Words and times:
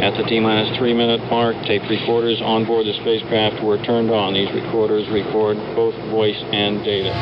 At 0.00 0.16
the 0.16 0.22
T-minus 0.24 0.78
three-minute 0.78 1.28
mark, 1.28 1.54
tape 1.66 1.82
recorders 1.90 2.40
on 2.40 2.64
board 2.64 2.86
the 2.86 2.94
spacecraft 2.94 3.62
were 3.62 3.76
turned 3.84 4.10
on. 4.10 4.32
These 4.32 4.50
recorders 4.50 5.06
record 5.10 5.58
both 5.76 5.94
voice 6.08 6.40
and 6.52 6.82
data. 6.82 7.12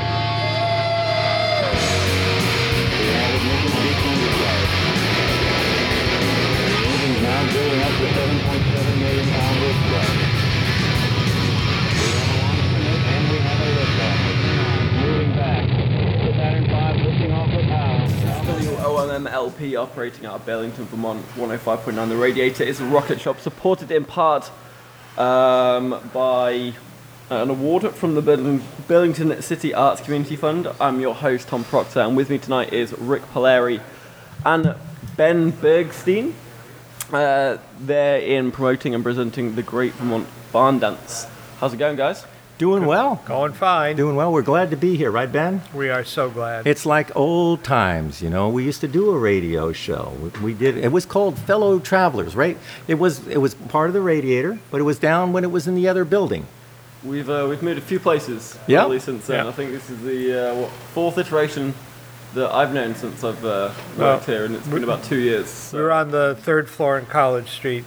Building 7.52 7.80
up 7.80 7.90
to 7.90 8.06
7.7 8.06 8.98
million 8.98 9.26
pound 9.30 9.60
lift 9.60 9.78
thrust. 9.88 10.37
WOMM-LP 19.18 19.74
operating 19.74 20.26
out 20.26 20.36
of 20.36 20.46
Burlington, 20.46 20.84
Vermont, 20.86 21.26
105.9. 21.34 22.08
The 22.08 22.16
radiator 22.16 22.62
is 22.62 22.80
a 22.80 22.84
rocket 22.84 23.20
shop 23.20 23.40
supported 23.40 23.90
in 23.90 24.04
part 24.04 24.50
um, 25.16 26.00
by 26.12 26.72
an 27.28 27.50
award 27.50 27.92
from 27.94 28.14
the 28.14 28.22
Burling- 28.22 28.62
Burlington 28.86 29.42
City 29.42 29.74
Arts 29.74 30.00
Community 30.00 30.36
Fund. 30.36 30.68
I'm 30.80 31.00
your 31.00 31.16
host, 31.16 31.48
Tom 31.48 31.64
Proctor, 31.64 32.00
and 32.00 32.16
with 32.16 32.30
me 32.30 32.38
tonight 32.38 32.72
is 32.72 32.96
Rik 32.96 33.22
Palieri 33.32 33.80
and 34.46 34.76
Ben 35.16 35.50
Bergstein. 35.52 36.32
Uh, 37.12 37.58
they're 37.80 38.20
in 38.20 38.52
promoting 38.52 38.94
and 38.94 39.02
presenting 39.02 39.56
the 39.56 39.62
Great 39.64 39.94
Vermont 39.94 40.28
Barn 40.52 40.78
Dance. 40.78 41.26
How's 41.58 41.74
it 41.74 41.78
going, 41.78 41.96
guys? 41.96 42.24
Doing 42.58 42.86
well. 42.86 43.22
Going 43.24 43.52
fine. 43.52 43.94
Doing 43.94 44.16
well. 44.16 44.32
We're 44.32 44.42
glad 44.42 44.70
to 44.70 44.76
be 44.76 44.96
here, 44.96 45.12
right, 45.12 45.30
Ben? 45.30 45.62
we 45.72 45.90
are 45.90 46.02
so 46.02 46.28
glad. 46.28 46.66
It's 46.66 46.84
like 46.84 47.14
old 47.14 47.62
times, 47.62 48.20
you 48.20 48.28
know. 48.30 48.48
We 48.48 48.64
used 48.64 48.80
to 48.80 48.88
do 48.88 49.10
a 49.10 49.18
radio 49.18 49.72
show. 49.72 50.12
We- 50.20 50.40
We 50.48 50.54
did. 50.54 50.76
It 50.76 50.90
was 50.90 51.06
called 51.06 51.38
Fellow 51.38 51.78
Travelers, 51.78 52.34
right? 52.34 52.58
It 52.88 52.94
was. 52.98 53.26
It 53.28 53.38
was 53.38 53.54
part 53.54 53.88
of 53.90 53.94
the 53.94 54.00
Radiator, 54.00 54.58
but 54.72 54.80
it 54.80 54.84
was 54.84 54.98
down 54.98 55.32
when 55.32 55.44
it 55.44 55.52
was 55.52 55.68
in 55.68 55.76
the 55.76 55.86
other 55.88 56.04
building. 56.04 56.46
We've 57.04 57.30
uh, 57.30 57.46
we've 57.48 57.62
moved 57.62 57.78
a 57.78 57.82
few 57.82 58.00
places 58.00 58.58
Yeah. 58.66 58.82
really 58.82 58.98
since 58.98 59.28
then. 59.28 59.44
Yeah. 59.44 59.50
I 59.50 59.52
think 59.52 59.70
this 59.70 59.88
is 59.88 60.00
the 60.02 60.50
uh, 60.50 60.54
what, 60.56 60.70
fourth 60.94 61.16
iteration 61.18 61.74
that 62.34 62.52
I've 62.52 62.74
known 62.74 62.96
since 62.96 63.22
I've 63.22 63.44
uh, 63.44 63.70
Well, 63.96 64.14
worked 64.16 64.26
here, 64.26 64.44
and 64.46 64.56
it's 64.56 64.66
been 64.66 64.82
about 64.82 65.04
two 65.04 65.18
years. 65.20 65.70
we 65.72 65.80
were 65.80 65.92
on 65.92 66.10
the 66.10 66.34
third 66.40 66.68
floor 66.68 66.98
in 66.98 67.06
College 67.06 67.50
Street, 67.50 67.84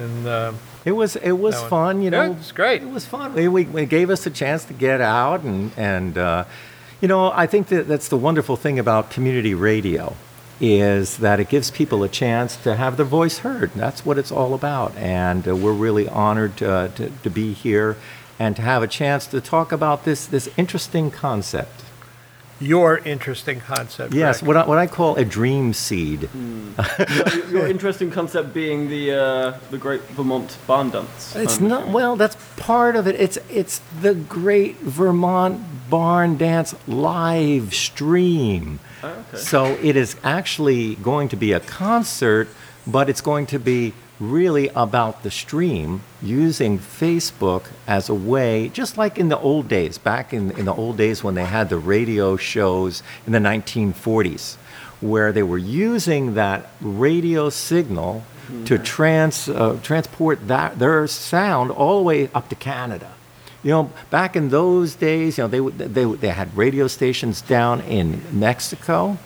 and 0.00 0.26
um, 0.26 0.58
It 0.84 0.92
was. 0.92 1.16
It 1.16 1.32
was 1.32 1.60
fun, 1.62 1.98
you 2.02 2.10
Yeah, 2.10 2.26
know. 2.26 2.32
it's 2.32 2.52
great. 2.52 2.82
It 2.82 2.90
was 2.90 3.06
fun. 3.06 3.34
We, 3.34 3.48
we, 3.48 3.82
it 3.82 3.88
gave 3.88 4.10
us 4.10 4.26
a 4.26 4.30
chance 4.30 4.64
to 4.66 4.74
get 4.74 5.00
out, 5.00 5.42
and 5.42 5.70
and 5.76 6.18
uh, 6.18 6.44
you 7.00 7.08
know, 7.08 7.32
I 7.32 7.46
think 7.46 7.68
that 7.68 7.88
that's 7.88 8.08
the 8.08 8.16
wonderful 8.18 8.56
thing 8.56 8.78
about 8.78 9.10
community 9.10 9.54
radio 9.54 10.14
is 10.60 11.16
that 11.18 11.40
it 11.40 11.48
gives 11.48 11.70
people 11.70 12.04
a 12.04 12.08
chance 12.08 12.56
to 12.56 12.76
have 12.76 12.96
their 12.96 13.04
voice 13.06 13.38
heard. 13.38 13.72
That's 13.74 14.06
what 14.06 14.18
it's 14.18 14.30
all 14.30 14.54
about, 14.54 14.94
and 14.96 15.46
uh, 15.48 15.56
we're 15.56 15.72
really 15.72 16.08
honored 16.08 16.62
uh, 16.62 16.88
to 16.88 17.10
to 17.10 17.30
be 17.30 17.52
here 17.54 17.96
and 18.38 18.54
to 18.56 18.62
have 18.62 18.82
a 18.82 18.86
chance 18.86 19.26
to 19.28 19.40
talk 19.40 19.72
about 19.72 20.04
this 20.04 20.26
this 20.26 20.48
interesting 20.56 21.10
concept. 21.10 21.83
Your 22.60 22.98
interesting 22.98 23.60
concept. 23.60 24.14
Yes, 24.14 24.40
Rik. 24.40 24.46
what 24.48 24.56
I, 24.56 24.66
what 24.66 24.78
I 24.78 24.86
call 24.86 25.16
a 25.16 25.24
dream 25.24 25.72
seed. 25.72 26.28
your, 26.32 27.46
your 27.50 27.66
interesting 27.66 28.10
concept 28.10 28.54
being 28.54 28.88
the 28.88 29.12
uh, 29.12 29.58
the 29.70 29.78
Great 29.78 30.02
Vermont 30.02 30.56
Barn 30.66 30.90
Dance. 30.90 31.34
It's 31.36 31.58
Um, 31.60 31.68
not 31.68 31.88
well. 31.88 32.16
That's 32.16 32.36
part 32.56 32.96
of 32.96 33.06
it. 33.06 33.16
It's 33.16 33.38
it's 33.50 33.80
the 34.00 34.14
Great 34.14 34.78
Vermont 34.78 35.60
Barn 35.90 36.36
Dance 36.36 36.74
live 36.86 37.74
stream. 37.74 38.78
Oh, 39.02 39.08
okay. 39.08 39.36
So 39.36 39.66
it 39.82 39.96
is 39.96 40.16
actually 40.22 40.94
going 40.96 41.28
to 41.30 41.36
be 41.36 41.52
a 41.52 41.60
concert, 41.60 42.48
but 42.86 43.08
it's 43.10 43.20
going 43.20 43.46
to 43.46 43.58
be 43.58 43.92
really 44.30 44.68
about 44.70 45.22
the 45.22 45.30
stream 45.30 46.02
using 46.22 46.78
Facebook 46.78 47.66
as 47.86 48.08
a 48.08 48.14
way, 48.14 48.68
just 48.68 48.96
like 48.98 49.18
in 49.18 49.28
the 49.28 49.38
old 49.38 49.68
days, 49.68 49.98
back 49.98 50.32
in, 50.32 50.50
in 50.52 50.64
the 50.64 50.74
old 50.74 50.96
days 50.96 51.22
when 51.24 51.34
they 51.34 51.44
had 51.44 51.68
the 51.68 51.78
radio 51.78 52.36
shows 52.36 53.02
in 53.26 53.32
the 53.32 53.38
1940s, 53.38 54.56
where 55.00 55.32
they 55.32 55.42
were 55.42 55.58
using 55.58 56.34
that 56.34 56.70
radio 56.80 57.50
signal 57.50 58.24
to 58.66 58.78
trans, 58.78 59.48
uh, 59.48 59.78
transport 59.82 60.46
that, 60.48 60.78
their 60.78 61.06
sound 61.06 61.70
all 61.70 61.98
the 61.98 62.04
way 62.04 62.28
up 62.34 62.48
to 62.48 62.54
Canada. 62.54 63.10
You 63.62 63.70
know, 63.70 63.92
back 64.10 64.36
in 64.36 64.50
those 64.50 64.94
days, 64.94 65.38
you 65.38 65.44
know, 65.44 65.70
they, 65.70 65.86
they, 65.86 66.04
they 66.04 66.28
had 66.28 66.54
radio 66.54 66.86
stations 66.86 67.40
down 67.40 67.80
in 67.80 68.22
Mexico, 68.38 69.18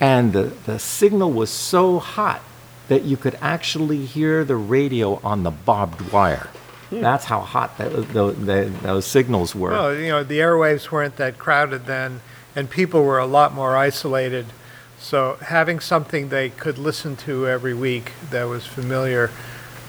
and 0.00 0.32
the, 0.32 0.52
the 0.66 0.78
signal 0.78 1.32
was 1.32 1.50
so 1.50 1.98
hot 1.98 2.42
that 2.88 3.04
you 3.04 3.16
could 3.16 3.38
actually 3.40 4.04
hear 4.04 4.44
the 4.44 4.56
radio 4.56 5.20
on 5.22 5.42
the 5.42 5.50
barbed 5.50 6.12
wire. 6.12 6.48
That's 6.90 7.26
how 7.26 7.40
hot 7.40 7.76
that, 7.78 7.92
those, 8.14 8.36
those 8.80 9.06
signals 9.06 9.54
were. 9.54 9.70
Well, 9.70 9.94
you 9.94 10.08
know, 10.08 10.24
the 10.24 10.38
airwaves 10.38 10.90
weren't 10.90 11.16
that 11.16 11.38
crowded 11.38 11.84
then, 11.84 12.20
and 12.56 12.70
people 12.70 13.04
were 13.04 13.18
a 13.18 13.26
lot 13.26 13.52
more 13.52 13.76
isolated. 13.76 14.46
So 14.98 15.36
having 15.42 15.80
something 15.80 16.30
they 16.30 16.48
could 16.48 16.78
listen 16.78 17.14
to 17.16 17.46
every 17.46 17.74
week 17.74 18.12
that 18.30 18.44
was 18.44 18.66
familiar. 18.66 19.30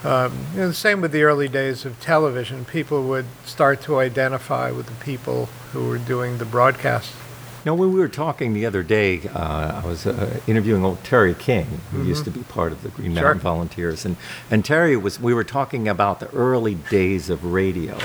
Um, 0.04 0.46
you 0.52 0.60
know, 0.60 0.68
the 0.68 0.74
same 0.74 1.00
with 1.00 1.12
the 1.12 1.22
early 1.22 1.48
days 1.48 1.84
of 1.84 2.00
television. 2.00 2.64
People 2.64 3.02
would 3.04 3.26
start 3.44 3.82
to 3.82 3.98
identify 3.98 4.70
with 4.70 4.86
the 4.86 5.04
people 5.04 5.46
who 5.72 5.88
were 5.88 5.98
doing 5.98 6.38
the 6.38 6.44
broadcast. 6.44 7.12
Know, 7.64 7.74
when 7.74 7.92
we 7.92 8.00
were 8.00 8.08
talking 8.08 8.54
the 8.54 8.64
other 8.64 8.82
day, 8.82 9.20
uh, 9.34 9.82
I 9.82 9.86
was 9.86 10.06
uh, 10.06 10.40
interviewing 10.46 10.82
old 10.82 11.04
Terry 11.04 11.34
King, 11.34 11.66
who 11.90 12.02
used 12.04 12.24
to 12.24 12.30
be 12.30 12.40
part 12.44 12.72
of 12.72 12.82
the 12.82 12.88
Green 12.88 13.12
Sure. 13.14 13.22
Mountain 13.22 13.40
Volunteers, 13.40 14.06
and 14.06 14.16
and 14.50 14.64
Terry 14.64 14.96
was. 14.96 15.20
We 15.20 15.34
were 15.34 15.44
talking 15.44 15.86
about 15.86 16.20
the 16.20 16.30
early 16.30 16.76
days 16.76 17.28
of 17.28 17.44
radio, 17.44 17.98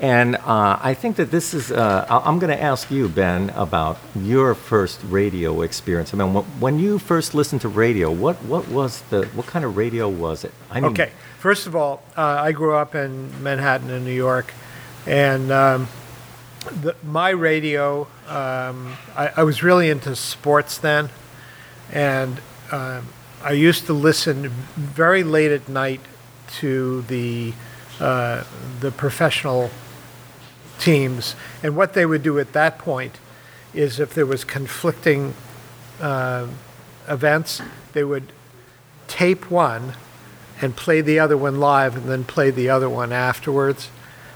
and 0.00 0.34
uh, 0.36 0.78
I 0.82 0.94
think 0.94 1.14
that 1.16 1.30
this 1.30 1.54
is. 1.54 1.70
Uh, 1.70 2.04
I'm 2.10 2.40
going 2.40 2.50
to 2.50 2.60
ask 2.60 2.90
you, 2.90 3.08
Ben, 3.08 3.50
about 3.50 3.96
your 4.16 4.56
first 4.56 4.98
radio 5.08 5.62
experience. 5.62 6.12
I 6.12 6.16
mean, 6.16 6.34
when 6.58 6.80
you 6.80 6.98
first 6.98 7.32
listened 7.32 7.60
to 7.60 7.68
radio, 7.68 8.10
what 8.10 8.42
what 8.44 8.66
was 8.68 9.02
the 9.10 9.24
what 9.36 9.46
kind 9.46 9.64
of 9.64 9.76
radio 9.76 10.08
was 10.08 10.42
it? 10.42 10.52
I 10.68 10.80
mean, 10.80 10.90
Okay. 10.90 11.12
First 11.38 11.68
of 11.68 11.76
all, 11.76 12.02
uh, 12.16 12.22
I 12.22 12.50
grew 12.52 12.74
up 12.74 12.94
in 12.96 13.40
Manhattan, 13.42 13.88
in 13.88 14.04
New 14.04 14.12
York, 14.12 14.52
and 15.06 15.50
um, 15.52 15.86
the, 16.60 16.94
my 17.02 17.30
radio. 17.30 18.02
Um, 18.28 18.96
I, 19.16 19.32
I 19.38 19.42
was 19.42 19.62
really 19.62 19.90
into 19.90 20.14
sports 20.16 20.78
then, 20.78 21.10
and 21.90 22.40
um, 22.70 23.08
I 23.42 23.52
used 23.52 23.86
to 23.86 23.92
listen 23.92 24.48
very 24.76 25.22
late 25.24 25.50
at 25.50 25.68
night 25.68 26.00
to 26.58 27.02
the 27.02 27.52
uh, 27.98 28.44
the 28.80 28.90
professional 28.90 29.70
teams, 30.78 31.34
and 31.62 31.76
what 31.76 31.94
they 31.94 32.06
would 32.06 32.22
do 32.22 32.38
at 32.38 32.52
that 32.52 32.78
point 32.78 33.18
is 33.74 34.00
if 34.00 34.14
there 34.14 34.26
was 34.26 34.44
conflicting 34.44 35.34
um 36.00 36.54
events, 37.08 37.60
they 37.92 38.04
would 38.04 38.32
tape 39.08 39.50
one 39.50 39.94
and 40.62 40.76
play 40.76 41.00
the 41.00 41.18
other 41.18 41.36
one 41.36 41.58
live 41.58 41.96
and 41.96 42.08
then 42.08 42.24
play 42.24 42.50
the 42.50 42.68
other 42.70 42.88
one 42.88 43.12
afterwards. 43.12 43.90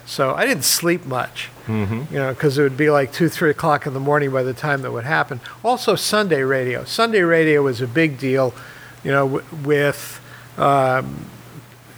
So 0.06 0.34
I 0.34 0.44
didn't 0.46 0.64
sleep 0.64 1.06
much, 1.06 1.48
you 1.66 2.18
know, 2.18 2.34
because 2.34 2.58
it 2.58 2.62
would 2.62 2.76
be 2.76 2.90
like 2.90 3.12
two, 3.12 3.28
three 3.30 3.50
o'clock 3.50 3.86
in 3.86 3.94
the 3.94 4.00
morning 4.00 4.30
by 4.30 4.42
the 4.42 4.52
time 4.52 4.82
that 4.82 4.92
would 4.92 5.04
happen. 5.04 5.40
Also, 5.64 5.94
Sunday 5.96 6.42
radio. 6.42 6.84
Sunday 6.84 7.22
radio 7.22 7.62
was 7.62 7.80
a 7.80 7.86
big 7.86 8.18
deal, 8.18 8.52
you 9.02 9.10
know, 9.10 9.40
w- 9.40 9.46
with 9.64 10.20
um, 10.58 11.24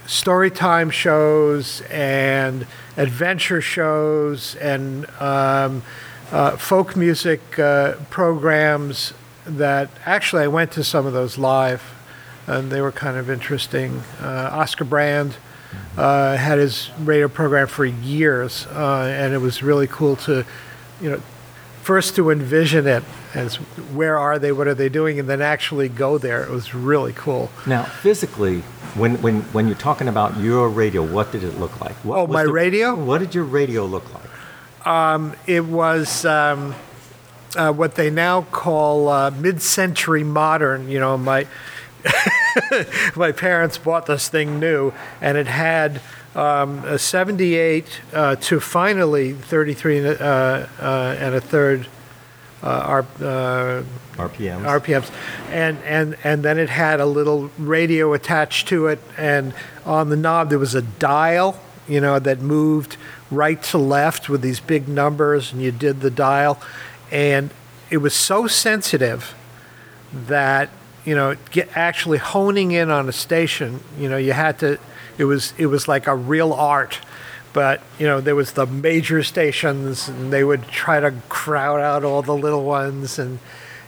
story 0.05 0.49
time 0.49 0.89
shows 0.89 1.81
and 1.91 2.65
adventure 2.95 3.59
shows 3.61 4.55
and 4.55 5.05
um, 5.19 5.83
uh, 6.31 6.55
folk 6.55 6.95
music 6.95 7.59
uh, 7.59 7.93
programs 8.09 9.13
that 9.45 9.89
actually 10.05 10.43
I 10.43 10.47
went 10.47 10.71
to 10.73 10.83
some 10.83 11.05
of 11.05 11.11
those 11.13 11.37
live 11.37 11.83
and 12.47 12.71
they 12.71 12.79
were 12.79 12.91
kind 12.93 13.17
of 13.17 13.29
interesting. 13.29 14.01
Uh, 14.21 14.49
Oscar 14.53 14.85
Brand 14.85 15.35
uh, 15.97 16.35
had 16.35 16.59
his 16.59 16.89
radio 16.99 17.27
program 17.27 17.67
for 17.67 17.85
years 17.85 18.67
uh, 18.67 19.03
and 19.11 19.33
it 19.33 19.39
was 19.39 19.63
really 19.63 19.87
cool 19.87 20.15
to, 20.15 20.45
you 21.01 21.09
know, 21.09 21.21
first 21.81 22.15
to 22.15 22.29
envision 22.29 22.85
it 22.85 23.03
as 23.33 23.55
where 23.93 24.17
are 24.17 24.37
they, 24.39 24.51
what 24.51 24.67
are 24.67 24.73
they 24.73 24.89
doing, 24.89 25.19
and 25.19 25.29
then 25.29 25.41
actually 25.41 25.87
go 25.87 26.17
there. 26.17 26.43
It 26.43 26.49
was 26.49 26.73
really 26.73 27.13
cool. 27.13 27.49
Now, 27.65 27.83
physically, 27.83 28.59
when, 28.95 29.21
when, 29.21 29.41
when 29.53 29.67
you're 29.67 29.77
talking 29.77 30.07
about 30.07 30.37
your 30.37 30.69
radio, 30.69 31.05
what 31.05 31.31
did 31.31 31.43
it 31.43 31.57
look 31.59 31.79
like? 31.79 31.93
What 32.03 32.17
Oh, 32.19 32.27
my 32.27 32.41
radio? 32.41 32.95
What 32.95 33.19
did 33.19 33.33
your 33.35 33.43
radio 33.45 33.85
look 33.85 34.13
like? 34.13 34.23
It 35.47 35.65
was 35.65 36.25
um, 36.25 36.75
uh, 37.55 37.71
what 37.73 37.95
they 37.95 38.09
now 38.09 38.41
call 38.43 39.07
uh, 39.09 39.31
mid-century 39.31 40.23
modern. 40.23 40.89
You 40.89 40.99
know, 40.99 41.17
my 41.17 41.47
my 43.15 43.31
parents 43.31 43.77
bought 43.77 44.05
this 44.05 44.29
thing 44.29 44.59
new, 44.59 44.93
and 45.21 45.37
it 45.37 45.47
had 45.47 46.01
um, 46.35 46.83
a 46.85 46.99
78 46.99 48.01
uh, 48.13 48.35
to 48.35 48.59
finally 48.59 49.33
33 49.33 49.97
and 49.97 50.07
a- 50.07 50.23
uh, 50.23 50.67
uh, 50.79 51.15
and 51.19 51.35
a 51.35 51.41
third 51.41 51.87
uh, 52.63 52.67
R, 52.67 52.99
uh, 52.99 53.83
RPMs. 54.17 54.63
RPMs, 54.81 55.11
and 55.51 55.77
and 55.83 56.17
and 56.23 56.43
then 56.43 56.57
it 56.57 56.69
had 56.69 56.99
a 56.99 57.05
little 57.05 57.51
radio 57.57 58.13
attached 58.13 58.67
to 58.69 58.87
it, 58.87 58.99
and 59.17 59.53
on 59.85 60.09
the 60.09 60.15
knob 60.15 60.49
there 60.49 60.59
was 60.59 60.73
a 60.73 60.81
dial, 60.81 61.59
you 61.87 62.01
know, 62.01 62.17
that 62.19 62.41
moved 62.41 62.97
right 63.29 63.61
to 63.61 63.77
left 63.77 64.27
with 64.29 64.41
these 64.41 64.59
big 64.59 64.87
numbers, 64.87 65.53
and 65.53 65.61
you 65.61 65.71
did 65.71 66.01
the 66.01 66.09
dial, 66.09 66.59
and 67.11 67.51
it 67.89 67.97
was 67.97 68.13
so 68.13 68.47
sensitive 68.47 69.35
that 70.11 70.69
you 71.07 71.15
know 71.15 71.35
get 71.51 71.69
actually 71.75 72.17
honing 72.17 72.73
in 72.73 72.91
on 72.91 73.07
a 73.07 73.13
station, 73.13 73.79
you 73.97 74.09
know, 74.09 74.17
you 74.17 74.33
had 74.33 74.59
to. 74.59 74.77
It 75.17 75.23
was 75.23 75.53
it 75.57 75.67
was 75.67 75.87
like 75.87 76.05
a 76.05 76.15
real 76.15 76.51
art. 76.53 76.99
But 77.53 77.81
you 77.97 78.05
know 78.05 78.19
there 78.21 78.35
was 78.35 78.51
the 78.51 78.65
major 78.67 79.23
stations, 79.23 80.09
and 80.09 80.31
they 80.33 80.43
would 80.43 80.67
try 80.67 80.99
to 80.99 81.11
crowd 81.29 81.79
out 81.79 82.03
all 82.03 82.21
the 82.21 82.35
little 82.35 82.65
ones, 82.65 83.17
and 83.17 83.39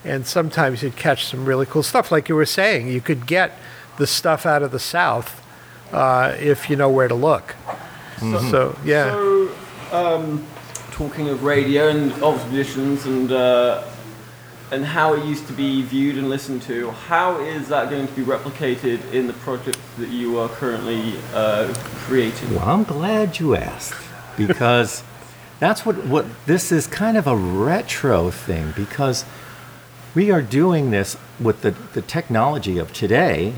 and 0.03 0.25
sometimes 0.25 0.81
you'd 0.81 0.95
catch 0.95 1.25
some 1.25 1.45
really 1.45 1.65
cool 1.65 1.83
stuff. 1.83 2.09
Like 2.11 2.29
you 2.29 2.35
were 2.35 2.47
saying, 2.47 2.87
you 2.87 3.01
could 3.01 3.27
get 3.27 3.51
the 3.97 4.07
stuff 4.07 4.45
out 4.45 4.63
of 4.63 4.71
the 4.71 4.79
South 4.79 5.43
uh, 5.91 6.35
if 6.39 6.69
you 6.69 6.77
know 6.77 6.89
where 6.89 7.09
to 7.09 7.15
look. 7.15 7.55
So 8.19 8.77
yeah, 8.85 9.11
So, 9.11 9.51
um, 9.91 10.47
talking 10.91 11.29
of 11.29 11.43
radio 11.43 11.89
and 11.89 12.11
observations 12.23 13.05
and 13.05 13.31
uh, 13.31 13.83
and 14.71 14.85
how 14.85 15.13
it 15.13 15.25
used 15.25 15.47
to 15.47 15.53
be 15.53 15.81
viewed 15.81 16.17
and 16.17 16.29
listened 16.29 16.61
to, 16.63 16.91
how 16.91 17.39
is 17.39 17.69
that 17.69 17.89
going 17.89 18.07
to 18.07 18.13
be 18.13 18.21
replicated 18.21 19.13
in 19.13 19.27
the 19.27 19.33
project 19.33 19.79
that 19.97 20.09
you 20.09 20.39
are 20.39 20.49
currently 20.49 21.15
uh, 21.33 21.73
creating? 22.05 22.53
Well, 22.55 22.69
I'm 22.69 22.83
glad 22.83 23.39
you 23.39 23.55
asked 23.55 24.07
because 24.37 25.03
that's 25.59 25.85
what, 25.85 26.05
what 26.05 26.25
this 26.45 26.71
is 26.71 26.87
kind 26.87 27.17
of 27.17 27.25
a 27.27 27.35
retro 27.35 28.29
thing 28.29 28.73
because 28.75 29.25
we 30.15 30.31
are 30.31 30.41
doing 30.41 30.91
this 30.91 31.17
with 31.39 31.61
the, 31.61 31.71
the 31.93 32.01
technology 32.01 32.77
of 32.77 32.93
today, 32.93 33.53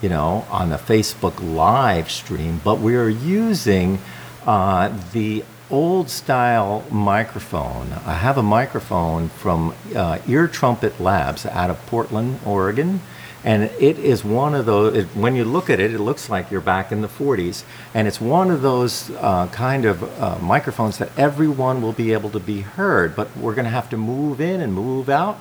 you 0.00 0.08
know, 0.08 0.46
on 0.50 0.70
the 0.70 0.76
Facebook 0.76 1.40
live 1.54 2.10
stream, 2.10 2.60
but 2.64 2.78
we 2.78 2.94
are 2.96 3.08
using 3.08 3.98
uh, 4.46 4.92
the 5.12 5.44
old 5.70 6.10
style 6.10 6.84
microphone. 6.90 7.92
I 8.06 8.14
have 8.14 8.36
a 8.38 8.42
microphone 8.42 9.28
from 9.28 9.74
uh, 9.94 10.18
Ear 10.28 10.46
Trumpet 10.48 11.00
Labs 11.00 11.46
out 11.46 11.70
of 11.70 11.78
Portland, 11.86 12.40
Oregon. 12.44 13.00
And 13.46 13.64
it 13.64 13.98
is 13.98 14.24
one 14.24 14.54
of 14.54 14.64
those, 14.64 14.96
it, 14.96 15.06
when 15.08 15.36
you 15.36 15.44
look 15.44 15.68
at 15.68 15.78
it, 15.78 15.92
it 15.92 15.98
looks 15.98 16.30
like 16.30 16.50
you're 16.50 16.62
back 16.62 16.90
in 16.90 17.02
the 17.02 17.08
40s. 17.08 17.62
And 17.92 18.08
it's 18.08 18.18
one 18.18 18.50
of 18.50 18.62
those 18.62 19.10
uh, 19.10 19.48
kind 19.48 19.84
of 19.84 20.02
uh, 20.18 20.38
microphones 20.38 20.96
that 20.96 21.10
everyone 21.18 21.82
will 21.82 21.92
be 21.92 22.14
able 22.14 22.30
to 22.30 22.40
be 22.40 22.62
heard, 22.62 23.14
but 23.14 23.34
we're 23.36 23.54
going 23.54 23.66
to 23.66 23.70
have 23.70 23.90
to 23.90 23.98
move 23.98 24.40
in 24.40 24.62
and 24.62 24.72
move 24.72 25.10
out. 25.10 25.38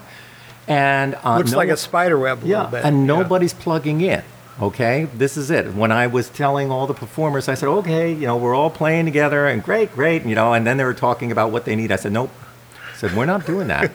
And 0.68 1.16
uh, 1.24 1.38
looks 1.38 1.52
no- 1.52 1.58
like 1.58 1.70
a 1.70 1.78
spider 1.78 2.18
web 2.20 2.44
a 2.44 2.48
yeah, 2.48 2.58
little 2.58 2.72
bit. 2.72 2.86
and 2.86 3.00
Yeah. 3.00 3.06
nobody's 3.06 3.54
plugging 3.54 4.02
in. 4.02 4.22
Okay, 4.62 5.06
this 5.16 5.36
is 5.36 5.50
it. 5.50 5.74
When 5.74 5.92
I 5.92 6.06
was 6.06 6.30
telling 6.30 6.70
all 6.70 6.86
the 6.86 6.94
performers, 6.94 7.50
I 7.50 7.56
said, 7.56 7.70
"Okay, 7.70 8.14
you 8.14 8.28
know, 8.28 8.38
we're 8.38 8.54
all 8.54 8.70
playing 8.70 9.06
together, 9.06 9.48
and 9.48 9.64
great, 9.64 9.94
great, 9.94 10.26
you 10.26 10.36
know." 10.36 10.54
And 10.54 10.66
then 10.66 10.78
they 10.78 10.84
were 10.84 10.94
talking 10.94 11.32
about 11.32 11.52
what 11.52 11.66
they 11.66 11.76
need. 11.76 11.92
I 11.92 11.96
said, 11.96 12.12
"Nope." 12.12 12.30
I 12.94 12.96
said, 12.96 13.16
"We're 13.16 13.26
not 13.26 13.48
doing 13.48 13.68
that. 13.68 13.92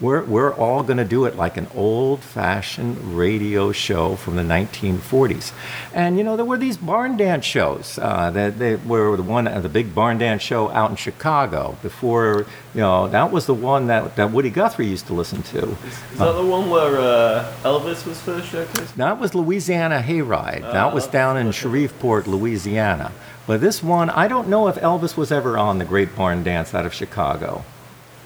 We're 0.00 0.24
we're 0.24 0.52
all 0.54 0.82
going 0.82 0.96
to 0.96 1.04
do 1.04 1.24
it 1.24 1.36
like 1.36 1.56
an 1.56 1.66
old-fashioned 1.74 3.16
radio 3.16 3.72
show 3.72 4.16
from 4.16 4.36
the 4.36 4.42
1940s." 4.42 5.52
And 5.94 6.18
you 6.18 6.24
know, 6.24 6.36
there 6.36 6.44
were 6.44 6.58
these 6.58 6.76
barn 6.76 7.16
dance 7.16 7.44
shows. 7.44 7.98
Uh, 8.00 8.30
that 8.30 8.58
they 8.58 8.76
were 8.76 9.16
the 9.16 9.22
one, 9.22 9.46
uh, 9.46 9.60
the 9.60 9.68
big 9.68 9.94
barn 9.94 10.18
dance 10.18 10.42
show 10.42 10.70
out 10.70 10.90
in 10.90 10.96
Chicago. 10.96 11.76
Before, 11.82 12.46
you 12.74 12.80
know, 12.80 13.08
that 13.08 13.30
was 13.30 13.46
the 13.46 13.54
one 13.54 13.86
that 13.88 14.16
that 14.16 14.32
Woody 14.32 14.50
Guthrie 14.50 14.86
used 14.86 15.06
to 15.08 15.14
listen 15.14 15.42
to. 15.44 15.58
Is 15.58 16.18
that 16.18 16.32
the 16.32 16.46
one 16.46 16.70
where 16.70 16.98
uh, 16.98 17.52
Elvis 17.62 18.06
was 18.06 18.20
first 18.20 18.52
showcased? 18.52 18.94
That 18.94 19.18
was 19.18 19.34
Louisiana 19.34 20.02
Hayride. 20.06 20.64
Oh, 20.64 20.72
that 20.72 20.94
was 20.94 21.06
down 21.06 21.36
in 21.36 21.52
Shreveport, 21.52 22.26
Louisiana. 22.26 23.12
But 23.46 23.60
this 23.60 23.82
one, 23.82 24.10
I 24.10 24.28
don't 24.28 24.48
know 24.48 24.68
if 24.68 24.76
Elvis 24.76 25.16
was 25.16 25.32
ever 25.32 25.58
on 25.58 25.78
the 25.78 25.84
Great 25.84 26.14
Barn 26.14 26.44
Dance 26.44 26.74
out 26.74 26.86
of 26.86 26.94
Chicago. 26.94 27.64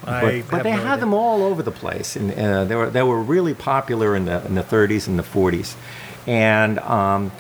I 0.06 0.43
But, 0.43 0.51
but 0.51 0.62
they 0.62 0.73
no 0.73 0.83
had 0.83 1.01
them 1.01 1.15
all 1.15 1.43
over 1.43 1.62
the 1.62 1.73
place, 1.73 2.17
and 2.17 2.33
uh, 2.33 2.65
they 2.65 2.77
were 2.77 2.91
they 2.91 3.03
were 3.03 3.21
really 3.21 3.55
popular 3.55 4.15
in 4.17 4.25
the 4.27 4.45
in 4.47 4.55
the 4.55 4.62
30s 4.62 5.09
and 5.09 5.19
the 5.19 5.23
40s. 5.23 5.75
And 6.27 6.79
um, 6.81 7.33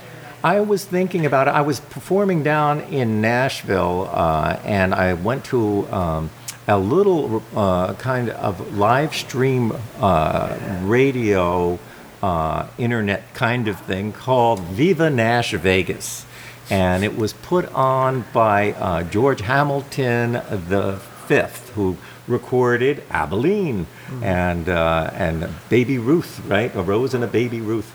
I 0.42 0.60
was 0.60 0.84
thinking 0.84 1.24
about 1.24 1.48
it. 1.48 1.52
I 1.52 1.62
was 1.62 1.80
performing 1.80 2.42
down 2.42 2.80
in 2.82 3.20
Nashville, 3.20 4.10
uh, 4.12 4.60
and 4.64 4.94
I 4.94 5.14
went 5.14 5.44
to 5.46 5.88
um, 5.88 6.30
a 6.68 6.78
little 6.78 7.42
uh, 7.56 7.94
kind 7.94 8.30
of 8.30 8.76
live 8.76 9.14
stream 9.14 9.72
uh, 10.00 10.58
radio 10.82 11.78
uh, 12.22 12.66
internet 12.78 13.34
kind 13.34 13.68
of 13.68 13.80
thing 13.80 14.12
called 14.12 14.60
Viva 14.60 15.10
Nash 15.10 15.52
Vegas. 15.52 16.26
And 16.70 17.04
it 17.04 17.16
was 17.16 17.34
put 17.34 17.66
on 17.74 18.24
by 18.32 18.72
uh, 18.72 19.02
George 19.04 19.42
Hamilton 19.42 20.32
the 20.32 20.98
Fifth, 21.26 21.70
who 21.70 21.96
recorded 22.26 23.02
Abilene 23.10 23.86
and 24.22 24.68
uh, 24.68 25.10
and 25.14 25.48
Baby 25.68 25.98
Ruth, 25.98 26.40
right? 26.46 26.74
A 26.74 26.82
Rose 26.82 27.14
and 27.14 27.24
a 27.24 27.26
Baby 27.26 27.60
Ruth, 27.60 27.92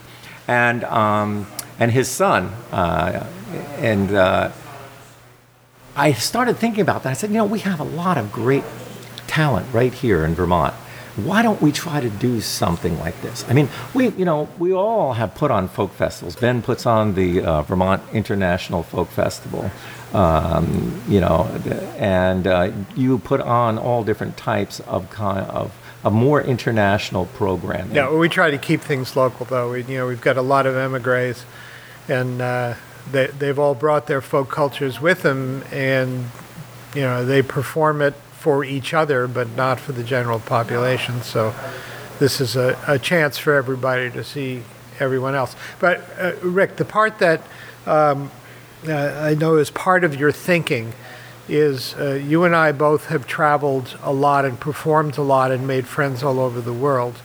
and 0.47 0.83
um, 0.83 1.47
and 1.79 1.91
his 1.91 2.07
son, 2.07 2.45
uh, 2.71 3.25
and 3.77 4.11
uh, 4.11 4.51
I 5.95 6.13
started 6.13 6.57
thinking 6.57 6.81
about 6.81 7.03
that. 7.03 7.09
I 7.09 7.13
said, 7.13 7.29
you 7.29 7.37
know, 7.37 7.45
we 7.45 7.59
have 7.59 7.79
a 7.79 7.83
lot 7.83 8.17
of 8.17 8.31
great 8.31 8.63
talent 9.27 9.67
right 9.73 9.93
here 9.93 10.25
in 10.25 10.35
Vermont. 10.35 10.73
Why 11.15 11.41
don't 11.41 11.61
we 11.61 11.71
try 11.71 11.99
to 11.99 12.09
do 12.09 12.39
something 12.39 12.97
like 12.99 13.21
this? 13.21 13.43
I 13.49 13.53
mean, 13.53 13.67
we, 13.93 14.09
you 14.09 14.23
know, 14.23 14.47
we 14.57 14.71
all 14.73 15.13
have 15.13 15.35
put 15.35 15.51
on 15.51 15.67
folk 15.67 15.91
festivals. 15.91 16.35
Ben 16.35 16.61
puts 16.61 16.85
on 16.85 17.15
the 17.15 17.41
uh, 17.41 17.61
Vermont 17.63 18.01
International 18.13 18.83
Folk 18.83 19.09
Festival, 19.09 19.69
um, 20.13 21.01
you 21.07 21.19
know, 21.19 21.45
and 21.97 22.47
uh, 22.47 22.71
you 22.95 23.19
put 23.19 23.41
on 23.41 23.77
all 23.77 24.03
different 24.03 24.37
types 24.37 24.79
of 24.81 25.09
kind 25.09 25.45
of, 25.47 25.75
of 26.03 26.13
more 26.13 26.41
international 26.41 27.27
programming. 27.27 27.95
Yeah, 27.95 28.13
we 28.13 28.29
try 28.29 28.49
to 28.49 28.57
keep 28.57 28.81
things 28.81 29.15
local, 29.15 29.45
though. 29.45 29.71
We, 29.71 29.83
you 29.83 29.97
know, 29.97 30.07
we've 30.07 30.21
got 30.21 30.37
a 30.37 30.41
lot 30.41 30.65
of 30.65 30.75
emigres, 30.75 31.45
and 32.07 32.41
uh, 32.41 32.75
they 33.11 33.27
they've 33.27 33.59
all 33.59 33.75
brought 33.75 34.07
their 34.07 34.21
folk 34.21 34.49
cultures 34.49 34.99
with 34.99 35.21
them, 35.21 35.63
and 35.71 36.25
you 36.95 37.01
know 37.01 37.23
they 37.25 37.41
perform 37.41 38.01
it 38.01 38.15
for 38.39 38.63
each 38.63 38.93
other, 38.93 39.27
but 39.27 39.49
not 39.49 39.79
for 39.79 39.91
the 39.91 40.03
general 40.03 40.39
population. 40.39 41.21
So 41.21 41.53
this 42.19 42.41
is 42.41 42.55
a, 42.55 42.79
a 42.87 42.97
chance 42.97 43.37
for 43.37 43.53
everybody 43.53 44.09
to 44.11 44.23
see 44.23 44.63
everyone 44.99 45.35
else. 45.35 45.55
But 45.79 46.01
uh, 46.17 46.33
Rik, 46.41 46.77
the 46.77 46.85
part 46.85 47.19
that 47.19 47.41
um, 47.85 48.31
I 48.87 49.35
know 49.35 49.57
as 49.57 49.69
part 49.69 50.03
of 50.03 50.15
your 50.15 50.31
thinking 50.31 50.93
is 51.49 51.95
uh, 51.95 52.13
you 52.13 52.43
and 52.43 52.55
I 52.55 52.71
both 52.71 53.07
have 53.07 53.27
traveled 53.27 53.97
a 54.01 54.13
lot 54.13 54.45
and 54.45 54.59
performed 54.59 55.17
a 55.17 55.21
lot 55.21 55.51
and 55.51 55.67
made 55.67 55.87
friends 55.87 56.23
all 56.23 56.39
over 56.39 56.61
the 56.61 56.73
world. 56.73 57.15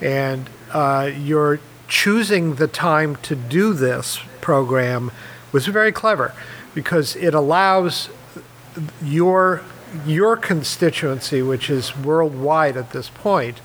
And 0.00 0.50
uh, 0.72 1.10
your 1.16 1.60
choosing 1.86 2.56
the 2.56 2.68
time 2.68 3.16
to 3.16 3.34
do 3.34 3.72
this 3.72 4.20
program 4.40 5.10
was 5.52 5.66
very 5.66 5.92
clever 5.92 6.34
because 6.74 7.16
it 7.16 7.34
allows 7.34 8.10
your 9.02 9.62
your 10.06 10.36
constituency, 10.36 11.40
which 11.40 11.70
is 11.70 11.96
worldwide 11.96 12.76
at 12.76 12.90
this 12.90 13.08
point, 13.08 13.58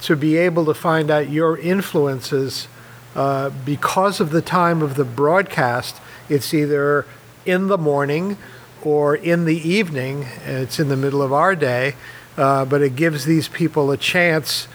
to 0.00 0.14
be 0.14 0.36
able 0.36 0.64
to 0.64 0.74
find 0.74 1.10
out 1.10 1.28
your 1.28 1.58
influences 1.58 2.68
uh, 3.16 3.50
because 3.64 4.20
of 4.20 4.30
the 4.30 4.42
time 4.42 4.82
of 4.82 4.94
the 4.94 5.04
broadcast. 5.04 5.96
It's 6.28 6.52
either 6.54 7.06
in 7.44 7.68
the 7.68 7.78
morning 7.78 8.36
or 8.84 9.16
in 9.16 9.44
the 9.46 9.56
evening. 9.68 10.26
It's 10.44 10.78
in 10.78 10.88
the 10.88 10.96
middle 10.96 11.22
of 11.22 11.32
our 11.32 11.56
day, 11.56 11.94
uh, 12.36 12.64
but 12.66 12.82
it 12.82 12.94
gives 12.94 13.24
these 13.24 13.48
people 13.48 13.90
a 13.90 13.96
chance 13.96 14.68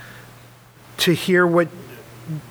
to 0.97 1.13
hear 1.13 1.45
what 1.47 1.67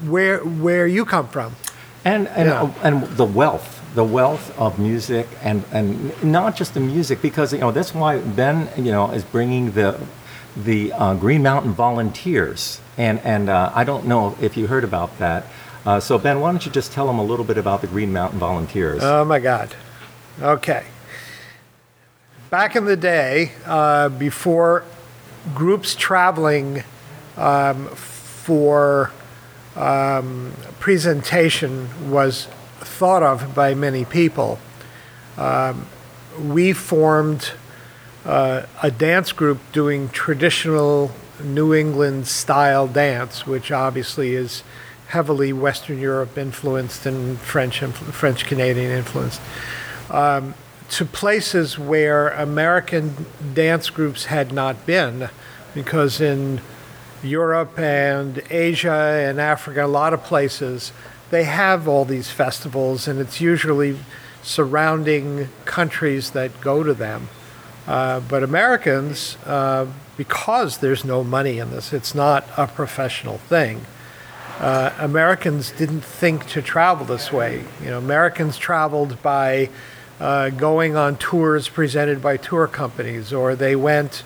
where 0.06 0.38
where 0.44 0.86
you 0.86 1.04
come 1.04 1.28
from. 1.28 1.56
and 2.04 2.28
and, 2.28 2.48
Yeah. 2.48 2.72
and 2.82 3.02
the 3.16 3.24
wealth 3.24 3.76
the 3.94 4.04
wealth 4.04 4.56
of 4.58 4.78
music 4.78 5.26
and 5.42 5.64
and 5.72 6.12
not 6.22 6.56
just 6.56 6.72
the 6.74 6.80
music 6.80 7.20
because 7.20 7.52
you 7.52 7.58
know 7.58 7.72
that's 7.72 7.92
why 7.94 8.18
Ben 8.18 8.68
you 8.76 8.92
know 8.92 9.10
is 9.10 9.24
bringing 9.24 9.72
the 9.72 9.98
the 10.56 10.92
uh, 10.92 11.14
Green 11.14 11.42
Mountain 11.42 11.72
Volunteers 11.74 12.80
and 12.96 13.18
and 13.24 13.48
uh, 13.48 13.72
I 13.74 13.84
don't 13.84 14.06
know 14.06 14.36
if 14.40 14.56
you 14.56 14.66
heard 14.68 14.84
about 14.84 15.18
that 15.18 15.44
uh, 15.86 16.00
so 16.00 16.18
Ben 16.18 16.40
why 16.40 16.50
don't 16.50 16.64
you 16.64 16.72
just 16.72 16.92
tell 16.92 17.06
them 17.06 17.18
a 17.18 17.24
little 17.24 17.44
bit 17.44 17.58
about 17.58 17.80
the 17.80 17.86
Green 17.86 18.12
Mountain 18.12 18.38
Volunteers 18.38 19.02
Oh 19.02 19.24
my 19.24 19.38
God. 19.38 19.74
Okay. 20.40 20.84
Back 22.48 22.74
in 22.74 22.84
the 22.84 22.96
day, 22.96 23.52
uh, 23.66 24.08
before 24.08 24.84
groups 25.54 25.94
traveling 25.94 26.82
um, 27.36 27.86
for 27.88 29.12
um, 29.76 30.52
presentation 30.78 32.10
was 32.10 32.46
thought 32.80 33.22
of 33.22 33.54
by 33.54 33.74
many 33.74 34.04
people, 34.04 34.58
um, 35.36 35.86
we 36.40 36.72
formed 36.72 37.52
uh, 38.24 38.62
a 38.82 38.90
dance 38.90 39.32
group 39.32 39.58
doing 39.72 40.08
traditional 40.08 41.12
New 41.42 41.72
England 41.72 42.26
style 42.26 42.88
dance, 42.88 43.46
which 43.46 43.70
obviously 43.70 44.34
is 44.34 44.62
heavily 45.10 45.52
Western 45.52 45.98
Europe 45.98 46.38
influenced 46.38 47.04
and 47.04 47.38
French 47.38 47.80
influ- 47.80 48.12
French 48.12 48.44
Canadian 48.46 48.90
influenced, 48.90 49.40
um, 50.08 50.54
to 50.88 51.04
places 51.04 51.78
where 51.78 52.28
American 52.30 53.26
dance 53.54 53.90
groups 53.90 54.26
had 54.26 54.52
not 54.52 54.86
been, 54.86 55.28
because 55.74 56.20
in 56.20 56.60
Europe 57.22 57.78
and 57.78 58.42
Asia 58.50 59.26
and 59.28 59.40
Africa, 59.40 59.84
a 59.84 59.86
lot 59.86 60.12
of 60.14 60.22
places, 60.22 60.92
they 61.30 61.44
have 61.44 61.86
all 61.86 62.04
these 62.04 62.30
festivals, 62.30 63.06
and 63.06 63.20
it's 63.20 63.40
usually 63.40 63.96
surrounding 64.42 65.48
countries 65.64 66.30
that 66.30 66.60
go 66.60 66.82
to 66.82 66.94
them. 66.94 67.28
Uh, 67.86 68.20
but 68.20 68.42
Americans, 68.42 69.36
uh, 69.46 69.86
because 70.16 70.78
there's 70.78 71.04
no 71.04 71.24
money 71.24 71.58
in 71.58 71.70
this, 71.70 71.92
it's 71.92 72.14
not 72.14 72.44
a 72.56 72.66
professional 72.66 73.38
thing. 73.38 73.80
Uh, 74.60 74.92
Americans 74.98 75.70
didn't 75.70 76.02
think 76.02 76.46
to 76.48 76.60
travel 76.60 77.06
this 77.06 77.32
way. 77.32 77.64
You 77.82 77.88
know, 77.88 77.98
Americans 77.98 78.58
traveled 78.58 79.22
by 79.22 79.70
uh, 80.20 80.50
going 80.50 80.96
on 80.96 81.16
tours 81.16 81.70
presented 81.70 82.20
by 82.20 82.36
tour 82.36 82.66
companies, 82.66 83.32
or 83.32 83.54
they 83.54 83.74
went 83.74 84.22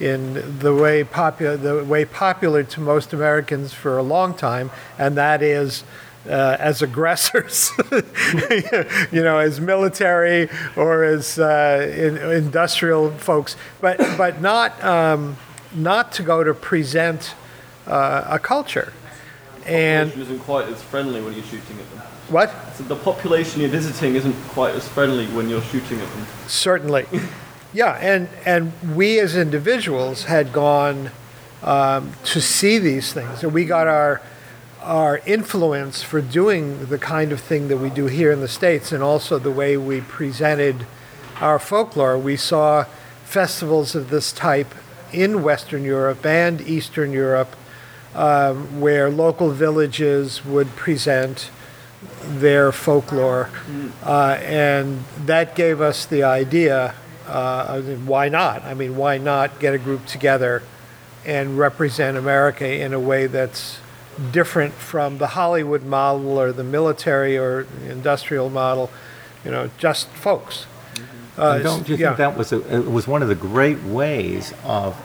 in 0.00 0.58
the 0.58 0.74
way 0.74 1.04
popular 1.04 1.56
the 1.56 1.84
way 1.84 2.04
popular 2.04 2.64
to 2.64 2.80
most 2.80 3.12
Americans 3.12 3.72
for 3.72 3.96
a 3.96 4.02
long 4.02 4.34
time, 4.34 4.72
and 4.98 5.16
that 5.16 5.40
is 5.40 5.84
uh, 6.28 6.56
as 6.58 6.82
aggressors, 6.82 7.70
you 9.12 9.22
know, 9.22 9.38
as 9.38 9.60
military 9.60 10.48
or 10.74 11.04
as 11.04 11.38
uh, 11.38 11.92
in, 11.96 12.16
industrial 12.16 13.12
folks, 13.12 13.54
but 13.80 13.98
but 14.18 14.40
not 14.40 14.82
um, 14.82 15.36
not 15.72 16.10
to 16.10 16.24
go 16.24 16.42
to 16.42 16.52
present 16.52 17.36
uh, 17.86 18.24
a 18.26 18.40
culture. 18.40 18.92
And 19.66 20.10
population 20.10 20.34
isn't 20.34 20.44
quite 20.44 20.68
as 20.68 20.82
friendly 20.82 21.20
when 21.20 21.34
you're 21.34 21.44
shooting 21.44 21.78
at 21.78 21.90
them. 21.90 21.98
what? 22.28 22.54
So 22.76 22.84
the 22.84 22.96
population 22.96 23.60
you're 23.60 23.70
visiting 23.70 24.14
isn't 24.14 24.34
quite 24.48 24.74
as 24.74 24.86
friendly 24.88 25.26
when 25.26 25.48
you're 25.48 25.62
shooting 25.62 26.00
at 26.00 26.08
them. 26.12 26.26
Certainly. 26.46 27.06
Yeah, 27.76 27.92
and, 28.00 28.30
and 28.46 28.72
we 28.96 29.20
as 29.20 29.36
individuals 29.36 30.24
had 30.24 30.50
gone 30.50 31.10
um, 31.62 32.12
to 32.24 32.40
see 32.40 32.78
these 32.78 33.12
things, 33.12 33.42
and 33.42 33.52
we 33.52 33.66
got 33.66 33.86
our 33.86 34.22
our 34.80 35.18
influence 35.26 36.00
for 36.00 36.20
doing 36.22 36.86
the 36.86 36.96
kind 36.96 37.32
of 37.32 37.40
thing 37.40 37.66
that 37.68 37.76
we 37.76 37.90
do 37.90 38.06
here 38.06 38.30
in 38.30 38.40
the 38.40 38.48
states, 38.48 38.92
and 38.92 39.02
also 39.02 39.38
the 39.38 39.50
way 39.50 39.76
we 39.76 40.00
presented 40.00 40.86
our 41.40 41.58
folklore. 41.58 42.16
We 42.16 42.36
saw 42.36 42.84
festivals 43.24 43.94
of 43.94 44.08
this 44.08 44.32
type 44.32 44.72
in 45.12 45.42
Western 45.42 45.82
Europe 45.82 46.24
and 46.24 46.60
Eastern 46.62 47.12
Europe, 47.12 47.56
um, 48.16 48.80
where 48.80 49.10
local 49.10 49.50
villages 49.50 50.44
would 50.44 50.74
present 50.74 51.50
their 52.22 52.72
folklore, 52.72 53.50
uh, 54.02 54.38
and 54.40 55.04
that 55.26 55.54
gave 55.54 55.80
us 55.80 56.06
the 56.06 56.22
idea. 56.24 56.94
Uh, 57.28 57.66
I 57.68 57.80
mean, 57.80 58.06
why 58.06 58.28
not? 58.28 58.64
I 58.64 58.74
mean, 58.74 58.96
why 58.96 59.18
not 59.18 59.60
get 59.60 59.74
a 59.74 59.78
group 59.78 60.06
together 60.06 60.62
and 61.24 61.58
represent 61.58 62.16
America 62.16 62.66
in 62.66 62.92
a 62.94 63.00
way 63.00 63.26
that's 63.26 63.78
different 64.32 64.74
from 64.74 65.18
the 65.18 65.28
Hollywood 65.28 65.84
model 65.84 66.38
or 66.38 66.52
the 66.52 66.64
military 66.64 67.36
or 67.36 67.66
industrial 67.86 68.48
model? 68.48 68.90
You 69.44 69.50
know, 69.50 69.70
just 69.78 70.08
folks. 70.08 70.66
Uh, 71.36 71.58
don't 71.58 71.88
you 71.88 71.96
yeah. 71.96 72.08
think 72.08 72.18
that 72.18 72.36
was 72.36 72.52
a, 72.52 72.74
it 72.74 72.90
was 72.90 73.06
one 73.06 73.22
of 73.22 73.28
the 73.28 73.34
great 73.34 73.82
ways 73.82 74.54
of, 74.64 74.96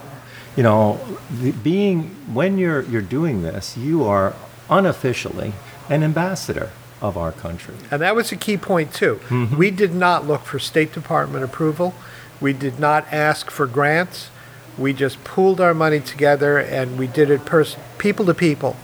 you 0.56 0.64
know, 0.64 1.00
the, 1.32 1.52
being 1.52 2.10
when 2.34 2.58
you're 2.58 2.82
you're 2.84 3.02
doing 3.02 3.42
this, 3.42 3.78
you 3.78 4.04
are 4.04 4.34
unofficially 4.70 5.54
an 5.90 6.04
ambassador 6.04 6.72
of 7.02 7.18
our 7.18 7.32
country. 7.32 7.76
And 7.90 8.02
that 8.02 8.16
was 8.16 8.32
a 8.32 8.36
key 8.36 8.58
point, 8.58 8.94
too. 8.94 9.20
We 9.58 9.72
did 9.72 9.94
not 9.96 10.28
look 10.28 10.44
for 10.46 10.60
State 10.60 10.94
Department 10.94 11.44
approval. 11.44 11.94
We 12.40 12.54
did 12.54 12.80
not 12.80 13.06
ask 13.12 13.50
for 13.50 13.66
grants. 13.68 14.30
We 14.78 14.94
just 14.94 15.24
pooled 15.24 15.60
our 15.60 15.74
money 15.74 16.00
together 16.00 16.58
and 16.58 16.98
we 16.98 17.08
did 17.08 17.30
it 17.30 17.44
pers- 17.46 17.76
people 17.98 18.26
to 18.26 18.34
people, 18.34 18.76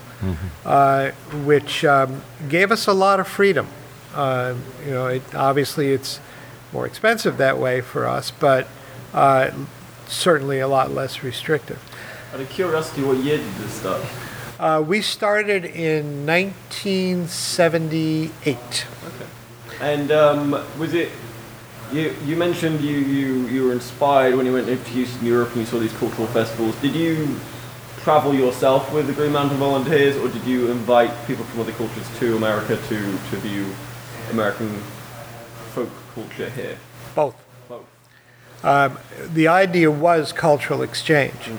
uh, 0.65 1.11
which 1.45 1.85
um, 1.85 2.23
gave 2.49 2.71
us 2.71 2.87
a 2.87 2.93
lot 2.93 3.19
of 3.19 3.27
freedom. 3.27 3.67
Uh, 4.13 4.55
you 4.85 4.91
know, 4.91 5.07
it, 5.07 5.21
obviously 5.35 5.93
it's 5.93 6.19
more 6.73 6.85
expensive 6.85 7.37
that 7.37 7.57
way 7.57 7.81
for 7.81 8.05
us, 8.07 8.31
but 8.31 8.67
uh, 9.13 9.51
certainly 10.07 10.59
a 10.59 10.67
lot 10.67 10.91
less 10.91 11.23
restrictive. 11.23 11.79
Out 12.33 12.39
of 12.39 12.49
curiosity, 12.49 13.03
what 13.03 13.17
year 13.17 13.37
did 13.37 13.53
this 13.55 13.73
start? 13.73 14.01
Uh, 14.59 14.83
we 14.85 15.01
started 15.01 15.65
in 15.65 16.25
1978. 16.25 18.57
Okay. 18.57 19.25
And 19.79 20.11
um, 20.11 20.51
was 20.79 20.93
it? 20.93 21.09
You, 21.91 22.15
you 22.25 22.35
mentioned 22.35 22.81
you, 22.81 22.97
you, 22.97 23.47
you 23.47 23.63
were 23.63 23.71
inspired 23.71 24.35
when 24.35 24.45
you 24.45 24.51
went 24.51 24.67
to 24.67 24.99
Eastern 24.99 25.25
Europe 25.25 25.51
and 25.51 25.61
you 25.61 25.65
saw 25.65 25.79
these 25.79 25.93
cultural 25.93 26.27
festivals. 26.27 26.75
Did 26.81 26.93
you 26.95 27.39
travel 28.07 28.33
yourself 28.33 28.91
with 28.93 29.07
the 29.07 29.13
Green 29.13 29.31
Mountain 29.31 29.57
Volunteers, 29.57 30.15
or 30.17 30.29
did 30.29 30.43
you 30.43 30.71
invite 30.71 31.11
people 31.27 31.43
from 31.45 31.61
other 31.61 31.71
cultures 31.73 32.07
to 32.19 32.35
America 32.35 32.75
to, 32.75 32.99
to 32.99 33.35
view 33.37 33.65
American 34.31 34.69
folk 35.73 35.89
culture 36.13 36.49
here? 36.49 36.77
Both. 37.15 37.35
Both. 38.61 39.33
the 39.33 39.47
idea 39.47 39.91
was 39.91 40.33
cultural 40.33 40.81
exchange. 40.81 41.51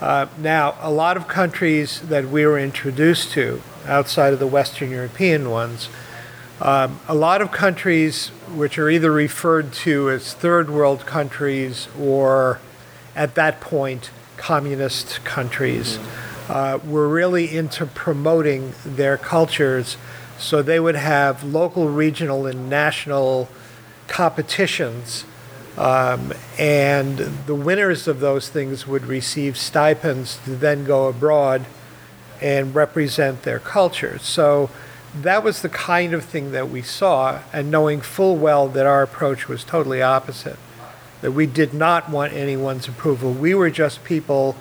Uh, 0.00 0.26
now, 0.38 0.76
a 0.80 0.90
lot 0.90 1.16
of 1.16 1.28
countries 1.28 2.00
that 2.00 2.28
we 2.28 2.44
were 2.44 2.58
introduced 2.58 3.30
to, 3.32 3.62
outside 3.86 4.32
of 4.32 4.38
the 4.38 4.46
Western 4.46 4.90
European 4.90 5.50
ones, 5.50 5.88
um, 6.60 7.00
a 7.08 7.14
lot 7.14 7.40
of 7.40 7.50
countries 7.50 8.28
which 8.54 8.78
are 8.78 8.90
either 8.90 9.10
referred 9.10 9.72
to 9.72 10.10
as 10.10 10.34
third 10.34 10.70
world 10.70 11.06
countries 11.06 11.88
or, 11.98 12.60
at 13.16 13.34
that 13.34 13.60
point, 13.60 14.10
communist 14.36 15.24
countries, 15.24 15.98
uh, 16.48 16.78
were 16.84 17.08
really 17.08 17.56
into 17.56 17.86
promoting 17.86 18.74
their 18.84 19.16
cultures 19.16 19.96
so 20.38 20.62
they 20.62 20.80
would 20.80 20.96
have 20.96 21.42
local, 21.44 21.88
regional, 21.88 22.46
and 22.46 22.68
national 22.68 23.48
competitions 24.08 25.24
um, 25.76 26.32
and 26.58 27.18
the 27.46 27.54
winners 27.54 28.06
of 28.06 28.20
those 28.20 28.48
things 28.48 28.86
would 28.86 29.06
receive 29.06 29.56
stipends 29.56 30.38
to 30.44 30.50
then 30.50 30.84
go 30.84 31.08
abroad 31.08 31.66
and 32.40 32.74
represent 32.74 33.42
their 33.42 33.58
culture. 33.58 34.18
So 34.18 34.70
that 35.22 35.42
was 35.42 35.62
the 35.62 35.68
kind 35.68 36.12
of 36.12 36.24
thing 36.24 36.52
that 36.52 36.68
we 36.68 36.82
saw, 36.82 37.40
and 37.52 37.70
knowing 37.70 38.00
full 38.00 38.36
well 38.36 38.68
that 38.68 38.86
our 38.86 39.02
approach 39.02 39.48
was 39.48 39.64
totally 39.64 40.02
opposite, 40.02 40.58
that 41.20 41.32
we 41.32 41.46
did 41.46 41.72
not 41.72 42.10
want 42.10 42.32
anyone's 42.32 42.88
approval. 42.88 43.32
We 43.32 43.54
were 43.54 43.70
just 43.70 44.04
people 44.04 44.56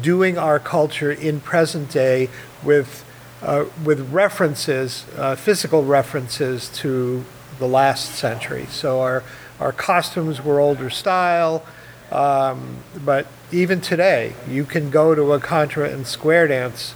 doing 0.00 0.38
our 0.38 0.58
culture 0.58 1.12
in 1.12 1.40
present 1.40 1.90
day 1.90 2.28
with, 2.62 3.04
uh, 3.42 3.64
with 3.84 4.12
references, 4.12 5.06
uh, 5.16 5.36
physical 5.36 5.84
references 5.84 6.68
to 6.80 7.24
the 7.58 7.68
last 7.68 8.14
century. 8.14 8.66
So 8.70 9.00
our, 9.00 9.22
our 9.60 9.72
costumes 9.72 10.42
were 10.42 10.60
older 10.60 10.90
style, 10.90 11.64
um, 12.10 12.78
but 13.04 13.26
even 13.50 13.80
today, 13.80 14.34
you 14.48 14.64
can 14.64 14.90
go 14.90 15.14
to 15.14 15.32
a 15.32 15.40
contra 15.40 15.88
and 15.88 16.06
square 16.06 16.46
dance 16.48 16.94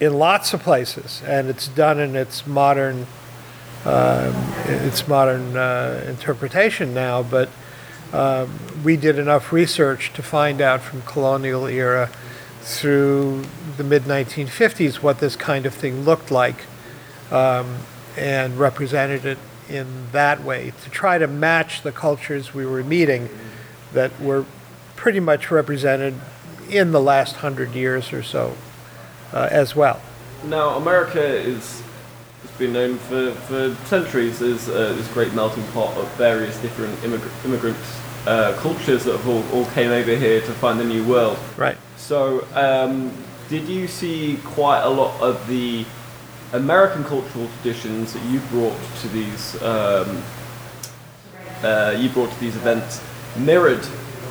in 0.00 0.14
lots 0.14 0.52
of 0.52 0.62
places, 0.62 1.22
and 1.24 1.48
it's 1.48 1.68
done 1.68 1.98
in 1.98 2.14
its 2.14 2.46
modern, 2.46 3.06
um, 3.84 4.34
its 4.66 5.08
modern 5.08 5.56
uh, 5.56 6.04
interpretation 6.06 6.94
now. 6.94 7.22
But 7.22 7.48
um, 8.12 8.58
we 8.84 8.96
did 8.96 9.18
enough 9.18 9.52
research 9.52 10.12
to 10.12 10.22
find 10.22 10.60
out 10.60 10.82
from 10.82 11.02
colonial 11.02 11.66
era 11.66 12.10
through 12.62 13.44
the 13.76 13.84
mid 13.84 14.02
1950s 14.02 14.96
what 14.96 15.18
this 15.20 15.36
kind 15.36 15.66
of 15.66 15.74
thing 15.74 16.04
looked 16.04 16.30
like 16.30 16.64
um, 17.30 17.78
and 18.16 18.58
represented 18.58 19.24
it 19.24 19.38
in 19.68 19.86
that 20.12 20.42
way 20.42 20.72
to 20.84 20.90
try 20.90 21.18
to 21.18 21.26
match 21.26 21.82
the 21.82 21.92
cultures 21.92 22.54
we 22.54 22.64
were 22.64 22.84
meeting 22.84 23.28
that 23.92 24.20
were 24.20 24.44
pretty 24.94 25.20
much 25.20 25.50
represented 25.50 26.14
in 26.68 26.92
the 26.92 27.00
last 27.00 27.36
hundred 27.36 27.74
years 27.74 28.12
or 28.12 28.22
so 28.22 28.56
uh, 29.32 29.48
as 29.50 29.76
well. 29.76 30.00
Now, 30.44 30.76
America 30.76 31.24
is 31.24 31.82
has 32.42 32.58
been 32.58 32.72
known 32.72 32.98
for, 32.98 33.32
for 33.32 33.74
centuries 33.86 34.40
as 34.42 34.68
uh, 34.68 34.92
this 34.92 35.08
great 35.12 35.32
melting 35.34 35.64
pot 35.68 35.96
of 35.96 36.08
various 36.12 36.56
different 36.60 36.94
immig- 37.00 37.44
immigrant 37.44 37.76
uh, 38.26 38.54
cultures 38.58 39.04
that 39.04 39.16
have 39.16 39.28
all, 39.28 39.42
all 39.52 39.66
came 39.72 39.90
over 39.90 40.16
here 40.16 40.40
to 40.40 40.52
find 40.52 40.78
the 40.78 40.84
new 40.84 41.04
world. 41.06 41.38
Right. 41.56 41.76
So, 41.96 42.46
um, 42.54 43.12
did 43.48 43.68
you 43.68 43.86
see 43.86 44.38
quite 44.44 44.82
a 44.82 44.88
lot 44.88 45.20
of 45.20 45.46
the 45.48 45.84
American 46.56 47.04
cultural 47.04 47.48
traditions 47.60 48.12
that 48.12 48.24
you 48.26 48.40
brought 48.50 48.78
to 49.00 49.08
these 49.08 49.60
um, 49.62 50.22
uh, 51.62 51.96
you 51.98 52.08
brought 52.10 52.30
to 52.30 52.40
these 52.40 52.56
events 52.56 53.02
mirrored 53.36 53.86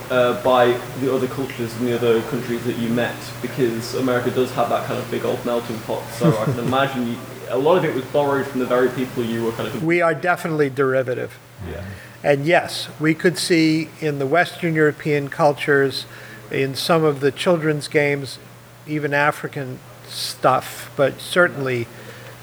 uh, 0.09 0.41
by 0.43 0.79
the 0.99 1.13
other 1.13 1.27
cultures 1.27 1.75
and 1.77 1.87
the 1.87 1.95
other 1.95 2.21
countries 2.23 2.63
that 2.65 2.77
you 2.77 2.89
met? 2.89 3.15
Because 3.41 3.95
America 3.95 4.31
does 4.31 4.51
have 4.53 4.69
that 4.69 4.85
kind 4.87 4.99
of 4.99 5.09
big 5.09 5.25
old 5.25 5.43
melting 5.45 5.79
pot. 5.79 6.03
So 6.11 6.37
I 6.37 6.45
can 6.45 6.59
imagine 6.67 7.07
you, 7.07 7.17
a 7.49 7.57
lot 7.57 7.77
of 7.77 7.85
it 7.85 7.93
was 7.95 8.05
borrowed 8.05 8.45
from 8.47 8.59
the 8.59 8.65
very 8.65 8.89
people 8.89 9.23
you 9.23 9.43
were 9.43 9.51
kind 9.53 9.67
of. 9.67 9.83
We 9.83 10.01
are 10.01 10.13
definitely 10.13 10.69
derivative. 10.69 11.37
yeah. 11.69 11.83
And 12.23 12.47
yes, 12.47 12.89
we 12.99 13.13
could 13.13 13.37
see 13.37 13.89
in 14.01 14.17
the 14.17 14.25
Western 14.25 14.73
European 14.73 15.29
cultures, 15.29 16.07
in 16.49 16.73
some 16.73 17.03
of 17.03 17.19
the 17.19 17.31
children's 17.31 17.87
games, 17.87 18.39
even 18.87 19.13
African 19.13 19.79
stuff, 20.07 20.91
but 20.95 21.21
certainly, 21.21 21.87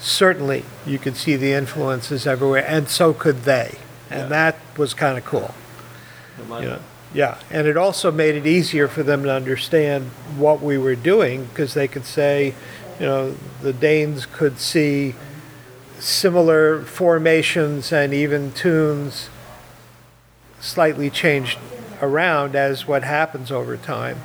certainly 0.03 0.65
you 0.85 0.99
could 0.99 1.15
see 1.15 1.35
the 1.35 1.53
influences 1.53 2.27
everywhere, 2.27 2.65
and 2.67 2.89
so 2.89 3.13
could 3.13 3.43
they. 3.43 3.77
And 4.09 4.21
Yeah. 4.21 4.27
that 4.27 4.55
was 4.77 4.93
kind 4.93 5.17
of 5.17 5.25
cool. 5.25 5.53
Imagine. 6.37 6.63
You 6.63 6.69
know, 6.75 6.79
yeah, 7.13 7.35
and 7.49 7.67
it 7.67 7.77
also 7.77 8.11
made 8.11 8.35
it 8.35 8.45
easier 8.45 8.87
for 8.87 9.01
them 9.03 9.23
to 9.23 9.31
understand 9.31 10.11
what 10.35 10.61
we 10.61 10.77
were 10.77 10.95
doing 10.95 11.45
because 11.45 11.73
they 11.73 11.87
could 11.87 12.05
say, 12.05 12.53
you 12.99 13.05
know, 13.05 13.35
the 13.61 13.71
Danes 13.71 14.25
could 14.25 14.59
see 14.59 15.15
similar 15.99 16.81
formations 16.81 17.93
and 17.93 18.13
even 18.13 18.51
tunes 18.51 19.29
slightly 20.59 21.09
changed 21.09 21.57
around 22.01 22.55
as 22.55 22.85
what 22.87 23.03
happens 23.03 23.51
over 23.51 23.77
time. 23.77 24.17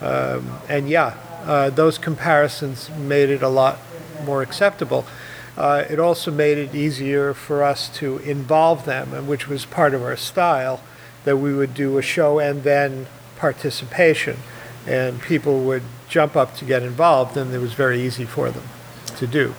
Um, 0.00 0.58
and 0.68 0.88
yeah, 0.88 1.14
uh, 1.44 1.70
those 1.70 1.96
comparisons 1.98 2.90
made 2.90 3.30
it 3.30 3.42
a 3.42 3.48
lot 3.48 3.78
more 4.24 4.42
acceptable. 4.42 5.04
Uh, 5.56 5.84
it 5.90 5.98
also 5.98 6.30
made 6.30 6.56
it 6.58 6.74
easier 6.74 7.34
for 7.34 7.62
us 7.62 7.88
to 7.98 8.18
involve 8.18 8.84
them, 8.86 9.12
and 9.12 9.28
which 9.28 9.48
was 9.48 9.66
part 9.66 9.92
of 9.94 10.02
our 10.02 10.16
style, 10.16 10.80
that 11.24 11.36
we 11.36 11.52
would 11.54 11.74
do 11.74 11.98
a 11.98 12.02
show 12.02 12.38
and 12.38 12.62
then 12.62 13.06
participation, 13.36 14.36
and 14.86 15.20
people 15.20 15.60
would 15.64 15.82
jump 16.08 16.36
up 16.36 16.56
to 16.56 16.64
get 16.64 16.82
involved, 16.82 17.36
and 17.36 17.52
it 17.54 17.58
was 17.58 17.74
very 17.74 18.00
easy 18.00 18.24
for 18.24 18.50
them 18.50 18.64
to 19.16 19.26
do. 19.26 19.54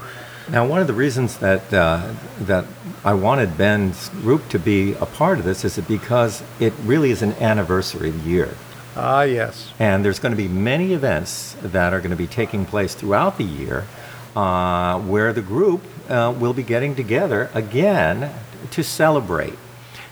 Now, 0.49 0.65
one 0.65 0.81
of 0.81 0.87
the 0.87 0.93
reasons 0.93 1.37
that 1.37 1.73
uh, 1.73 2.13
that 2.41 2.65
I 3.05 3.13
wanted 3.13 3.57
Ben's 3.57 4.09
group 4.09 4.49
to 4.49 4.59
be 4.59 4.93
a 4.93 5.05
part 5.05 5.39
of 5.39 5.45
this 5.45 5.63
is 5.63 5.75
that 5.75 5.87
because 5.87 6.43
it 6.59 6.73
really 6.83 7.11
is 7.11 7.21
an 7.21 7.33
anniversary 7.33 8.09
year, 8.09 8.49
Ah, 8.95 9.21
yes. 9.23 9.71
and 9.79 10.03
there's 10.03 10.19
going 10.19 10.33
to 10.33 10.37
be 10.37 10.49
many 10.49 10.91
events 10.93 11.55
that 11.61 11.93
are 11.93 11.99
going 11.99 12.11
to 12.11 12.17
be 12.17 12.27
taking 12.27 12.65
place 12.65 12.93
throughout 12.93 13.37
the 13.37 13.45
year, 13.45 13.85
uh, 14.35 14.99
where 15.01 15.31
the 15.31 15.41
group 15.41 15.81
uh, 16.09 16.33
will 16.37 16.53
be 16.53 16.63
getting 16.63 16.95
together 16.95 17.49
again 17.53 18.33
to 18.71 18.83
celebrate. 18.83 19.53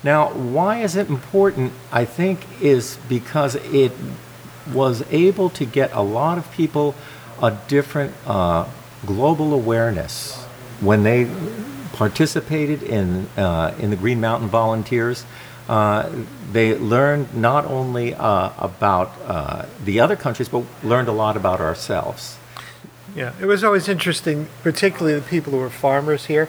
Now, 0.03 0.31
why 0.31 0.81
is 0.81 0.95
it 0.95 1.09
important? 1.09 1.73
I 1.91 2.05
think 2.05 2.45
is 2.61 2.97
because 3.09 3.55
it 3.55 3.91
was 4.71 5.03
able 5.11 5.49
to 5.49 5.65
get 5.65 5.91
a 5.93 6.01
lot 6.01 6.37
of 6.37 6.51
people 6.51 6.95
a 7.41 7.57
different 7.67 8.13
uh, 8.27 8.67
global 9.05 9.53
awareness 9.53 10.43
when 10.79 11.03
they 11.03 11.27
participated 11.93 12.83
in 12.83 13.27
uh, 13.37 13.75
in 13.79 13.89
the 13.89 13.95
Green 13.95 14.21
Mountain 14.21 14.49
Volunteers. 14.49 15.25
Uh, 15.67 16.09
they 16.51 16.75
learned 16.77 17.33
not 17.35 17.65
only 17.65 18.13
about 18.13 19.13
the 19.85 19.99
other 19.99 20.15
countries, 20.15 20.49
but 20.49 20.63
learned 20.83 21.07
a 21.07 21.13
lot 21.13 21.37
about 21.37 21.61
ourselves. 21.61 22.37
Yeah, 23.15 23.33
it 23.41 23.45
was 23.45 23.63
always 23.63 23.89
interesting, 23.89 24.47
particularly 24.63 25.19
the 25.19 25.25
people 25.25 25.51
who 25.51 25.59
were 25.59 25.69
farmers 25.69 26.27
here. 26.27 26.47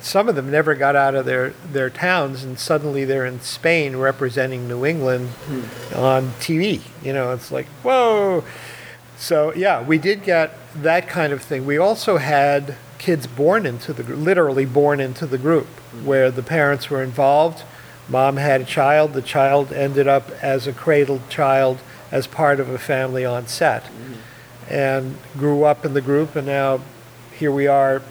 Some 0.00 0.28
of 0.28 0.34
them 0.34 0.50
never 0.50 0.74
got 0.74 0.96
out 0.96 1.14
of 1.14 1.26
their, 1.26 1.50
their 1.70 1.90
towns, 1.90 2.42
and 2.42 2.58
suddenly 2.58 3.04
they're 3.04 3.26
in 3.26 3.40
Spain 3.40 3.96
representing 3.96 4.66
New 4.66 4.84
England 4.84 5.28
hmm. 5.28 5.96
on 5.96 6.30
TV. 6.40 6.80
You 7.02 7.12
know, 7.12 7.32
it's 7.32 7.52
like, 7.52 7.66
whoa. 7.82 8.44
So, 9.16 9.54
yeah, 9.54 9.82
we 9.82 9.98
did 9.98 10.24
get 10.24 10.56
that 10.74 11.06
kind 11.06 11.32
of 11.32 11.42
thing. 11.42 11.66
We 11.66 11.78
also 11.78 12.16
had 12.16 12.76
kids 12.98 13.26
born 13.26 13.66
into 13.66 13.92
the 13.92 14.02
group, 14.02 14.18
literally 14.18 14.64
born 14.64 15.00
into 15.00 15.26
the 15.26 15.38
group, 15.38 15.66
hmm. 15.66 16.06
where 16.06 16.30
the 16.30 16.42
parents 16.42 16.88
were 16.88 17.02
involved. 17.02 17.62
Mom 18.08 18.38
had 18.38 18.62
a 18.62 18.64
child. 18.64 19.12
The 19.12 19.22
child 19.22 19.72
ended 19.72 20.08
up 20.08 20.30
as 20.42 20.66
a 20.66 20.72
cradled 20.72 21.28
child 21.28 21.78
as 22.10 22.26
part 22.26 22.58
of 22.58 22.68
a 22.68 22.78
family 22.78 23.24
on 23.24 23.46
set 23.46 23.86
hmm. 23.86 24.14
And 24.72 25.16
grew 25.36 25.64
up 25.64 25.84
in 25.84 25.94
the 25.94 26.00
group, 26.00 26.34
and 26.34 26.46
now 26.46 26.80
here 27.38 27.52
we 27.52 27.66
are 27.66 28.02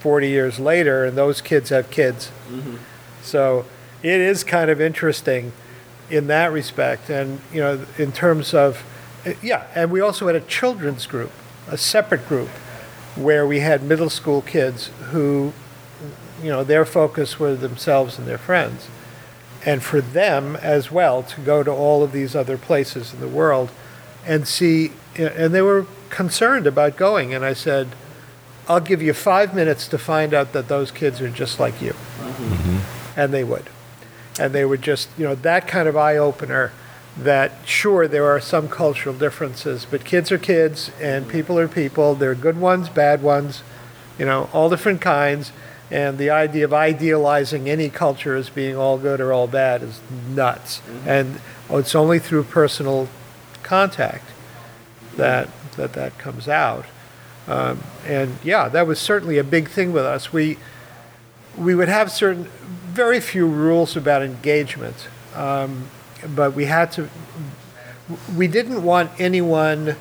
40 0.00 0.28
years 0.28 0.58
later, 0.58 1.04
and 1.04 1.16
those 1.16 1.40
kids 1.40 1.70
have 1.70 1.90
kids. 1.90 2.30
Mm-hmm. 2.50 2.76
So 3.22 3.64
it 4.02 4.20
is 4.20 4.44
kind 4.44 4.70
of 4.70 4.80
interesting 4.80 5.52
in 6.10 6.26
that 6.26 6.52
respect. 6.52 7.08
And, 7.08 7.40
you 7.52 7.60
know, 7.60 7.86
in 7.96 8.12
terms 8.12 8.52
of, 8.52 8.84
yeah, 9.40 9.66
and 9.74 9.90
we 9.90 10.00
also 10.00 10.26
had 10.26 10.36
a 10.36 10.40
children's 10.40 11.06
group, 11.06 11.30
a 11.68 11.78
separate 11.78 12.28
group, 12.28 12.50
where 13.16 13.46
we 13.46 13.60
had 13.60 13.82
middle 13.82 14.10
school 14.10 14.42
kids 14.42 14.88
who, 15.10 15.52
you 16.42 16.50
know, 16.50 16.64
their 16.64 16.84
focus 16.84 17.38
was 17.38 17.60
themselves 17.60 18.18
and 18.18 18.26
their 18.26 18.36
friends. 18.36 18.88
And 19.64 19.82
for 19.82 20.00
them 20.00 20.56
as 20.56 20.90
well 20.90 21.22
to 21.22 21.40
go 21.40 21.62
to 21.62 21.70
all 21.70 22.02
of 22.02 22.12
these 22.12 22.36
other 22.36 22.58
places 22.58 23.14
in 23.14 23.20
the 23.20 23.28
world 23.28 23.70
and 24.26 24.46
see, 24.46 24.92
and 25.16 25.54
they 25.54 25.62
were 25.62 25.86
concerned 26.10 26.66
about 26.66 26.96
going. 26.96 27.34
And 27.34 27.44
I 27.44 27.52
said, 27.52 27.88
I'll 28.68 28.80
give 28.80 29.02
you 29.02 29.12
five 29.12 29.54
minutes 29.54 29.88
to 29.88 29.98
find 29.98 30.32
out 30.32 30.52
that 30.52 30.68
those 30.68 30.90
kids 30.90 31.20
are 31.20 31.28
just 31.28 31.60
like 31.60 31.82
you. 31.82 31.92
Mm-hmm. 31.92 32.78
And 33.18 33.32
they 33.32 33.44
would. 33.44 33.68
And 34.38 34.52
they 34.52 34.64
would 34.64 34.82
just, 34.82 35.08
you 35.18 35.24
know, 35.24 35.34
that 35.34 35.68
kind 35.68 35.88
of 35.88 35.96
eye 35.96 36.16
opener 36.16 36.72
that 37.16 37.52
sure, 37.64 38.08
there 38.08 38.26
are 38.26 38.40
some 38.40 38.68
cultural 38.68 39.14
differences, 39.14 39.86
but 39.88 40.04
kids 40.04 40.32
are 40.32 40.38
kids 40.38 40.90
and 41.00 41.28
people 41.28 41.58
are 41.58 41.68
people. 41.68 42.14
There 42.14 42.32
are 42.32 42.34
good 42.34 42.58
ones, 42.58 42.88
bad 42.88 43.22
ones, 43.22 43.62
you 44.18 44.24
know, 44.24 44.48
all 44.52 44.68
different 44.68 45.00
kinds. 45.00 45.52
And 45.90 46.18
the 46.18 46.30
idea 46.30 46.64
of 46.64 46.72
idealizing 46.72 47.68
any 47.68 47.88
culture 47.88 48.34
as 48.34 48.50
being 48.50 48.76
all 48.76 48.98
good 48.98 49.20
or 49.20 49.32
all 49.32 49.46
bad 49.46 49.82
is 49.82 50.00
nuts. 50.28 50.78
Mm-hmm. 50.78 51.08
And 51.08 51.40
it's 51.70 51.94
only 51.94 52.18
through 52.18 52.44
personal 52.44 53.08
contact 53.62 54.24
that 55.16 55.48
that, 55.76 55.92
that 55.94 56.18
comes 56.18 56.48
out. 56.48 56.86
Um, 57.46 57.82
and 58.06 58.38
yeah, 58.42 58.68
that 58.68 58.86
was 58.86 58.98
certainly 58.98 59.38
a 59.38 59.44
big 59.44 59.68
thing 59.68 59.92
with 59.92 60.04
us. 60.04 60.32
We 60.32 60.58
we 61.56 61.74
would 61.74 61.88
have 61.88 62.10
certain 62.10 62.44
very 62.86 63.20
few 63.20 63.46
rules 63.46 63.96
about 63.96 64.22
engagement, 64.22 65.08
um, 65.34 65.88
but 66.34 66.54
we 66.54 66.66
had 66.66 66.92
to. 66.92 67.08
We 68.36 68.48
didn't 68.48 68.82
want 68.82 69.10
anyone 69.18 69.96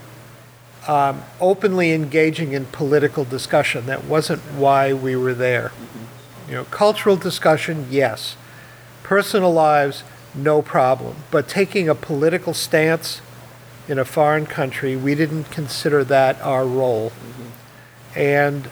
um, 0.87 1.23
openly 1.39 1.93
engaging 1.93 2.51
in 2.51 2.65
political 2.65 3.23
discussion. 3.23 3.85
That 3.85 4.05
wasn't 4.05 4.41
why 4.41 4.93
we 4.93 5.15
were 5.15 5.33
there. 5.33 5.71
You 6.47 6.55
know, 6.55 6.63
cultural 6.65 7.15
discussion, 7.15 7.87
yes. 7.89 8.35
Personal 9.01 9.53
lives, 9.53 10.03
no 10.35 10.61
problem. 10.61 11.15
But 11.31 11.47
taking 11.47 11.87
a 11.87 11.95
political 11.95 12.53
stance 12.53 13.21
in 13.87 13.99
a 13.99 14.05
foreign 14.05 14.45
country, 14.45 14.95
we 14.95 15.15
didn't 15.15 15.45
consider 15.51 16.03
that 16.05 16.41
our 16.41 16.65
role. 16.65 17.11
And 18.15 18.69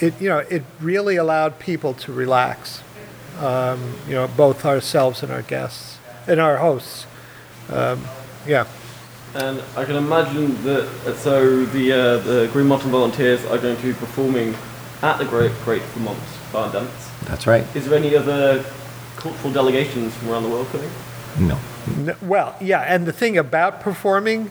it, 0.00 0.20
you 0.20 0.28
know, 0.28 0.38
it 0.38 0.62
really 0.80 1.16
allowed 1.16 1.58
people 1.58 1.94
to 1.94 2.12
relax. 2.12 2.82
Um, 3.40 3.94
you 4.06 4.14
know, 4.14 4.28
both 4.28 4.64
ourselves 4.64 5.22
and 5.22 5.32
our 5.32 5.42
guests 5.42 5.98
and 6.26 6.38
our 6.40 6.58
hosts. 6.58 7.06
Um, 7.70 8.04
yeah. 8.46 8.66
And 9.34 9.62
I 9.76 9.84
can 9.84 9.96
imagine 9.96 10.62
that. 10.64 10.84
uh, 11.06 11.14
So 11.14 11.64
the 11.64 11.92
uh, 11.92 12.18
the 12.18 12.50
Green 12.52 12.66
Mountain 12.66 12.90
Volunteers 12.90 13.44
are 13.46 13.58
going 13.58 13.76
to 13.76 13.82
be 13.82 13.94
performing 13.94 14.54
at 15.00 15.16
the 15.16 15.24
Great 15.24 15.52
Great 15.64 15.82
Vermont 15.94 16.18
Barn 16.52 16.70
Dance. 16.72 17.10
That's 17.24 17.46
right. 17.46 17.64
Is 17.74 17.88
there 17.88 17.98
any 17.98 18.14
other 18.14 18.62
cultural 19.16 19.52
delegations 19.52 20.14
from 20.14 20.28
around 20.28 20.42
the 20.42 20.50
world 20.50 20.66
coming? 20.68 20.90
No. 21.38 21.58
Well, 22.20 22.56
yeah, 22.60 22.80
and 22.80 23.06
the 23.06 23.12
thing 23.12 23.36
about 23.36 23.80
performing, 23.80 24.50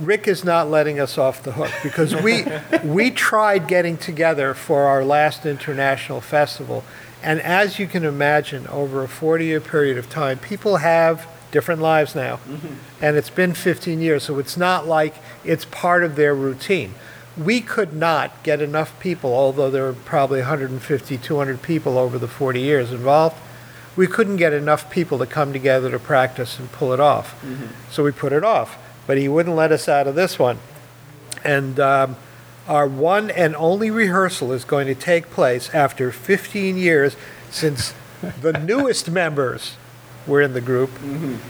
Rik 0.00 0.26
is 0.26 0.44
not 0.44 0.68
letting 0.68 0.98
us 0.98 1.18
off 1.18 1.42
the 1.42 1.52
hook 1.52 1.70
because 1.82 2.14
we 2.14 2.44
we 2.84 3.10
tried 3.10 3.68
getting 3.68 3.96
together 3.96 4.54
for 4.54 4.82
our 4.82 5.04
last 5.04 5.44
international 5.44 6.20
festival, 6.20 6.84
and 7.22 7.40
as 7.40 7.78
you 7.78 7.86
can 7.86 8.04
imagine, 8.04 8.66
over 8.68 9.04
a 9.04 9.08
40-year 9.08 9.60
period 9.60 9.98
of 9.98 10.08
time, 10.08 10.38
people 10.38 10.78
have 10.78 11.28
different 11.50 11.82
lives 11.82 12.14
now, 12.14 12.36
mm-hmm. 12.36 12.74
and 13.02 13.16
it's 13.16 13.30
been 13.30 13.52
15 13.52 14.00
years, 14.00 14.24
so 14.24 14.38
it's 14.38 14.56
not 14.56 14.86
like 14.86 15.14
it's 15.44 15.66
part 15.66 16.02
of 16.02 16.16
their 16.16 16.34
routine. 16.34 16.94
We 17.36 17.60
could 17.60 17.92
not 17.92 18.42
get 18.42 18.60
enough 18.60 18.98
people, 19.00 19.34
although 19.34 19.70
there 19.70 19.84
were 19.84 19.92
probably 19.92 20.40
150, 20.40 21.18
200 21.18 21.62
people 21.62 21.98
over 21.98 22.18
the 22.18 22.28
40 22.28 22.60
years 22.60 22.90
involved 22.90 23.36
we 23.96 24.06
couldn't 24.06 24.36
get 24.36 24.52
enough 24.52 24.90
people 24.90 25.18
to 25.18 25.26
come 25.26 25.52
together 25.52 25.90
to 25.90 25.98
practice 25.98 26.58
and 26.58 26.70
pull 26.72 26.92
it 26.92 27.00
off. 27.00 27.42
So 27.90 28.02
we 28.04 28.12
put 28.12 28.32
it 28.32 28.44
off. 28.44 28.78
But 29.06 29.18
he 29.18 29.28
wouldn't 29.28 29.56
let 29.56 29.72
us 29.72 29.88
out 29.88 30.06
of 30.06 30.14
this 30.14 30.38
one. 30.38 30.58
And 31.44 31.78
um, 31.80 32.16
our 32.68 32.86
one 32.86 33.30
and 33.30 33.56
only 33.56 33.90
rehearsal 33.90 34.52
is 34.52 34.64
going 34.64 34.86
to 34.86 34.94
take 34.94 35.30
place 35.30 35.70
after 35.74 36.12
15 36.12 36.76
years 36.76 37.16
since 37.50 37.94
the 38.40 38.52
newest 38.64 39.10
members 39.10 39.74
we're 40.26 40.40
in 40.40 40.52
the 40.52 40.60
group, 40.60 40.90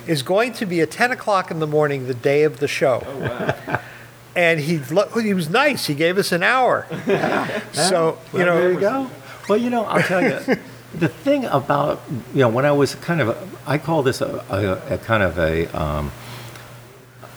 is 0.06 0.22
going 0.22 0.52
to 0.54 0.64
be 0.64 0.80
at 0.80 0.90
10 0.90 1.10
o'clock 1.10 1.50
in 1.50 1.58
the 1.58 1.66
morning 1.66 2.06
the 2.06 2.14
day 2.14 2.42
of 2.42 2.58
the 2.58 2.68
show. 2.68 3.02
Oh, 3.06 3.18
wow. 3.18 3.80
And 4.34 4.60
he, 4.60 4.78
he 4.78 5.34
was 5.34 5.50
nice. 5.50 5.88
He 5.88 5.94
gave 5.94 6.16
us 6.16 6.32
an 6.32 6.42
hour. 6.42 6.86
so, 7.72 8.18
you 8.32 8.38
Well, 8.38 8.46
know, 8.46 8.60
there 8.62 8.72
you 8.72 8.80
go. 8.80 9.10
Well, 9.46 9.58
you 9.58 9.68
know, 9.68 9.84
I'll 9.84 10.02
tell 10.02 10.22
you, 10.22 10.56
the 10.94 11.08
thing 11.08 11.44
about 11.46 12.02
you 12.34 12.40
know 12.40 12.48
when 12.48 12.64
I 12.64 12.72
was 12.72 12.94
kind 12.96 13.20
of, 13.20 13.68
I 13.68 13.78
call 13.78 14.02
this 14.02 14.20
a, 14.20 14.44
a, 14.50 14.94
a 14.94 14.98
kind 14.98 15.22
of 15.22 15.38
a 15.38 15.66
um, 15.78 16.12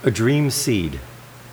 a 0.04 0.12
dream 0.12 0.50
seed. 0.50 1.00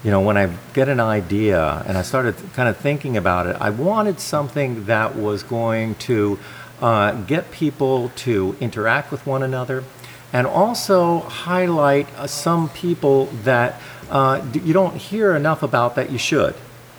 You 0.05 0.11
know, 0.11 0.21
when 0.21 0.37
I 0.37 0.53
get 0.75 0.89
an 0.89 0.99
idea 0.99 1.85
and 1.87 1.97
I 1.97 2.03
started 2.03 2.35
kind 2.55 2.69
of 2.69 2.77
thinking 2.77 3.17
about 3.17 3.47
it, 3.47 3.57
I 3.61 3.71
wanted 3.71 4.19
something 4.19 4.87
that 4.87 5.15
was 5.15 5.45
going 5.45 5.95
to 6.07 6.41
uh, 6.81 7.13
get 7.23 7.53
people 7.53 8.11
to 8.17 8.57
interact 8.61 9.13
with 9.13 9.25
one 9.25 9.45
another 9.45 9.85
and 10.33 10.47
also 10.47 11.21
highlight 11.21 12.09
uh, 12.15 12.27
some 12.27 12.69
people 12.71 13.27
that 13.45 13.81
uh, 14.11 14.45
you 14.53 14.73
don't 14.73 14.97
hear 14.97 15.37
enough 15.37 15.63
about 15.63 15.95
that 15.95 16.11
you 16.11 16.19
should. 16.19 16.55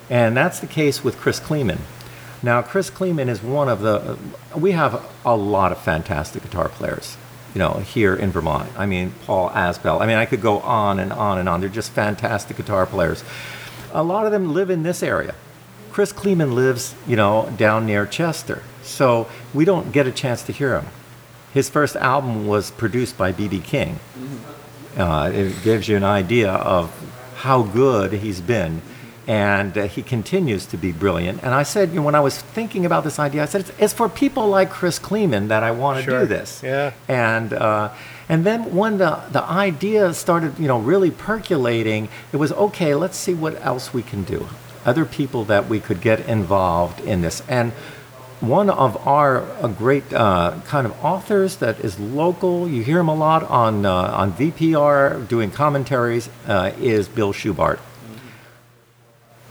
And 0.09 0.37
that's 0.37 0.59
the 0.59 0.67
case 0.67 1.03
with 1.03 1.17
Chris 1.17 1.39
Kleeman. 1.39 1.79
Now, 2.43 2.61
Chris 2.61 2.89
Kleeman 2.89 3.29
is 3.29 3.41
one 3.41 3.69
of 3.69 3.79
the, 3.79 4.17
we 4.53 4.73
have 4.73 5.01
a 5.25 5.35
lot 5.35 5.71
of 5.71 5.81
fantastic 5.81 6.43
guitar 6.43 6.67
players, 6.67 7.15
you 7.55 7.59
know, 7.59 7.75
here 7.75 8.13
in 8.13 8.31
Vermont. 8.31 8.69
I 8.77 8.85
mean, 8.85 9.13
Paul 9.25 9.49
Asbell. 9.51 10.01
I 10.01 10.05
mean, 10.05 10.17
I 10.17 10.25
could 10.25 10.41
go 10.41 10.59
on 10.59 10.99
and 10.99 11.13
on 11.13 11.37
and 11.37 11.47
on. 11.47 11.61
They're 11.61 11.69
just 11.69 11.91
fantastic 11.91 12.57
guitar 12.57 12.85
players. 12.85 13.23
A 13.93 14.03
lot 14.03 14.25
of 14.25 14.33
them 14.33 14.53
live 14.53 14.69
in 14.69 14.83
this 14.83 15.01
area. 15.01 15.35
Chris 15.93 16.11
Kleeman 16.11 16.53
lives, 16.53 16.95
you 17.07 17.15
know, 17.15 17.53
down 17.55 17.85
near 17.85 18.05
Chester. 18.05 18.61
So 18.81 19.29
we 19.53 19.63
don't 19.63 19.93
get 19.93 20.05
a 20.05 20.11
chance 20.11 20.43
to 20.43 20.51
hear 20.51 20.77
him. 20.79 20.87
His 21.53 21.69
first 21.69 21.95
album 21.95 22.45
was 22.45 22.71
produced 22.71 23.17
by 23.17 23.31
B.B. 23.31 23.61
King. 23.61 23.99
Uh, 24.97 25.31
it 25.33 25.63
gives 25.63 25.87
you 25.87 25.95
an 25.95 26.03
idea 26.03 26.51
of 26.51 26.91
how 27.35 27.63
good 27.63 28.11
he's 28.13 28.41
been. 28.41 28.81
And 29.27 29.77
uh, 29.77 29.83
he 29.87 30.01
continues 30.03 30.65
to 30.67 30.77
be 30.77 30.91
brilliant. 30.91 31.43
And 31.43 31.53
I 31.53 31.63
said, 31.63 31.89
you 31.89 31.95
know, 31.95 32.01
when 32.01 32.15
I 32.15 32.19
was 32.19 32.37
thinking 32.41 32.85
about 32.85 33.03
this 33.05 33.19
idea, 33.19 33.43
I 33.43 33.45
said, 33.45 33.61
it's, 33.61 33.71
it's 33.79 33.93
for 33.93 34.09
people 34.09 34.47
like 34.47 34.69
Chris 34.69 34.99
Kleeman 34.99 35.47
that 35.47 35.63
I 35.63 35.71
want 35.71 35.99
to 35.99 36.03
Sure. 36.03 36.19
do 36.21 36.25
this. 36.25 36.61
Yeah. 36.61 36.91
And 37.07 37.53
uh, 37.53 37.89
and 38.27 38.45
then 38.45 38.75
when 38.75 38.97
the 38.97 39.21
the 39.31 39.43
idea 39.43 40.13
started, 40.13 40.59
you 40.59 40.67
know, 40.67 40.79
really 40.79 41.09
percolating, 41.11 42.09
it 42.33 42.37
was 42.37 42.51
okay. 42.53 42.95
Let's 42.95 43.17
see 43.17 43.33
what 43.33 43.59
else 43.65 43.93
we 43.93 44.03
can 44.03 44.23
do. 44.23 44.47
Other 44.85 45.05
people 45.05 45.45
that 45.45 45.69
we 45.69 45.79
could 45.79 46.01
get 46.01 46.27
involved 46.27 46.99
in 46.99 47.21
this. 47.21 47.41
And 47.47 47.71
one 48.41 48.69
of 48.69 48.97
our 49.07 49.41
uh, 49.61 49.69
great 49.69 50.11
uh, 50.11 50.55
kind 50.67 50.85
of 50.85 50.91
authors 51.01 51.55
that 51.57 51.79
is 51.79 51.97
local, 51.97 52.67
you 52.67 52.83
hear 52.83 52.99
him 52.99 53.07
a 53.07 53.15
lot 53.15 53.43
on 53.43 53.85
uh, 53.85 53.93
on 53.93 54.33
VPR 54.33 55.25
doing 55.29 55.49
commentaries, 55.49 56.27
uh, 56.45 56.71
is 56.77 57.07
Bill 57.07 57.31
Schubart. 57.31 57.79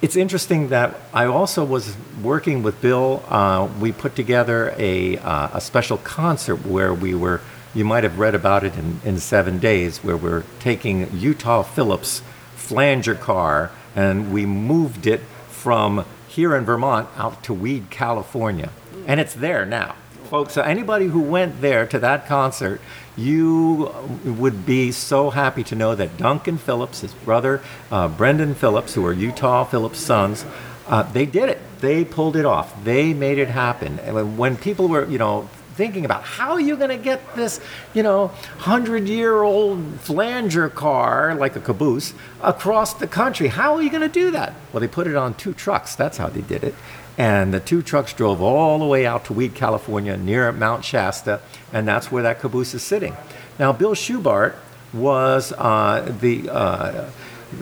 It's 0.03 0.17
interesting 0.17 0.71
that 0.71 0.97
I 1.15 1.27
also 1.27 1.65
was 1.65 1.97
working 2.21 2.65
with 2.65 2.81
Bill. 2.81 3.23
Uh, 3.29 3.69
we 3.81 3.93
put 3.93 4.17
together 4.17 4.75
a, 4.77 5.17
uh, 5.19 5.51
a 5.55 5.61
special 5.61 5.97
concert 5.97 6.67
where 6.67 6.93
we 6.93 7.15
were, 7.15 7.41
you 7.73 7.85
might 7.85 8.03
have 8.03 8.19
read 8.19 8.35
about 8.35 8.65
it 8.65 8.77
in, 8.77 9.01
in 9.05 9.21
seven 9.21 9.61
days, 9.61 10.03
where 10.03 10.17
we're 10.17 10.43
taking 10.59 11.09
Utah 11.17 11.63
Phillips 11.63 12.21
flanger 12.57 13.15
car 13.15 13.71
and 13.95 14.33
we 14.33 14.45
moved 14.45 15.07
it 15.07 15.21
from 15.49 16.05
here 16.27 16.57
in 16.57 16.65
Vermont 16.65 17.09
out 17.17 17.45
to 17.45 17.55
Weed, 17.55 17.89
California. 17.89 18.71
And 19.07 19.21
it's 19.21 19.35
there 19.35 19.65
now. 19.65 19.95
Folks, 20.33 20.55
so 20.55 20.63
anybody 20.63 21.09
who 21.09 21.21
went 21.21 21.61
there 21.61 21.87
to 21.87 21.99
that 21.99 22.27
concert, 22.27 22.81
you 23.19 23.95
would 24.25 24.65
be 24.65 24.91
so 24.91 25.29
happy 25.29 25.63
to 25.65 25.75
know 25.75 25.95
that 25.95 26.17
Duncan 26.17 26.57
Phillips, 26.57 27.03
his 27.03 27.13
brother 27.13 27.61
uh, 27.91 28.09
Brendan 28.09 28.55
Phillips, 28.55 28.95
who 28.95 29.05
are 29.05 29.13
Utah 29.13 29.65
Phillips' 29.65 29.99
sons, 29.99 30.47
uh, 30.87 31.03
they 31.03 31.27
did 31.27 31.51
it. 31.51 31.59
They 31.81 32.07
pulled 32.07 32.37
it 32.37 32.47
off. 32.47 32.83
They 32.83 33.13
made 33.13 33.37
it 33.37 33.49
happen. 33.49 33.99
And 33.99 34.39
when- 34.39 34.57
people 34.57 34.89
were, 34.89 35.05
you 35.05 35.19
know, 35.19 35.51
thinking 35.75 36.07
about 36.07 36.23
how 36.23 36.53
are 36.53 36.61
you 36.61 36.79
going 36.79 36.89
to 36.89 36.97
get 36.97 37.37
this, 37.37 37.61
you 37.93 38.03
know, 38.03 38.29
hundred-year-old 38.57 40.01
flanger 40.01 40.71
car 40.71 41.35
like 41.35 41.57
a 41.57 41.61
caboose 41.61 42.15
across 42.43 42.95
the 42.95 43.07
country? 43.07 43.49
How 43.49 43.75
are 43.75 43.83
you 43.83 43.91
going 43.91 44.01
to 44.01 44.09
do 44.09 44.31
that? 44.31 44.55
Well, 44.73 44.81
they 44.81 44.89
put 44.89 45.07
it 45.07 45.15
on 45.15 45.35
two 45.35 45.53
trucks. 45.53 45.95
That's 45.95 46.17
how 46.17 46.29
they 46.29 46.41
did 46.41 46.65
it. 46.65 46.75
And 47.19 47.53
the 47.53 47.61
two 47.61 47.83
trucks 47.83 48.13
drove 48.15 48.41
all 48.41 48.79
the 48.79 48.87
way 48.87 49.05
out 49.07 49.27
to 49.27 49.33
Weed, 49.35 49.55
California, 49.55 50.17
near 50.17 50.51
Mount 50.53 50.85
Shasta, 50.85 51.41
and 51.73 51.87
that's 51.87 52.11
where 52.11 52.23
that 52.23 52.41
caboose 52.41 52.73
is 52.75 52.83
sitting. 52.83 53.15
Now, 53.59 53.73
Bill 53.73 53.95
Schubart 53.95 54.55
was 54.95 55.53
uh, 55.59 56.11
the 56.21 56.49
uh, 56.51 57.11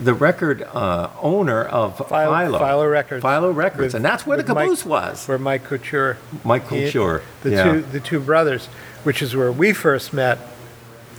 the 0.03 0.15
record 0.15 0.63
uh, 0.63 1.11
owner 1.21 1.65
of 1.65 1.99
Philo- 2.09 2.37
Philo, 2.39 2.59
Philo 2.61 2.87
Records. 2.87 3.23
Philo 3.23 3.51
Records, 3.51 3.81
With- 3.93 3.95
and 3.97 4.05
that's 4.05 4.25
where 4.25 4.37
the 4.37 4.45
with 4.45 4.55
Mike- 4.55 4.65
caboose 4.67 4.87
was. 4.87 5.27
where 5.27 5.39
Mike 5.39 5.65
Couture, 5.65 6.17
Mike 6.45 6.69
he- 6.69 6.85
Couture, 6.85 7.23
the 7.43 7.51
yeah. 7.51 7.65
two 7.65 7.81
the 7.83 7.99
two 8.01 8.21
brothers, 8.21 8.67
which 9.03 9.21
is 9.21 9.35
where 9.35 9.51
we 9.51 9.73
first 9.73 10.13
met 10.13 10.39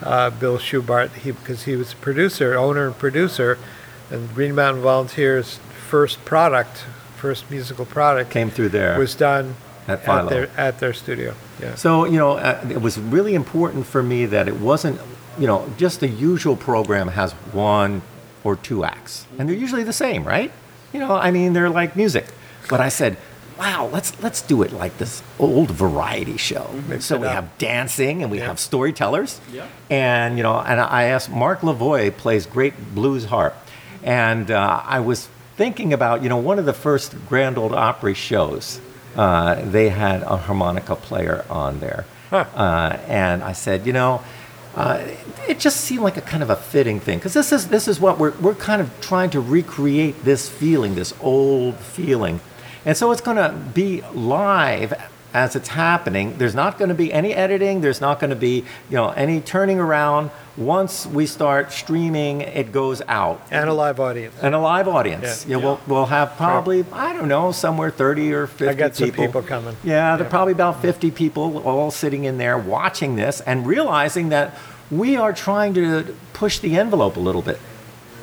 uh, 0.01 0.29
Bill 0.29 0.57
Schubart, 0.57 1.13
he 1.15 1.31
because 1.31 1.63
he 1.63 1.75
was 1.75 1.91
a 1.91 1.97
producer, 1.97 2.55
owner 2.57 2.87
and 2.87 2.97
producer, 2.97 3.57
and 4.09 4.33
Green 4.33 4.55
Mountain 4.55 4.81
Volunteers' 4.83 5.59
first 5.89 6.23
product, 6.23 6.85
first 7.21 7.49
musical 7.51 7.85
product 7.85 8.27
Came 8.31 8.49
through 8.55 8.69
there. 8.69 8.97
was 8.97 9.15
done 9.15 9.45
At 9.87 9.99
Philo. 10.05 10.29
their 10.29 10.47
at 10.57 10.79
their 10.79 10.93
studio. 10.93 11.33
Yeah. 11.61 11.75
So, 11.75 12.05
you 12.05 12.17
know, 12.21 12.31
uh, 12.49 12.75
it 12.77 12.81
was 12.81 12.95
really 13.15 13.33
important 13.35 13.85
for 13.85 14.01
me 14.03 14.19
that 14.35 14.47
it 14.47 14.57
wasn't, 14.69 14.97
you 15.41 15.47
know, 15.47 15.59
just 15.77 15.99
the 15.99 16.07
usual 16.07 16.55
program 16.55 17.07
has 17.09 17.31
one 17.53 18.01
or 18.43 18.55
two 18.55 18.83
acts. 18.83 19.25
And 19.37 19.47
they're 19.47 19.61
usually 19.65 19.83
the 19.83 19.93
same, 20.05 20.23
right? 20.35 20.51
You 20.93 20.99
know, 20.99 21.13
I 21.27 21.29
mean, 21.31 21.53
they're 21.53 21.69
like 21.81 21.95
music. 21.95 22.25
But 22.69 22.79
I 22.87 22.89
said, 22.89 23.17
wow, 23.57 23.89
let's 23.95 24.11
let's 24.23 24.41
do 24.41 24.63
it 24.65 24.71
like 24.83 24.93
this 24.97 25.21
old 25.39 25.69
variety 25.71 26.37
show. 26.37 26.65
so 26.99 27.17
we 27.17 27.27
up. 27.27 27.33
have 27.33 27.47
dancing 27.57 28.23
and 28.23 28.31
we 28.31 28.37
Yeah. 28.39 28.47
have 28.47 28.59
storytellers. 28.59 29.39
Yeah. 29.53 29.65
And, 29.89 30.37
you 30.37 30.43
know, 30.43 30.57
and 30.71 30.79
I 30.81 31.03
asked, 31.13 31.29
Mark 31.29 31.61
Lavoie 31.61 32.09
plays 32.23 32.45
great 32.47 32.73
blues 32.95 33.25
harp. 33.25 33.53
And 34.03 34.49
uh, 34.49 34.81
I 34.97 34.99
was 34.99 35.29
thinking 35.61 35.93
about, 35.93 36.23
you 36.23 36.29
know, 36.29 36.37
one 36.37 36.57
of 36.57 36.65
the 36.65 36.73
first 36.73 37.13
Grand 37.29 37.55
Ole 37.55 37.75
Opry 37.75 38.15
shows, 38.15 38.81
uh, 39.15 39.61
they 39.63 39.89
had 39.89 40.23
a 40.23 40.35
harmonica 40.35 40.95
player 40.95 41.45
on 41.51 41.79
there. 41.79 42.03
Uh, 42.31 42.97
and 43.07 43.43
I 43.43 43.51
said, 43.51 43.85
you 43.85 43.93
know, 43.93 44.23
uh, 44.73 45.05
it 45.47 45.59
just 45.59 45.81
seemed 45.81 46.01
like 46.01 46.17
a 46.17 46.21
kind 46.21 46.41
of 46.41 46.49
a 46.49 46.55
fitting 46.55 46.99
thing 46.99 47.19
because 47.19 47.35
this 47.35 47.51
is 47.51 47.67
this 47.67 47.87
is 47.87 47.99
what 47.99 48.17
we're 48.17 48.31
we're 48.39 48.55
kind 48.55 48.81
of 48.81 48.89
trying 49.01 49.29
to 49.31 49.39
recreate 49.39 50.23
this 50.23 50.49
feeling, 50.49 50.95
this 50.95 51.13
old 51.21 51.75
feeling, 51.75 52.39
and 52.83 52.97
so 52.97 53.11
it's 53.11 53.21
going 53.21 53.37
to 53.37 53.53
be 53.73 54.01
live 54.13 54.93
as 55.33 55.55
it's 55.55 55.69
happening. 55.69 56.37
There's 56.37 56.55
not 56.55 56.77
going 56.77 56.89
to 56.89 56.95
be 56.95 57.11
any 57.13 57.33
editing. 57.33 57.81
There's 57.81 58.01
not 58.01 58.19
going 58.19 58.29
to 58.31 58.35
be 58.35 58.57
you 58.89 58.95
know 58.97 59.09
any 59.09 59.41
turning 59.41 59.79
around. 59.79 60.31
Once 60.57 61.05
we 61.07 61.25
start 61.25 61.71
streaming, 61.71 62.41
it 62.41 62.73
goes 62.73 63.01
out. 63.07 63.41
and 63.51 63.69
a 63.69 63.73
live 63.73 64.01
audience. 64.01 64.35
And 64.41 64.53
a 64.53 64.59
live 64.59 64.85
audience. 64.87 65.45
Yeah. 65.45 65.55
Know, 65.57 65.63
we'll, 65.63 65.79
we'll 65.87 66.05
have 66.07 66.35
probably, 66.35 66.83
I 66.91 67.13
don't 67.13 67.29
know, 67.29 67.53
somewhere 67.53 67.89
30 67.89 68.33
or 68.33 68.47
50 68.47 68.67
I 68.67 68.73
got 68.73 68.93
some 68.95 69.07
people. 69.07 69.25
people 69.27 69.41
coming. 69.43 69.77
Yeah, 69.81 70.17
there 70.17 70.25
are 70.25 70.27
Yeah. 70.27 70.29
probably 70.29 70.51
about 70.51 70.81
50 70.81 71.09
people 71.11 71.59
all 71.59 71.89
sitting 71.89 72.25
in 72.25 72.37
there 72.37 72.57
watching 72.57 73.15
this 73.15 73.39
and 73.39 73.65
realizing 73.65 74.27
that 74.29 74.57
we 74.91 75.15
are 75.15 75.31
trying 75.31 75.73
to 75.75 76.13
push 76.33 76.59
the 76.59 76.77
envelope 76.77 77.15
a 77.15 77.21
little 77.21 77.41
bit. 77.41 77.57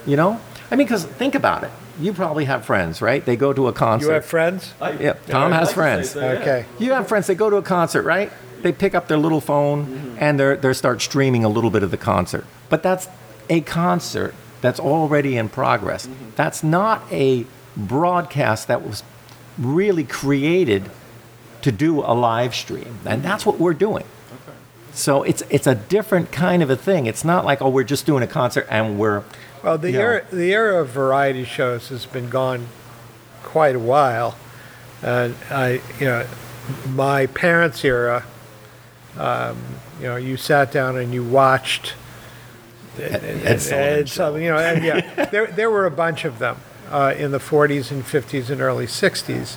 You 0.07 0.17
know? 0.17 0.39
I 0.71 0.77
mean, 0.77 0.87
because 0.87 1.05
think 1.05 1.35
about 1.35 1.65
it. 1.65 1.71
You 2.01 2.13
probably 2.13 2.45
have 2.45 2.65
friends, 2.65 3.03
right? 3.03 3.25
They 3.25 3.37
go 3.37 3.53
to 3.53 3.67
a 3.69 3.73
concert. 3.73 4.07
You 4.07 4.13
have 4.15 4.25
friends? 4.25 4.75
I- 4.81 4.93
Yeah, 4.93 5.15
Tom 5.27 5.53
I'd 5.53 5.57
has 5.57 5.69
like 5.69 5.75
friends. 5.75 6.11
so, 6.11 6.21
yeah. 6.21 6.41
Okay. 6.41 6.65
You 6.79 6.93
have 6.93 7.09
friends. 7.09 7.27
They 7.27 7.35
go 7.35 7.51
to 7.51 7.57
a 7.57 7.63
concert, 7.63 8.03
right? 8.03 8.31
They 8.63 8.73
pick 8.73 8.95
up 8.95 9.09
their 9.09 9.19
little 9.19 9.41
phone 9.41 9.87
mm-hmm. 9.87 10.17
and 10.19 10.39
they 10.39 10.57
they 10.57 10.73
start 10.73 11.01
streaming 11.01 11.45
a 11.45 11.49
little 11.49 11.71
bit 11.71 11.83
of 11.83 11.91
the 11.91 11.97
concert. 11.97 12.45
But 12.69 12.83
that's 12.83 13.09
a 13.49 13.61
concert 13.63 14.35
that's 14.61 14.81
already 14.81 15.37
in 15.37 15.49
progress. 15.49 16.07
Mm-hmm. 16.07 16.31
That's 16.37 16.63
not 16.63 17.03
a 17.11 17.47
broadcast 17.77 18.69
that 18.69 18.83
was 18.83 19.03
really 19.57 20.05
created 20.05 20.91
to 21.63 21.73
do 21.73 22.01
a 22.01 22.15
live 22.15 22.55
stream, 22.55 22.99
and 23.05 23.23
that's 23.23 23.45
what 23.45 23.59
we're 23.59 23.75
doing. 23.75 24.05
Okay. 24.05 24.57
So 24.93 25.23
it's 25.23 25.43
it's 25.51 25.67
a 25.67 25.75
different 25.75 26.33
kind 26.33 26.63
of 26.63 26.71
a 26.71 26.77
thing. 26.77 27.07
It's 27.07 27.25
not 27.25 27.45
like 27.45 27.61
oh 27.63 27.69
we're 27.69 27.85
just 27.85 28.07
doing 28.07 28.23
a 28.23 28.27
concert 28.27 28.67
and 28.71 28.99
we're 28.99 29.23
Well, 29.63 29.79
the 29.79 29.95
era 29.97 30.25
the 30.31 30.53
era 30.53 30.81
of 30.81 30.89
variety 30.89 31.45
shows 31.45 31.89
has 31.89 32.07
been 32.07 32.29
gone 32.31 32.69
quite 33.43 33.75
a 33.77 33.81
while, 33.81 34.37
and 35.03 35.35
I, 35.51 35.81
you 35.99 36.07
know, 36.07 36.27
my 36.89 37.27
parents' 37.27 37.85
era. 37.85 38.25
Um, 39.17 39.57
you 40.01 40.07
know, 40.07 40.17
you 40.17 40.37
sat 40.37 40.71
down 40.71 40.97
and 40.97 41.13
you 41.13 41.25
watched 41.25 41.95
Ed, 43.01 43.25
Ed 43.45 43.61
Sullivan. 43.61 44.07
Sullivan, 44.07 44.43
you 44.43 44.51
know, 44.51 44.59
and 44.59 44.85
yeah, 44.85 45.25
there 45.33 45.47
there 45.47 45.71
were 45.71 45.87
a 45.87 45.91
bunch 45.91 46.25
of 46.25 46.39
them 46.39 46.61
uh, 46.91 47.15
in 47.17 47.33
the 47.33 47.39
40s 47.39 47.91
and 47.91 48.05
50s 48.05 48.51
and 48.51 48.61
early 48.61 48.87
60s, 48.87 49.57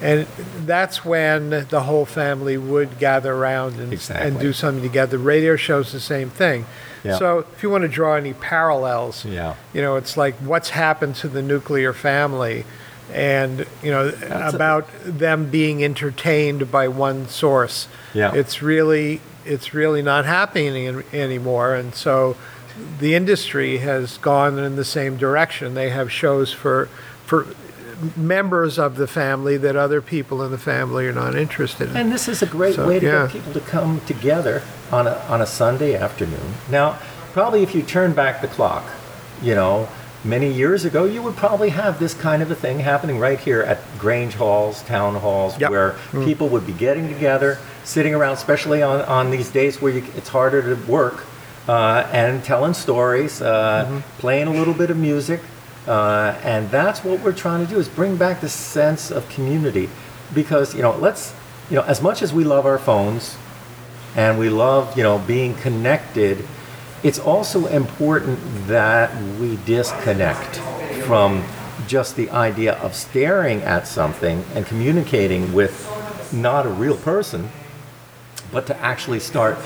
And 0.00 0.26
that's 0.66 1.04
when 1.04 1.50
the 1.68 1.82
whole 1.82 2.06
family 2.06 2.56
would 2.56 2.98
gather 2.98 3.34
around 3.34 3.78
and, 3.78 4.10
and 4.10 4.40
do 4.40 4.52
something 4.52 4.82
together. 4.82 5.18
Radio 5.18 5.56
shows 5.56 5.92
the 5.92 6.00
same 6.00 6.30
thing. 6.30 6.66
Yeah. 7.04 7.18
So 7.18 7.38
if 7.54 7.62
you 7.62 7.70
want 7.70 7.82
to 7.82 7.88
draw 7.88 8.14
any 8.14 8.32
parallels, 8.34 9.24
Yeah. 9.24 9.54
you 9.72 9.80
know, 9.82 9.96
it's 9.96 10.16
like 10.16 10.34
what's 10.36 10.70
happened 10.70 11.16
to 11.16 11.28
the 11.28 11.40
nuclear 11.42 11.92
family 11.92 12.64
and, 13.12 13.66
you 13.82 13.90
know, 13.90 14.10
That's 14.10 14.52
a- 14.52 14.56
about 14.56 14.86
them 15.04 15.46
being 15.50 15.82
entertained 15.82 16.70
by 16.70 16.88
one 16.88 17.28
source. 17.28 17.88
Yeah. 18.14 18.32
It's 18.34 18.62
really 18.62 19.20
it's 19.46 19.72
really 19.72 20.02
not 20.02 20.26
happening 20.26 20.86
an- 20.86 21.04
anymore 21.14 21.74
and 21.74 21.94
so 21.94 22.36
the 23.00 23.14
industry 23.14 23.78
has 23.78 24.18
gone 24.18 24.58
in 24.58 24.76
the 24.76 24.84
same 24.84 25.16
direction. 25.16 25.74
They 25.74 25.88
have 25.90 26.12
shows 26.12 26.52
for 26.52 26.88
for 27.24 27.46
members 28.16 28.78
of 28.78 28.96
the 28.96 29.06
family 29.06 29.56
that 29.58 29.76
other 29.76 30.00
people 30.00 30.42
in 30.42 30.50
the 30.50 30.58
family 30.58 31.06
are 31.06 31.12
not 31.12 31.34
interested 31.34 31.90
in. 31.90 31.96
And 31.96 32.12
this 32.12 32.28
is 32.28 32.42
a 32.42 32.46
great 32.46 32.74
So, 32.74 32.86
way 32.86 32.98
to 33.00 33.06
yeah. 33.06 33.22
get 33.26 33.32
people 33.32 33.52
to 33.52 33.60
come 33.60 34.00
together 34.06 34.62
on 34.90 35.06
a, 35.06 35.12
on 35.28 35.40
a 35.40 35.46
Sunday 35.46 35.94
afternoon. 35.94 36.54
Now, 36.70 36.98
probably 37.32 37.62
if 37.62 37.74
you 37.74 37.82
turn 37.82 38.12
back 38.12 38.40
the 38.40 38.48
clock, 38.48 38.84
you 39.42 39.54
know, 39.54 39.88
many 40.24 40.52
years 40.52 40.84
ago, 40.84 41.04
you 41.04 41.22
would 41.22 41.36
probably 41.36 41.70
have 41.70 41.98
this 41.98 42.12
kind 42.14 42.42
of 42.42 42.50
a 42.50 42.54
thing 42.54 42.78
happening 42.80 43.18
right 43.18 43.38
here 43.40 43.62
at 43.62 43.78
Grange 43.98 44.34
halls, 44.34 44.82
town 44.82 45.14
halls, 45.14 45.58
Yep. 45.58 45.70
where 45.70 45.96
people 46.24 46.48
would 46.48 46.66
be 46.66 46.72
getting 46.74 47.08
together, 47.08 47.58
sitting 47.84 48.14
around, 48.14 48.34
especially 48.34 48.82
on, 48.82 49.00
on 49.02 49.30
these 49.30 49.50
days 49.50 49.80
where 49.80 49.92
you, 49.92 50.04
it's 50.16 50.28
harder 50.28 50.62
to 50.74 50.90
work, 50.90 51.24
uh, 51.68 52.06
and 52.12 52.42
telling 52.44 52.74
stories, 52.74 53.40
uh, 53.40 54.02
playing 54.18 54.46
a 54.48 54.52
little 54.52 54.74
bit 54.74 54.90
of 54.90 54.96
music. 54.96 55.40
Uh, 55.86 56.38
and 56.44 56.70
that's 56.70 57.02
what 57.02 57.20
we're 57.20 57.32
trying 57.32 57.64
to 57.64 57.72
do 57.72 57.78
is 57.78 57.88
bring 57.88 58.16
back 58.16 58.40
the 58.40 58.48
sense 58.48 59.10
of 59.10 59.28
community. 59.28 59.88
Because 60.34 60.74
you 60.74 60.82
know 60.82 60.96
let's 60.96 61.34
you 61.70 61.76
know 61.76 61.82
as 61.82 62.00
much 62.00 62.22
as 62.22 62.32
we 62.32 62.44
love 62.44 62.66
our 62.66 62.78
phones 62.78 63.36
and 64.14 64.38
we 64.38 64.48
love 64.48 64.96
you 64.96 65.02
know 65.02 65.18
being 65.18 65.54
connected 65.54 66.44
it's 67.02 67.18
also 67.18 67.66
important 67.66 68.38
that 68.66 69.10
we 69.40 69.56
disconnect 69.64 70.56
from 71.06 71.44
just 71.88 72.14
the 72.14 72.28
idea 72.30 72.74
of 72.74 72.94
staring 72.94 73.62
at 73.62 73.88
something 73.88 74.44
and 74.54 74.66
communicating 74.66 75.52
with 75.52 75.88
not 76.32 76.66
a 76.66 76.68
real 76.68 76.96
person 76.96 77.50
but 78.52 78.66
to 78.66 78.76
actually 78.78 79.20
start 79.20 79.58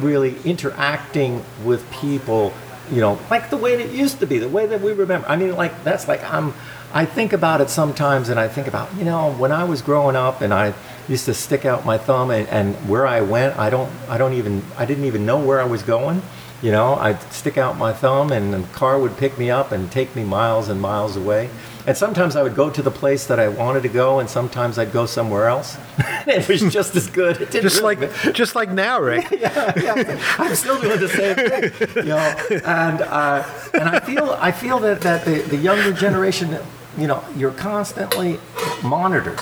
really 0.00 0.36
interacting 0.44 1.44
with 1.64 1.88
people, 1.90 2.52
you 2.90 3.00
know, 3.00 3.18
like 3.30 3.50
the 3.50 3.56
way 3.56 3.74
it 3.74 3.90
used 3.92 4.20
to 4.20 4.26
be, 4.26 4.38
the 4.38 4.48
way 4.48 4.66
that 4.66 4.80
we 4.80 4.92
remember. 4.92 5.28
I 5.28 5.36
mean, 5.36 5.54
like 5.56 5.84
that's 5.84 6.08
like 6.08 6.22
I'm. 6.24 6.54
I 6.92 7.04
think 7.04 7.32
about 7.32 7.60
it 7.60 7.70
sometimes, 7.70 8.30
and 8.30 8.40
I 8.40 8.48
think 8.48 8.66
about 8.66 8.92
you 8.96 9.04
know 9.04 9.32
when 9.34 9.52
I 9.52 9.64
was 9.64 9.80
growing 9.80 10.16
up, 10.16 10.40
and 10.40 10.52
I 10.52 10.74
used 11.08 11.24
to 11.26 11.34
stick 11.34 11.64
out 11.64 11.84
my 11.84 11.98
thumb, 11.98 12.30
and, 12.30 12.48
and 12.48 12.74
where 12.88 13.06
I 13.06 13.20
went, 13.20 13.58
I 13.58 13.68
don't, 13.68 13.90
I 14.08 14.16
don't 14.16 14.34
even, 14.34 14.62
I 14.78 14.86
didn't 14.86 15.04
even 15.04 15.26
know 15.26 15.44
where 15.44 15.60
I 15.60 15.64
was 15.64 15.82
going. 15.82 16.22
You 16.62 16.70
know, 16.70 16.94
I'd 16.94 17.20
stick 17.32 17.58
out 17.58 17.76
my 17.76 17.92
thumb, 17.92 18.30
and 18.32 18.52
the 18.54 18.62
car 18.68 18.98
would 18.98 19.16
pick 19.16 19.38
me 19.38 19.50
up 19.50 19.72
and 19.72 19.90
take 19.90 20.14
me 20.14 20.24
miles 20.24 20.68
and 20.68 20.80
miles 20.80 21.16
away. 21.16 21.50
And 21.86 21.96
sometimes 21.96 22.36
I 22.36 22.42
would 22.42 22.54
go 22.54 22.68
to 22.70 22.82
the 22.82 22.90
place 22.90 23.26
that 23.26 23.40
I 23.40 23.48
wanted 23.48 23.82
to 23.84 23.88
go, 23.88 24.18
and 24.20 24.28
sometimes 24.28 24.78
I'd 24.78 24.92
go 24.92 25.06
somewhere 25.06 25.48
else. 25.48 25.78
it 26.26 26.46
was 26.48 26.60
just 26.72 26.94
as 26.94 27.08
good. 27.08 27.40
It 27.40 27.50
didn't 27.50 27.62
Just 27.62 27.80
really 27.82 27.96
like 27.96 28.34
just 28.34 28.54
like 28.54 28.70
now, 28.70 29.00
Rik. 29.00 29.26
I'm 30.38 30.54
still 30.54 30.80
doing 30.80 31.00
the 31.00 31.08
same 31.08 31.34
thing, 31.36 32.04
you 32.04 32.10
know. 32.10 32.36
And 32.64 33.00
uh, 33.02 33.48
and 33.72 33.88
I 33.88 34.00
feel 34.00 34.36
I 34.38 34.52
feel 34.52 34.78
that 34.80 35.00
that 35.02 35.24
the, 35.24 35.40
the 35.40 35.56
younger 35.56 35.92
generation, 35.92 36.58
you 36.98 37.06
know, 37.06 37.24
you're 37.36 37.52
constantly 37.52 38.38
monitored. 38.82 39.40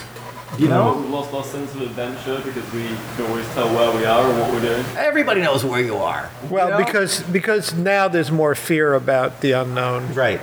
You 0.57 0.69
know, 0.69 0.97
We've 0.97 1.11
lost 1.11 1.35
our 1.35 1.45
sense 1.45 1.75
of 1.75 1.83
adventure 1.83 2.41
because 2.43 2.73
we 2.73 2.87
can 3.17 3.27
always 3.27 3.47
tell 3.55 3.69
where 3.75 3.97
we 3.97 4.05
are 4.07 4.29
and 4.29 4.41
what 4.41 4.51
we're 4.53 4.61
doing. 4.61 4.85
everybody 4.97 5.41
knows 5.43 5.65
where 5.65 5.81
you 5.81 5.97
are. 5.97 6.31
Well, 6.51 6.69
you 6.71 6.79
know? 6.79 6.85
because 6.85 7.23
because 7.25 7.75
now 7.75 8.09
there's 8.09 8.31
more 8.33 8.55
fear 8.55 8.95
about 8.95 9.41
the 9.41 9.53
unknown. 9.53 10.15
right. 10.15 10.41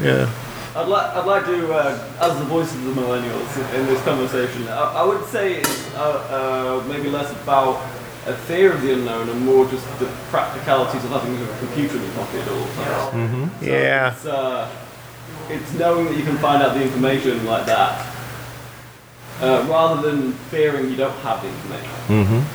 Yeah. 0.00 0.30
I'd 0.76 0.88
like, 0.88 1.06
I'd 1.14 1.26
like 1.26 1.44
to, 1.46 1.72
uh, 1.72 2.12
as 2.20 2.36
the 2.38 2.44
voice 2.46 2.72
of 2.74 2.84
the 2.84 3.00
millennials 3.00 3.74
in 3.78 3.86
this 3.86 4.02
conversation, 4.04 4.66
I, 4.66 4.94
I 5.00 5.02
would 5.04 5.24
say 5.26 5.54
it's 5.60 5.94
uh, 5.94 6.82
uh, 6.82 6.88
maybe 6.88 7.10
less 7.10 7.30
about 7.42 7.80
a 8.26 8.34
fear 8.34 8.72
of 8.72 8.82
the 8.82 8.94
unknown 8.94 9.28
and 9.28 9.40
more 9.42 9.66
just 9.66 9.86
the 10.00 10.06
practicalities 10.30 11.04
of 11.04 11.10
having 11.10 11.36
a 11.40 11.58
computer 11.58 11.96
in 11.96 12.02
your 12.02 12.12
pocket 12.14 12.40
at 12.40 12.48
all 12.48 12.66
times. 13.12 13.12
So 13.60 13.66
Yeah. 13.66 14.12
It's, 14.12 14.26
uh, 14.26 14.70
it's 15.48 15.72
knowing 15.74 16.06
that 16.06 16.16
you 16.16 16.24
can 16.24 16.38
find 16.38 16.62
out 16.62 16.74
the 16.74 16.82
information 16.82 17.44
like 17.46 17.66
that, 17.66 18.06
uh, 19.42 19.66
rather 19.68 20.02
than 20.10 20.32
fearing 20.50 20.90
you 20.90 20.96
don't 20.96 21.16
have 21.20 21.40
the 21.42 21.48
information. 21.48 22.46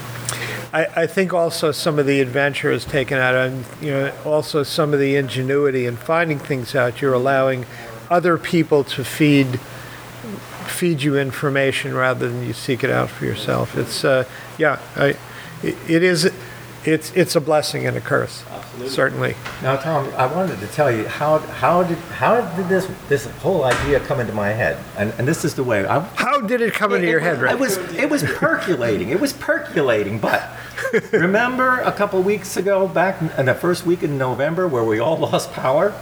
I, 0.71 0.85
I 0.95 1.07
think 1.07 1.33
also 1.33 1.71
some 1.71 1.97
of 1.97 2.05
the 2.05 2.21
adventure 2.21 2.71
is 2.71 2.85
taken 2.85 3.17
out, 3.17 3.33
and 3.35 3.65
you 3.81 3.91
know, 3.91 4.13
also 4.25 4.63
some 4.63 4.93
of 4.93 4.99
the 4.99 5.15
ingenuity 5.15 5.85
in 5.85 5.97
finding 5.97 6.39
things 6.39 6.75
out. 6.75 7.01
You're 7.01 7.13
allowing 7.13 7.65
other 8.09 8.37
people 8.37 8.83
to 8.83 9.03
feed 9.03 9.59
feed 10.67 11.01
you 11.01 11.17
information 11.17 11.93
rather 11.93 12.29
than 12.29 12.45
you 12.45 12.53
seek 12.53 12.83
it 12.83 12.89
out 12.89 13.09
for 13.09 13.25
yourself. 13.25 13.75
It's 13.75 14.05
uh, 14.05 14.25
yeah, 14.57 14.79
I, 14.95 15.15
it, 15.63 15.77
it 15.87 16.03
is. 16.03 16.31
It's 16.85 17.11
it's 17.13 17.35
a 17.35 17.41
blessing 17.41 17.85
and 17.85 17.97
a 17.97 18.01
curse, 18.01 18.43
Absolutely. 18.81 18.95
certainly. 18.95 19.35
Now, 19.61 19.75
Tom, 19.75 20.11
I 20.15 20.25
wanted 20.27 20.59
to 20.59 20.67
tell 20.67 20.91
you 20.91 21.07
how 21.07 21.39
how 21.39 21.83
did 21.83 21.97
how 21.97 22.41
did 22.55 22.67
this 22.69 22.89
this 23.07 23.25
whole 23.41 23.63
idea 23.63 23.99
come 23.99 24.19
into 24.19 24.33
my 24.33 24.49
head? 24.49 24.77
And, 24.97 25.13
and 25.17 25.27
this 25.27 25.43
is 25.43 25.55
the 25.55 25.63
way 25.63 25.85
I 25.85 25.99
How 25.99 26.41
did 26.41 26.61
it 26.61 26.73
come 26.73 26.93
into 26.93 27.07
your 27.07 27.19
head, 27.19 27.41
It 27.43 27.59
was 27.59 27.77
it 27.93 28.09
was 28.09 28.23
percolating. 28.23 29.09
It 29.09 29.19
was 29.19 29.33
percolating. 29.33 30.19
But 30.19 30.49
remember 31.11 31.79
a 31.81 31.91
couple 31.91 32.21
weeks 32.21 32.57
ago, 32.57 32.87
back 32.87 33.21
in 33.37 33.45
the 33.45 33.53
first 33.55 33.85
week 33.85 34.03
in 34.03 34.17
November, 34.17 34.67
where 34.67 34.83
we 34.83 34.99
all 34.99 35.17
lost 35.17 35.51
power. 35.51 35.93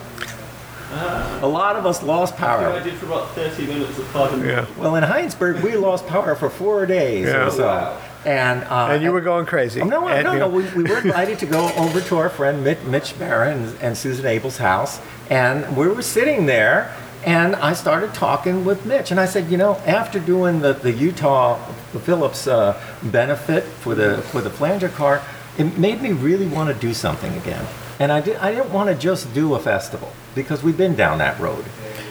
Uh-huh. 0.90 1.46
A 1.46 1.48
lot 1.48 1.76
of 1.76 1.86
us 1.86 2.02
lost 2.02 2.38
power. 2.38 2.60
I 2.66 2.72
power. 2.80 2.84
did 2.84 2.94
for 2.94 3.08
about 3.08 3.32
30 3.32 3.68
minutes 3.68 4.00
at 4.00 4.06
5 4.06 4.46
Yeah. 4.46 4.66
Well, 4.78 4.96
in 4.96 5.04
Hinesburg, 5.04 5.62
we 5.62 5.76
lost 5.76 6.08
power 6.08 6.34
for 6.34 6.50
four 6.50 6.86
days 6.86 7.26
Yeah. 7.28 7.48
or 7.48 7.52
so. 7.52 8.02
And 8.28 8.66
uh, 8.66 8.90
and 8.92 9.02
you 9.02 9.14
were 9.14 9.22
going 9.22 9.46
crazy. 9.46 9.82
No, 9.82 10.06
And, 10.10 10.26
no, 10.26 10.38
no. 10.38 10.50
We, 10.50 10.64
we 10.76 10.84
were 10.84 11.00
invited 11.04 11.40
to 11.40 11.46
go 11.46 11.72
over 11.78 12.02
to 12.02 12.18
our 12.18 12.28
friend 12.30 12.62
Mitch, 12.62 12.84
Mitch 12.84 13.18
Barron 13.18 13.58
and, 13.58 13.82
and 13.82 13.98
Susan 13.98 14.26
Abel's 14.26 14.58
house, 14.58 15.00
and 15.30 15.78
we 15.78 15.88
were 15.88 16.02
sitting 16.02 16.46
there, 16.46 16.94
and 17.26 17.56
I 17.56 17.72
started 17.72 18.14
talking 18.14 18.66
with 18.66 18.86
Mitch, 18.86 19.12
and 19.12 19.20
I 19.20 19.28
said, 19.28 19.50
you 19.50 19.56
know, 19.56 19.76
after 19.86 20.20
doing 20.20 20.60
the, 20.60 20.74
the 20.74 20.92
Utah 20.92 21.56
Phillips 22.04 22.48
uh, 22.48 22.78
benefit 23.02 23.64
for 23.64 23.96
the 23.96 24.22
for 24.24 24.42
the 24.42 24.50
flanger 24.50 24.90
car, 24.90 25.22
it 25.58 25.78
made 25.78 26.02
me 26.02 26.12
really 26.12 26.48
want 26.48 26.68
to 26.74 26.78
do 26.88 26.94
something 26.94 27.34
again, 27.38 27.66
and 27.98 28.12
I 28.12 28.20
did. 28.20 28.36
I 28.38 28.52
didn't 28.52 28.74
want 28.74 28.90
to 28.90 28.96
just 28.96 29.34
do 29.34 29.56
a 29.56 29.60
festival 29.60 30.12
because 30.36 30.64
we've 30.64 30.78
been 30.78 30.98
down 30.98 31.20
that 31.20 31.40
road, 31.40 31.64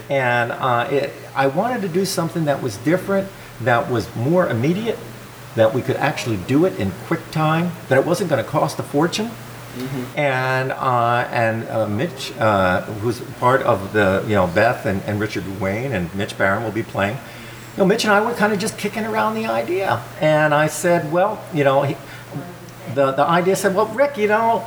and 0.08 0.50
uh, 0.52 0.88
it, 0.90 1.12
I 1.34 1.48
wanted 1.48 1.82
to 1.82 1.88
do 1.88 2.06
something 2.06 2.46
that 2.46 2.62
was 2.62 2.78
different, 2.78 3.28
that 3.60 3.90
was 3.90 4.08
more 4.16 4.48
immediate, 4.48 4.98
that 5.56 5.74
we 5.74 5.82
could 5.82 5.96
actually 5.96 6.36
do 6.36 6.64
it 6.64 6.78
in 6.78 6.92
quick 7.06 7.30
time, 7.30 7.72
that 7.88 7.98
it 7.98 8.06
wasn't 8.06 8.30
going 8.30 8.42
to 8.42 8.48
cost 8.48 8.78
a 8.78 8.82
fortune. 8.82 9.30
And 10.16 10.72
uh, 10.72 11.28
and 11.30 11.68
uh, 11.68 11.86
Mitch, 11.86 12.32
uh, 12.38 12.82
who's 12.82 13.20
part 13.40 13.60
of 13.62 13.92
the 13.92 14.24
you 14.26 14.34
know 14.34 14.46
Beth 14.46 14.86
and, 14.86 15.02
and 15.02 15.20
Richard 15.20 15.44
Ruane 15.44 15.90
and 15.90 16.14
Mitch 16.14 16.38
Barron 16.38 16.64
will 16.64 16.70
be 16.70 16.82
playing. 16.82 17.16
You 17.76 17.82
know, 17.82 17.84
Mitch 17.84 18.04
and 18.04 18.12
I 18.12 18.22
were 18.24 18.32
kind 18.32 18.54
of 18.54 18.58
just 18.58 18.78
kicking 18.78 19.04
around 19.04 19.34
the 19.34 19.46
idea, 19.46 20.02
and 20.18 20.54
I 20.54 20.68
said, 20.68 21.12
well, 21.12 21.44
you 21.52 21.62
know, 21.62 21.82
he, 21.82 21.94
the 22.94 23.12
the 23.12 23.26
idea 23.26 23.54
said, 23.54 23.74
well, 23.74 23.86
Rik, 23.88 24.16
you 24.16 24.28
know, 24.28 24.66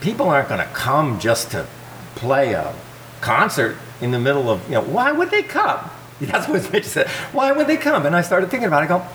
people 0.00 0.28
aren't 0.28 0.48
going 0.48 0.60
to 0.60 0.72
come 0.72 1.18
just 1.18 1.50
to 1.50 1.66
play 2.14 2.52
a 2.52 2.72
concert 3.20 3.76
in 4.00 4.10
the 4.10 4.18
middle 4.18 4.48
of, 4.48 4.64
you 4.66 4.74
know, 4.74 4.82
why 4.82 5.12
would 5.12 5.30
they 5.30 5.42
come? 5.42 5.90
That's 6.20 6.48
what 6.48 6.70
Mitch 6.72 6.84
said. 6.84 7.08
Why 7.32 7.52
would 7.52 7.66
they 7.66 7.76
come? 7.76 8.06
And 8.06 8.14
I 8.14 8.22
started 8.22 8.50
thinking 8.50 8.66
about 8.66 8.82
it. 8.82 8.90
I 8.90 8.98
go, 8.98 9.06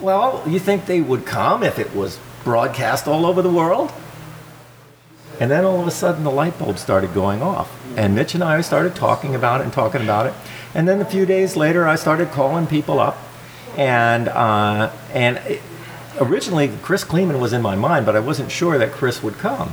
well, 0.00 0.42
you 0.46 0.58
think 0.58 0.86
they 0.86 1.00
would 1.00 1.26
come 1.26 1.62
if 1.62 1.78
it 1.78 1.94
was 1.94 2.18
broadcast 2.44 3.08
all 3.08 3.26
over 3.26 3.42
the 3.42 3.50
world? 3.50 3.92
And 5.40 5.50
then 5.50 5.64
all 5.64 5.80
of 5.80 5.86
a 5.86 5.90
sudden 5.90 6.24
the 6.24 6.30
light 6.30 6.58
bulb 6.58 6.78
started 6.78 7.12
going 7.12 7.42
off. 7.42 7.70
And 7.96 8.14
Mitch 8.14 8.34
and 8.34 8.44
I 8.44 8.60
started 8.60 8.94
talking 8.94 9.34
about 9.34 9.60
it 9.60 9.64
and 9.64 9.72
talking 9.72 10.02
about 10.02 10.26
it. 10.26 10.34
And 10.74 10.88
then 10.88 11.00
a 11.00 11.04
few 11.04 11.26
days 11.26 11.56
later, 11.56 11.86
I 11.86 11.96
started 11.96 12.30
calling 12.30 12.66
people 12.66 12.98
up. 12.98 13.16
And, 13.76 14.28
uh, 14.28 14.92
and 15.12 15.38
it, 15.38 15.62
originally, 16.20 16.68
Chris 16.82 17.04
Kleeman 17.04 17.40
was 17.40 17.52
in 17.52 17.62
my 17.62 17.74
mind, 17.74 18.06
but 18.06 18.16
I 18.16 18.20
wasn't 18.20 18.50
sure 18.50 18.78
that 18.78 18.92
Chris 18.92 19.22
would 19.22 19.34
come. 19.34 19.72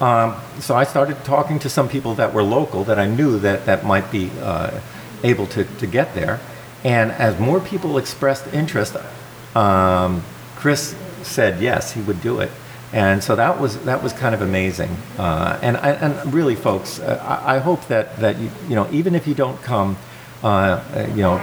Um, 0.00 0.36
so 0.60 0.74
I 0.74 0.84
started 0.84 1.22
talking 1.24 1.58
to 1.60 1.68
some 1.68 1.88
people 1.88 2.14
that 2.14 2.34
were 2.34 2.42
local 2.42 2.84
that 2.84 2.98
I 2.98 3.06
knew 3.06 3.38
that, 3.40 3.66
that 3.66 3.84
might 3.84 4.10
be 4.10 4.30
uh, 4.40 4.80
able 5.22 5.46
to, 5.48 5.64
to 5.64 5.86
get 5.86 6.14
there. 6.14 6.40
And 6.82 7.12
as 7.12 7.38
more 7.38 7.60
people 7.60 7.96
expressed 7.96 8.52
interest, 8.52 8.96
um, 9.54 10.22
Chris 10.56 10.94
said 11.22 11.60
yes, 11.60 11.92
he 11.92 12.00
would 12.02 12.20
do 12.20 12.40
it. 12.40 12.50
And 12.92 13.24
so 13.24 13.34
that 13.34 13.60
was 13.60 13.78
that 13.84 14.02
was 14.02 14.12
kind 14.12 14.34
of 14.34 14.42
amazing. 14.42 14.96
Uh, 15.18 15.58
and 15.62 15.76
and 15.76 16.32
really, 16.32 16.54
folks, 16.54 17.00
uh, 17.00 17.20
I, 17.44 17.56
I 17.56 17.58
hope 17.58 17.88
that 17.88 18.16
that 18.18 18.38
you 18.38 18.50
you 18.68 18.76
know 18.76 18.88
even 18.92 19.16
if 19.16 19.26
you 19.26 19.34
don't 19.34 19.60
come, 19.62 19.96
uh, 20.44 20.84
uh, 20.94 21.06
you 21.14 21.22
know, 21.22 21.40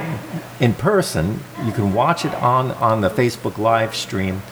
in 0.59 0.75
person. 0.75 1.39
You 1.65 1.71
can 1.71 1.91
watch 1.91 2.23
it 2.23 2.35
on, 2.35 2.69
on 2.73 3.01
the 3.01 3.09
Facebook 3.09 3.57
live 3.57 3.95
stream. 3.95 4.43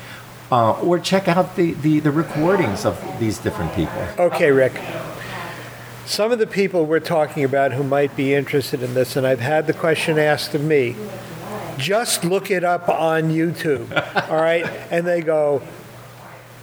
Uh, 0.52 0.72
or 0.82 0.98
check 0.98 1.28
out 1.28 1.56
the, 1.56 1.74
the, 1.74 2.00
the 2.00 2.10
recordings 2.10 2.84
of 2.84 3.00
these 3.20 3.38
different 3.38 3.72
people. 3.76 4.02
Okay, 4.18 4.50
Rik. 4.50 4.82
Some 6.08 6.32
of 6.32 6.40
the 6.40 6.48
people 6.48 6.88
we're 6.88 7.00
talking 7.00 7.44
about 7.44 7.74
who 7.74 7.84
might 7.84 8.16
be 8.16 8.34
interested 8.34 8.82
in 8.82 8.96
this, 8.96 9.16
and 9.16 9.28
I've 9.28 9.42
had 9.42 9.68
the 9.68 9.74
question 9.74 10.18
asked 10.18 10.56
of 10.56 10.64
me, 10.64 10.96
just 11.80 12.24
look 12.24 12.52
it 12.52 12.64
up 12.64 12.90
on 12.90 13.24
YouTube, 13.32 13.90
all 14.30 14.36
right? 14.42 14.66
And 14.92 15.08
they 15.08 15.22
go, 15.22 15.62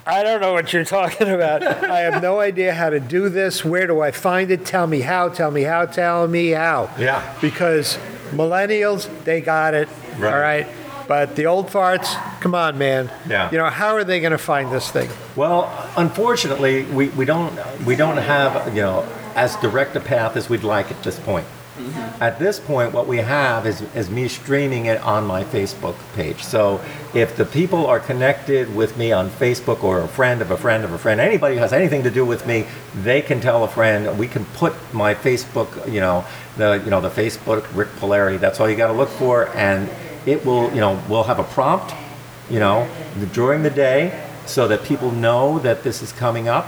I 0.07 0.23
don't 0.23 0.41
know 0.41 0.53
what 0.53 0.73
you're 0.73 0.85
talking 0.85 1.29
about. 1.29 1.63
I 1.65 2.01
have 2.01 2.23
no 2.23 2.39
idea 2.39 2.73
how 2.75 2.91
to 2.91 3.01
do 3.01 3.29
this. 3.29 3.65
Where 3.65 3.87
do 3.89 4.01
I 4.01 4.13
find 4.13 4.51
it? 4.53 4.65
Tell 4.65 4.87
me 4.87 5.01
how, 5.01 5.29
tell 5.31 5.51
me 5.51 5.63
how, 5.63 5.87
tell 5.87 6.29
me 6.29 6.51
how. 6.51 6.91
Yeah. 6.99 7.37
Because 7.41 7.99
millennials, 8.31 9.09
they 9.25 9.41
got 9.41 9.75
it, 9.75 9.89
Right. 10.19 10.33
all 10.33 10.39
right? 10.41 10.67
But 11.09 11.37
the 11.37 11.47
old 11.47 11.69
farts, 11.69 12.15
come 12.41 12.55
on, 12.55 12.79
man. 12.79 13.11
Yeah. 13.29 13.51
You 13.51 13.59
know, 13.59 13.71
how 13.71 13.95
are 13.95 14.03
they 14.05 14.19
going 14.21 14.33
to 14.33 14.39
find 14.39 14.73
this 14.73 14.91
thing? 14.91 15.09
Well, 15.37 15.71
unfortunately, 15.97 16.83
we, 16.85 17.09
we 17.11 17.25
don't 17.25 17.55
we 17.85 17.95
don't 17.95 18.17
have 18.17 18.75
you 18.75 18.83
know 18.83 19.07
as 19.37 19.55
direct 19.57 19.95
a 19.95 20.01
path 20.01 20.37
as 20.37 20.49
we'd 20.49 20.65
like 20.65 20.91
at 20.91 21.01
this 21.05 21.21
point. 21.21 21.47
At 22.21 22.39
this 22.39 22.59
point, 22.59 22.93
what 22.93 23.07
we 23.07 23.19
have 23.19 23.67
is, 23.67 23.83
is 23.95 24.11
me 24.11 24.29
streaming 24.29 24.87
it 24.87 25.01
on 25.03 25.27
my 25.27 25.45
Facebook 25.45 25.97
page. 26.15 26.43
So 26.43 26.81
if 27.15 27.37
the 27.37 27.45
people 27.45 27.87
are 27.87 28.01
connected 28.01 28.75
with 28.75 28.97
me 28.97 29.13
on 29.13 29.29
Facebook 29.31 29.85
or 29.85 30.01
a 30.01 30.09
friend 30.09 30.41
of 30.41 30.51
a 30.51 30.57
friend 30.57 30.85
of 30.85 30.93
a 30.93 30.99
friend, 30.99 31.21
anybody 31.21 31.57
who 31.57 31.61
has 31.61 31.73
anything 31.73 32.03
to 32.05 32.11
do 32.11 32.25
with 32.25 32.47
me, 32.47 32.67
they 32.95 33.21
can 33.21 33.41
tell 33.41 33.65
a 33.65 33.69
friend. 33.69 34.19
We 34.19 34.29
can 34.29 34.45
put 34.47 34.75
my 34.95 35.15
Facebook, 35.15 35.93
you 35.93 36.01
know, 36.01 36.25
the 36.57 36.81
you 36.85 36.91
know 36.91 37.01
the 37.01 37.11
Facebook 37.11 37.67
Rik 37.75 37.89
Palieri. 37.97 38.39
That's 38.39 38.61
all 38.61 38.71
you 38.71 38.77
got 38.77 38.89
to 38.89 38.95
look 38.95 39.11
for, 39.11 39.49
and 39.57 39.91
it 40.25 40.45
will 40.45 40.71
you 40.71 40.81
know 40.81 41.03
we'll 41.09 41.25
have 41.25 41.39
a 41.39 41.45
prompt 41.45 41.95
you 42.51 42.59
know, 42.59 42.89
during 43.33 43.63
the 43.63 43.71
day 43.71 44.23
so 44.47 44.69
that 44.69 44.85
people 44.85 45.11
know 45.11 45.59
that 45.61 45.83
this 45.83 46.03
is 46.03 46.13
coming 46.13 46.49
up. 46.49 46.67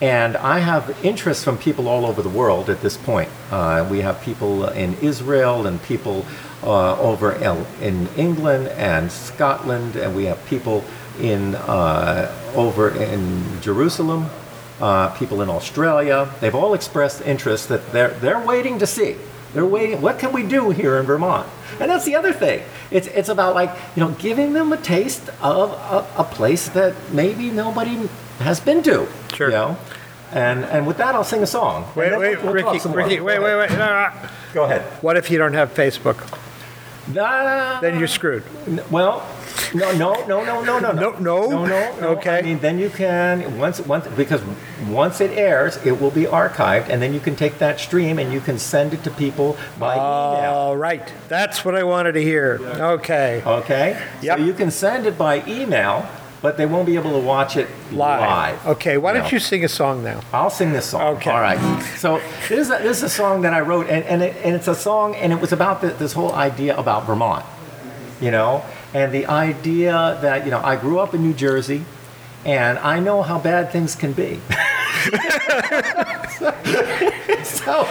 And 0.00 0.38
I 0.38 0.60
have 0.60 0.96
interest 1.04 1.44
from 1.44 1.58
people 1.58 1.86
all 1.86 2.06
over 2.06 2.22
the 2.22 2.30
world 2.30 2.70
at 2.70 2.80
this 2.80 2.96
point. 2.96 3.28
Uh, 3.50 3.86
we 3.90 4.00
have 4.00 4.20
people 4.22 4.66
in 4.68 4.94
Israel 5.02 5.66
and 5.66 5.82
people 5.82 6.24
uh, 6.62 6.98
over 6.98 7.32
in, 7.32 8.08
England 8.16 8.68
and 8.68 9.12
Scotland, 9.12 9.96
and 9.96 10.16
we 10.16 10.24
have 10.24 10.42
people 10.46 10.84
in 11.20 11.54
uh, 11.54 12.34
over 12.54 12.90
in 12.96 13.60
Jerusalem, 13.60 14.30
uh, 14.80 15.10
people 15.10 15.42
in 15.42 15.50
Australia. 15.50 16.30
They've 16.40 16.54
all 16.54 16.72
expressed 16.72 17.20
interest 17.22 17.68
that 17.68 17.92
they're 17.92 18.14
they're 18.20 18.40
waiting 18.40 18.78
to 18.78 18.86
see. 18.86 19.16
They're 19.52 19.66
waiting. 19.66 20.00
What 20.00 20.18
can 20.18 20.32
we 20.32 20.44
do 20.44 20.70
here 20.70 20.98
in 20.98 21.04
Vermont? 21.04 21.46
And 21.78 21.90
that's 21.90 22.06
the 22.06 22.14
other 22.14 22.32
thing. 22.32 22.62
It's 22.90 23.06
it's 23.08 23.28
about 23.28 23.54
like 23.54 23.70
you 23.96 24.02
know 24.02 24.12
giving 24.12 24.54
them 24.54 24.72
a 24.72 24.78
taste 24.78 25.28
of 25.42 25.72
a, 25.72 26.06
a 26.16 26.24
place 26.24 26.68
that 26.70 26.94
maybe 27.12 27.50
nobody 27.50 28.08
has 28.40 28.60
been 28.60 28.82
to. 28.84 29.06
Sure. 29.34 29.48
You 29.48 29.54
know. 29.54 29.76
And 30.32 30.64
and 30.64 30.86
with 30.86 30.96
that, 30.98 31.14
I'll 31.14 31.24
sing 31.24 31.42
a 31.42 31.46
song. 31.46 31.90
Wait, 31.96 32.12
wait, 32.16 32.36
we'll- 32.42 32.52
we'll 32.54 32.72
Ricky. 32.72 32.88
Ricky, 32.88 33.20
wait, 33.20 33.40
wait, 33.40 33.56
wait. 33.56 33.70
No, 33.70 33.78
no. 33.78 34.08
Go 34.54 34.64
ahead. 34.64 34.82
What 35.02 35.16
if 35.16 35.30
you 35.30 35.38
don't 35.38 35.54
have 35.54 35.74
Facebook? 35.74 36.18
Ah, 37.18 37.78
Then 37.80 37.98
you're 37.98 38.06
screwed. 38.06 38.44
N- 38.68 38.82
Well, 38.90 39.26
no, 39.74 39.90
no, 39.92 40.12
no, 40.26 40.44
no, 40.44 40.62
no, 40.62 40.78
no, 40.78 40.92
No, 40.92 40.92
no? 40.92 41.10
no, 41.18 41.66
no, 41.66 41.66
no. 42.00 42.08
Okay. 42.18 42.38
I 42.38 42.42
mean, 42.42 42.60
then 42.60 42.78
you 42.78 42.88
can 42.90 43.58
once, 43.58 43.80
once 43.80 44.06
because 44.16 44.42
once 44.88 45.20
it 45.20 45.32
airs, 45.36 45.78
it 45.84 46.00
will 46.00 46.10
be 46.12 46.24
archived, 46.24 46.88
and 46.88 47.02
then 47.02 47.12
you 47.12 47.18
can 47.18 47.34
take 47.34 47.58
that 47.58 47.80
stream 47.80 48.18
and 48.20 48.32
you 48.32 48.40
can 48.40 48.58
send 48.58 48.92
it 48.94 49.02
to 49.04 49.10
people 49.10 49.56
by 49.78 49.94
email. 49.94 50.52
All 50.52 50.76
right. 50.76 51.12
That's 51.28 51.64
what 51.64 51.74
I 51.74 51.82
wanted 51.82 52.12
to 52.12 52.22
hear. 52.22 52.60
Okay. 52.62 53.42
Okay. 53.44 54.00
Yep. 54.22 54.38
So 54.38 54.44
you 54.44 54.52
can 54.52 54.70
send 54.70 55.06
it 55.06 55.18
by 55.18 55.42
email, 55.48 56.06
but 56.42 56.56
they 56.56 56.66
won't 56.66 56.86
be 56.86 56.94
able 56.96 57.12
to 57.12 57.18
watch 57.26 57.56
it 57.56 57.68
live. 57.92 58.20
Live. 58.20 58.66
Okay. 58.66 58.96
Why 58.98 59.12
don't 59.12 59.24
No. 59.24 59.28
you 59.30 59.38
sing 59.38 59.64
a 59.64 59.68
song 59.68 60.02
now? 60.02 60.20
I'll 60.32 60.50
sing 60.50 60.72
this 60.72 60.86
song. 60.86 61.16
Okay. 61.16 61.30
All 61.30 61.40
right. 61.40 61.58
So 61.96 62.20
this 62.48 62.58
is 62.66 62.70
a, 62.70 62.78
this 62.82 62.96
is 62.98 63.02
a 63.04 63.08
song 63.10 63.42
that 63.42 63.52
I 63.52 63.60
wrote, 63.60 63.88
and 63.88 64.04
and, 64.04 64.22
it, 64.22 64.36
and 64.44 64.54
it's 64.56 64.68
a 64.68 64.74
song, 64.74 65.14
and 65.16 65.32
it 65.32 65.40
was 65.40 65.52
about 65.52 65.80
the, 65.80 65.88
this 65.88 66.12
whole 66.14 66.32
idea 66.32 66.76
about 66.76 67.06
Vermont, 67.06 67.44
you 68.20 68.30
know, 68.30 68.64
and 68.94 69.12
the 69.12 69.26
idea 69.26 70.18
that 70.22 70.44
you 70.44 70.50
know 70.50 70.60
I 70.62 70.76
grew 70.76 70.98
up 70.98 71.14
in 71.14 71.22
New 71.22 71.34
Jersey, 71.34 71.84
and 72.44 72.78
I 72.78 73.00
know 73.00 73.22
how 73.22 73.38
bad 73.38 73.70
things 73.70 73.94
can 73.94 74.12
be. 74.12 74.40
so, 77.42 77.86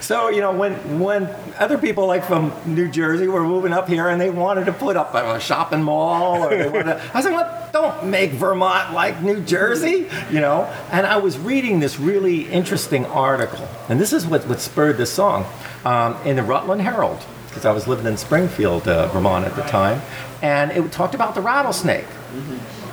so 0.00 0.28
you 0.30 0.40
know 0.40 0.52
when 0.52 1.00
when 1.00 1.28
other 1.58 1.78
people 1.78 2.06
like 2.06 2.24
from 2.24 2.52
New 2.66 2.88
Jersey 2.88 3.28
were 3.28 3.44
moving 3.44 3.72
up 3.72 3.88
here 3.88 4.08
and 4.08 4.20
they 4.20 4.30
wanted 4.30 4.66
to 4.66 4.72
put 4.72 4.96
up 4.96 5.14
a 5.14 5.38
shopping 5.40 5.82
mall 5.82 6.44
or 6.44 6.50
they 6.50 6.68
wanted 6.68 6.84
to, 6.84 7.02
I 7.14 7.20
said, 7.20 7.32
"What? 7.32 7.72
Don't 7.72 8.06
make 8.06 8.32
Vermont 8.32 8.92
like 8.94 9.22
New 9.22 9.40
Jersey," 9.40 10.08
you 10.30 10.40
know. 10.40 10.64
And 10.90 11.06
I 11.06 11.16
was 11.16 11.38
reading 11.38 11.80
this 11.80 11.98
really 11.98 12.48
interesting 12.48 13.06
article, 13.06 13.68
and 13.88 14.00
this 14.00 14.12
is 14.12 14.26
what 14.26 14.46
what 14.46 14.60
spurred 14.60 14.96
this 14.96 15.12
song 15.12 15.46
um, 15.84 16.16
in 16.24 16.36
the 16.36 16.42
Rutland 16.42 16.82
Herald 16.82 17.24
because 17.48 17.64
I 17.64 17.72
was 17.72 17.86
living 17.86 18.06
in 18.06 18.16
Springfield, 18.16 18.88
uh, 18.88 19.08
Vermont 19.08 19.44
at 19.44 19.54
the 19.54 19.62
time, 19.62 20.00
and 20.40 20.70
it 20.72 20.90
talked 20.90 21.14
about 21.14 21.34
the 21.34 21.42
rattlesnake. 21.42 22.06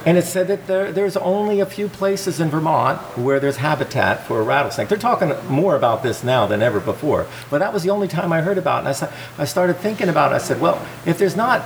And 0.06 0.18
it 0.18 0.24
said 0.24 0.48
that 0.48 0.68
there, 0.68 0.92
there's 0.92 1.18
only 1.18 1.60
a 1.60 1.66
few 1.66 1.88
places 1.90 2.40
in 2.40 2.50
Vermont 2.50 3.00
where 3.18 3.40
there's 3.40 3.58
habitat 3.58 4.26
for 4.26 4.40
a 4.40 4.44
rattlesnake. 4.44 4.88
They're 4.88 4.98
talking 4.98 5.34
more 5.50 5.76
about 5.76 6.04
this 6.04 6.24
now 6.24 6.48
than 6.48 6.62
ever 6.62 6.80
before. 6.80 7.28
But 7.50 7.60
that 7.60 7.74
was 7.74 7.84
the 7.84 7.90
only 7.90 8.08
time 8.08 8.32
I 8.32 8.42
heard 8.42 8.58
about 8.58 8.86
it. 8.86 9.02
And 9.02 9.12
I, 9.38 9.42
I 9.42 9.46
started 9.46 9.78
thinking 9.78 10.08
about 10.08 10.32
it. 10.32 10.36
I 10.36 10.38
said, 10.40 10.62
well, 10.62 10.86
if 11.06 11.18
there's 11.18 11.36
not, 11.36 11.66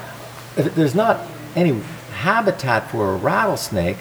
if 0.58 0.74
there's 0.76 0.96
not 0.96 1.22
any 1.56 1.80
habitat 2.14 2.90
for 2.90 3.12
a 3.14 3.16
rattlesnake, 3.16 3.98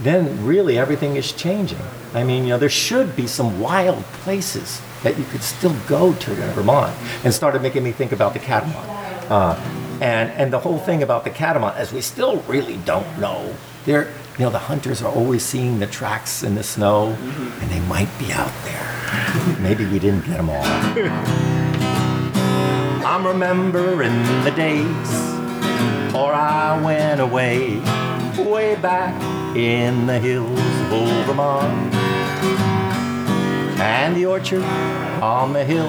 then 0.00 0.44
really 0.44 0.76
everything 0.78 1.16
is 1.16 1.32
changing. 1.32 1.80
I 2.14 2.24
mean, 2.24 2.42
you 2.44 2.50
know, 2.50 2.58
there 2.58 2.68
should 2.68 3.16
be 3.16 3.26
some 3.26 3.60
wild 3.60 4.02
places 4.24 4.80
that 5.02 5.16
you 5.18 5.24
could 5.24 5.42
still 5.42 5.74
go 5.88 6.12
to 6.14 6.32
in 6.32 6.50
Vermont. 6.50 6.94
And 7.24 7.32
started 7.32 7.62
making 7.62 7.84
me 7.84 7.92
think 7.92 8.12
about 8.12 8.32
the 8.32 8.40
catamount. 8.40 8.88
Uh, 9.30 9.85
and, 10.00 10.30
and 10.30 10.52
the 10.52 10.58
whole 10.58 10.78
thing 10.78 11.02
about 11.02 11.24
the 11.24 11.30
catamount, 11.30 11.76
as 11.76 11.92
we 11.92 12.00
still 12.00 12.40
really 12.42 12.76
don't 12.78 13.18
know, 13.18 13.54
they're, 13.84 14.08
you 14.38 14.44
know, 14.44 14.50
the 14.50 14.58
hunters 14.58 15.02
are 15.02 15.12
always 15.12 15.44
seeing 15.44 15.78
the 15.78 15.86
tracks 15.86 16.42
in 16.42 16.54
the 16.54 16.62
snow, 16.62 17.16
mm-hmm. 17.18 17.62
and 17.62 17.70
they 17.70 17.80
might 17.88 18.10
be 18.18 18.32
out 18.32 18.52
there. 18.64 19.58
Maybe 19.60 19.86
we 19.86 19.98
didn't 19.98 20.26
get 20.26 20.36
them 20.36 20.50
all. 20.50 20.62
I'm 23.06 23.26
remembering 23.26 24.22
the 24.44 24.50
days, 24.50 25.10
or 26.14 26.34
I 26.34 26.78
went 26.84 27.20
away, 27.20 27.78
way 28.36 28.74
back 28.76 29.14
in 29.56 30.06
the 30.06 30.18
hills 30.18 30.58
of 30.58 30.92
old 30.92 31.24
Vermont. 31.24 31.94
And 33.80 34.16
the 34.16 34.26
orchard 34.26 34.62
on 35.22 35.52
the 35.54 35.64
hill, 35.64 35.88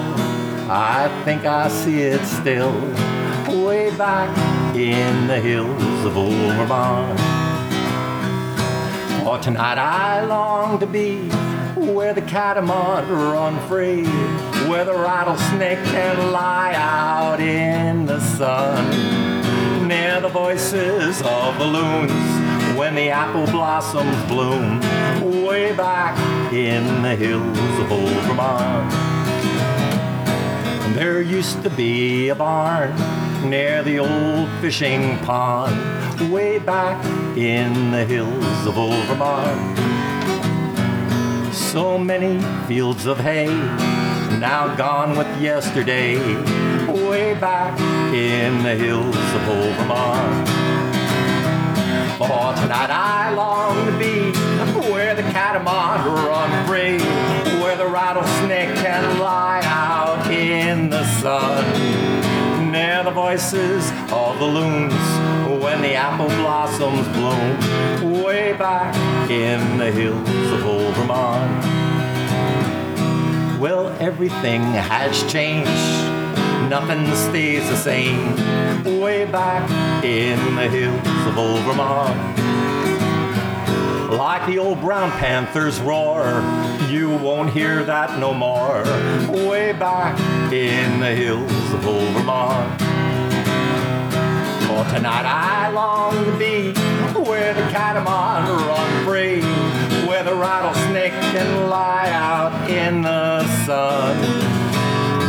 I 0.70 1.08
think 1.24 1.44
I 1.44 1.68
see 1.68 2.00
it 2.00 2.24
still, 2.24 2.72
way 3.68 3.94
back 3.98 4.34
in 4.74 5.26
the 5.26 5.38
hills 5.38 6.04
of 6.06 6.16
old 6.16 6.32
Vermont. 6.32 7.20
For 9.22 9.38
tonight 9.40 9.76
I 9.76 10.24
long 10.24 10.78
to 10.78 10.86
be 10.86 11.28
where 11.92 12.14
the 12.14 12.22
catamount 12.22 13.10
run 13.10 13.60
free, 13.68 14.04
where 14.70 14.86
the 14.86 14.94
rattlesnake 14.94 15.84
can 15.84 16.32
lie 16.32 16.72
out 16.76 17.40
in 17.40 18.06
the 18.06 18.20
sun, 18.20 19.86
near 19.86 20.18
the 20.22 20.30
voices 20.30 21.20
of 21.20 21.58
the 21.58 21.66
loons 21.66 22.78
when 22.78 22.94
the 22.94 23.10
apple 23.10 23.44
blossoms 23.52 24.16
bloom, 24.28 24.80
way 25.44 25.76
back 25.76 26.16
in 26.54 27.02
the 27.02 27.14
hills 27.14 27.78
of 27.80 27.92
old 27.92 28.22
Vermont. 28.28 28.90
There 30.94 31.20
used 31.20 31.62
to 31.64 31.70
be 31.70 32.30
a 32.30 32.34
barn 32.34 33.27
near 33.44 33.82
the 33.82 33.98
old 33.98 34.48
fishing 34.60 35.18
pond, 35.18 36.32
way 36.32 36.58
back 36.58 37.04
in 37.36 37.90
the 37.90 38.04
hills 38.04 38.66
of 38.66 38.76
old. 38.76 38.98
So 41.52 41.98
many 41.98 42.42
fields 42.66 43.06
of 43.06 43.18
hay, 43.18 43.46
now 44.38 44.74
gone 44.76 45.16
with 45.16 45.28
yesterday, 45.40 46.16
way 46.86 47.34
back 47.34 47.78
in 48.12 48.62
the 48.62 48.74
hills 48.74 49.14
of 49.14 49.48
old 49.48 49.74
Vermont. 49.76 50.48
For 52.18 52.54
tonight 52.60 52.90
I 52.90 53.32
long 53.34 53.86
to 53.86 53.92
be 53.98 54.32
where 54.90 55.14
the 55.14 55.22
catamount 55.22 56.04
run 56.04 56.66
free, 56.66 56.98
where 57.60 57.76
the 57.76 57.86
rattlesnake 57.86 58.74
can 58.76 59.20
lie 59.20 59.60
out 59.64 60.28
in 60.32 60.90
the 60.90 61.04
sun. 61.20 61.77
Near 62.98 63.04
the 63.04 63.10
voices 63.12 63.92
of 64.10 64.40
the 64.40 64.44
loons 64.44 64.92
when 65.62 65.82
the 65.82 65.94
apple 65.94 66.26
blossoms 66.26 67.06
bloom, 67.16 68.24
way 68.24 68.54
back 68.54 68.92
in 69.30 69.78
the 69.78 69.92
hills 69.92 70.50
of 70.50 70.66
old 70.66 70.92
Vermont. 70.96 71.62
Well, 73.60 73.90
everything 74.00 74.62
has 74.62 75.30
changed 75.30 75.68
nothing 76.68 77.06
stays 77.14 77.68
the 77.68 77.76
same. 77.76 78.34
Way 79.00 79.26
back 79.26 79.70
in 80.02 80.56
the 80.56 80.68
hills 80.68 81.26
of 81.28 81.38
old 81.38 81.60
Vermont. 81.60 82.48
Like 84.10 84.44
the 84.46 84.58
old 84.58 84.80
brown 84.80 85.10
panther's 85.12 85.78
roar, 85.80 86.42
you 86.88 87.10
won't 87.10 87.50
hear 87.50 87.84
that 87.84 88.18
no 88.18 88.32
more. 88.32 88.82
Way 89.46 89.72
back 89.72 90.18
in 90.50 90.98
the 90.98 91.14
hills 91.14 91.72
of 91.74 91.86
old 91.86 92.08
Vermont. 92.14 92.87
For 94.68 94.84
tonight 94.84 95.24
I 95.24 95.70
long 95.70 96.26
to 96.26 96.38
be 96.38 96.72
where 97.18 97.54
the 97.54 97.62
catamount 97.72 98.48
run 98.48 99.04
free, 99.06 99.40
where 100.06 100.22
the 100.22 100.34
rattlesnake 100.34 101.12
can 101.32 101.70
lie 101.70 102.10
out 102.10 102.70
in 102.70 103.00
the 103.00 103.46
sun. 103.64 104.14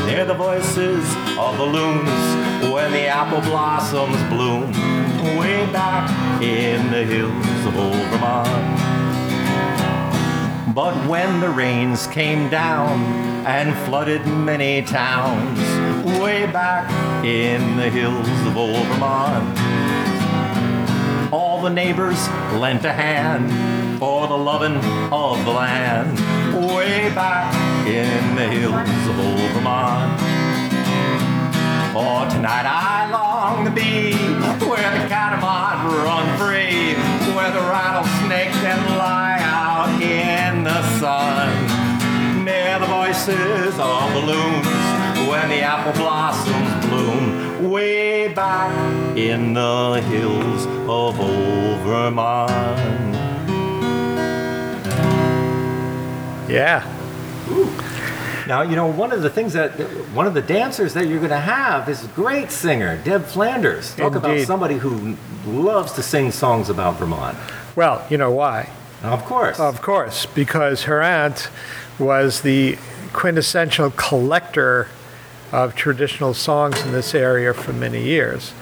Hear 0.09 0.25
the 0.25 0.33
voices 0.33 1.05
of 1.37 1.57
the 1.57 1.63
loons 1.63 2.69
when 2.69 2.91
the 2.91 3.07
apple 3.07 3.39
blossoms 3.39 4.21
bloom, 4.23 4.71
way 5.37 5.65
back 5.71 6.11
in 6.41 6.91
the 6.91 7.05
hills 7.05 7.65
of 7.65 7.77
old 7.77 7.95
Vermont. 8.11 8.89
But 10.75 10.95
when 11.07 11.39
the 11.39 11.49
rains 11.49 12.07
came 12.07 12.49
down 12.49 13.01
and 13.45 13.73
flooded 13.85 14.27
many 14.27 14.81
towns, 14.81 15.59
way 16.19 16.45
back 16.51 16.89
in 17.23 17.77
the 17.77 17.89
hills 17.89 18.27
of 18.45 18.57
old 18.57 18.85
Vermont, 18.87 19.57
all 21.31 21.61
the 21.61 21.69
neighbors 21.69 22.27
lent 22.59 22.83
a 22.83 22.91
hand 22.91 23.49
for 23.99 24.27
the 24.27 24.35
loving 24.37 24.75
of 25.13 25.45
the 25.45 25.51
land, 25.51 26.17
way 26.55 27.09
back 27.15 27.53
in 27.87 28.35
the 28.35 28.47
hills 28.47 29.07
of 29.07 29.19
old 29.19 29.51
Vermont. 29.53 30.19
For 31.93 32.29
tonight 32.35 32.65
I 32.67 33.09
long 33.11 33.65
to 33.65 33.71
be 33.71 34.13
where 34.67 34.91
the 34.99 35.07
catamount 35.07 35.87
run 36.03 36.25
free, 36.37 36.95
where 37.33 37.51
the 37.51 37.61
rattlesnake 37.61 38.51
can 38.51 38.97
lie 38.97 39.39
out 39.41 40.01
in 40.01 40.63
the 40.63 40.81
sun. 40.99 42.43
Near 42.43 42.79
the 42.79 42.87
voices 42.87 43.79
of 43.79 44.13
the 44.13 44.19
loons 44.19 44.78
when 45.29 45.47
the 45.49 45.61
apple 45.61 45.93
blossoms 45.93 46.87
bloom, 46.87 47.69
way 47.69 48.33
back 48.33 49.15
in 49.15 49.53
the 49.53 50.01
hills 50.07 50.65
of 50.65 51.19
old 51.19 51.79
Vermont. 51.81 52.49
Yeah. 56.49 56.83
Now, 58.47 58.63
you 58.63 58.75
know, 58.75 58.87
one 58.87 59.11
of 59.11 59.21
the 59.21 59.29
things 59.29 59.53
that, 59.53 59.69
one 60.15 60.25
of 60.25 60.33
the 60.33 60.41
dancers 60.41 60.95
that 60.95 61.07
you're 61.07 61.19
going 61.19 61.29
to 61.29 61.37
have 61.37 61.87
is 61.87 62.03
a 62.05 62.07
great 62.07 62.49
singer, 62.49 62.97
Deb 63.03 63.23
Flanders. 63.23 63.95
Talk 63.95 64.15
about 64.15 64.39
somebody 64.47 64.79
who 64.79 65.15
loves 65.45 65.91
to 65.93 66.01
sing 66.01 66.31
songs 66.31 66.71
about 66.71 66.95
Vermont. 66.95 67.37
Well, 67.75 68.03
you 68.09 68.17
know 68.17 68.31
why? 68.31 68.67
Of 69.03 69.23
course. 69.25 69.59
Of 69.59 69.83
course, 69.83 70.25
because 70.25 70.83
her 70.83 71.03
aunt 71.03 71.51
was 71.99 72.41
the 72.41 72.79
quintessential 73.13 73.91
collector 73.91 74.87
of 75.51 75.75
traditional 75.75 76.33
songs 76.33 76.81
in 76.81 76.91
this 76.91 77.15
area 77.15 77.53
for 77.53 77.73
many 77.73 78.03
years. 78.03 78.53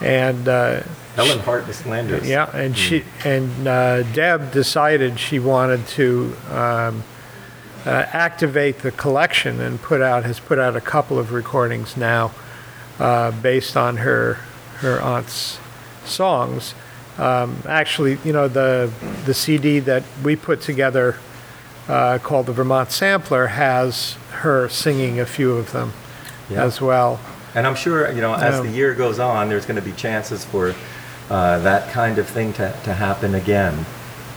And 0.00 0.48
uh, 0.48 0.82
Helen 1.14 1.40
Hartness 1.40 1.82
Flanders. 1.82 2.28
yeah, 2.28 2.54
and 2.56 2.76
she 2.76 3.04
and 3.24 3.68
uh, 3.68 4.02
Deb 4.14 4.50
decided 4.50 5.20
she 5.20 5.38
wanted 5.38 5.86
to 5.88 6.34
um, 6.50 7.04
uh, 7.84 8.06
activate 8.12 8.78
the 8.78 8.90
collection 8.92 9.60
and 9.60 9.80
put 9.80 10.00
out 10.00 10.24
has 10.24 10.40
put 10.40 10.58
out 10.58 10.74
a 10.74 10.80
couple 10.80 11.18
of 11.18 11.32
recordings 11.32 11.96
now 11.96 12.32
uh, 12.98 13.30
based 13.30 13.76
on 13.76 13.98
her 13.98 14.34
her 14.76 15.00
aunt's 15.02 15.58
songs. 16.04 16.74
Um, 17.18 17.62
actually, 17.68 18.18
you 18.24 18.32
know 18.32 18.48
the 18.48 18.90
the 19.26 19.34
CD 19.34 19.80
that 19.80 20.02
we 20.24 20.34
put 20.34 20.62
together 20.62 21.18
uh, 21.88 22.18
called 22.22 22.46
the 22.46 22.52
Vermont 22.52 22.90
Sampler 22.90 23.48
has 23.48 24.14
her 24.30 24.68
singing 24.68 25.20
a 25.20 25.26
few 25.26 25.52
of 25.52 25.72
them 25.72 25.92
Yeah. 26.52 26.64
as 26.64 26.80
well. 26.80 27.18
And 27.54 27.66
I'm 27.66 27.74
sure, 27.74 28.10
you 28.12 28.20
know, 28.20 28.34
as 28.34 28.54
Yeah. 28.56 28.60
the 28.62 28.70
year 28.70 28.94
goes 28.94 29.18
on, 29.18 29.48
there's 29.48 29.66
going 29.66 29.76
to 29.76 29.82
be 29.82 29.92
chances 29.92 30.44
for 30.44 30.74
uh, 31.30 31.58
that 31.60 31.90
kind 31.90 32.18
of 32.18 32.26
thing 32.28 32.52
to, 32.54 32.74
to 32.84 32.94
happen 32.94 33.34
again. 33.34 33.84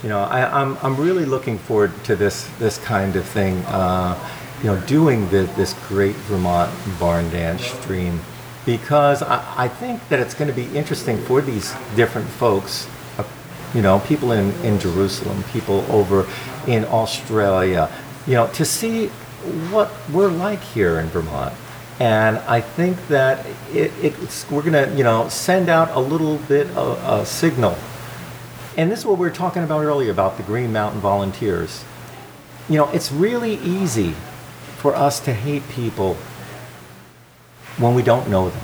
You 0.03 0.09
know, 0.09 0.19
I, 0.21 0.61
I'm, 0.61 0.77
I'm 0.83 0.95
really 0.97 1.25
looking 1.25 1.57
forward 1.57 1.91
to 2.05 2.15
this, 2.15 2.47
this 2.59 2.77
kind 2.77 3.15
of 3.15 3.25
thing, 3.25 3.57
uh, 3.65 4.17
you 4.61 4.67
know, 4.67 4.79
doing 4.81 5.29
the, 5.29 5.43
this 5.55 5.73
great 5.87 6.15
Vermont 6.27 6.71
barn 6.99 7.29
dance 7.31 7.63
stream 7.65 8.19
because 8.65 9.21
I, 9.23 9.65
I 9.65 9.67
think 9.67 10.07
that 10.09 10.19
it's 10.19 10.33
going 10.33 10.47
to 10.49 10.55
be 10.55 10.67
interesting 10.77 11.17
for 11.19 11.41
these 11.41 11.73
different 11.95 12.27
folks, 12.27 12.87
uh, 13.17 13.23
you 13.73 13.81
know, 13.81 13.99
people 13.99 14.31
in, 14.31 14.51
in 14.63 14.79
Jerusalem, 14.79 15.43
people 15.51 15.85
over 15.89 16.27
in 16.67 16.83
Australia, 16.85 17.89
you 18.27 18.33
know, 18.33 18.47
to 18.53 18.65
see 18.65 19.07
what 19.71 19.91
we're 20.11 20.29
like 20.31 20.61
here 20.61 20.99
in 20.99 21.07
Vermont. 21.07 21.53
And 21.99 22.37
I 22.39 22.59
think 22.59 23.07
that 23.07 23.45
it, 23.71 23.91
it's, 24.01 24.49
we're 24.51 24.61
going 24.61 24.73
to, 24.73 24.95
you 24.97 25.03
know, 25.03 25.29
send 25.29 25.69
out 25.69 25.89
a 25.91 25.99
little 25.99 26.37
bit 26.39 26.67
of 26.75 27.01
a 27.03 27.25
signal. 27.25 27.77
And 28.77 28.91
this 28.91 28.99
is 28.99 29.05
what 29.05 29.17
we 29.17 29.25
were 29.25 29.33
talking 29.33 29.63
about 29.63 29.83
earlier 29.83 30.11
about 30.11 30.35
the 30.35 30.43
Green 30.43 30.73
Mountain 30.73 30.99
Volunteers. 30.99 31.85
You 32.67 32.77
know, 32.77 32.89
it's 32.89 33.11
really 33.11 33.55
easy 33.55 34.13
for 34.77 34.93
us 34.93 35.21
to 35.21 35.33
hate 35.33 35.67
people 35.69 36.15
when 37.77 37.95
we 37.95 38.03
don't 38.03 38.29
know 38.29 38.49
them, 38.49 38.61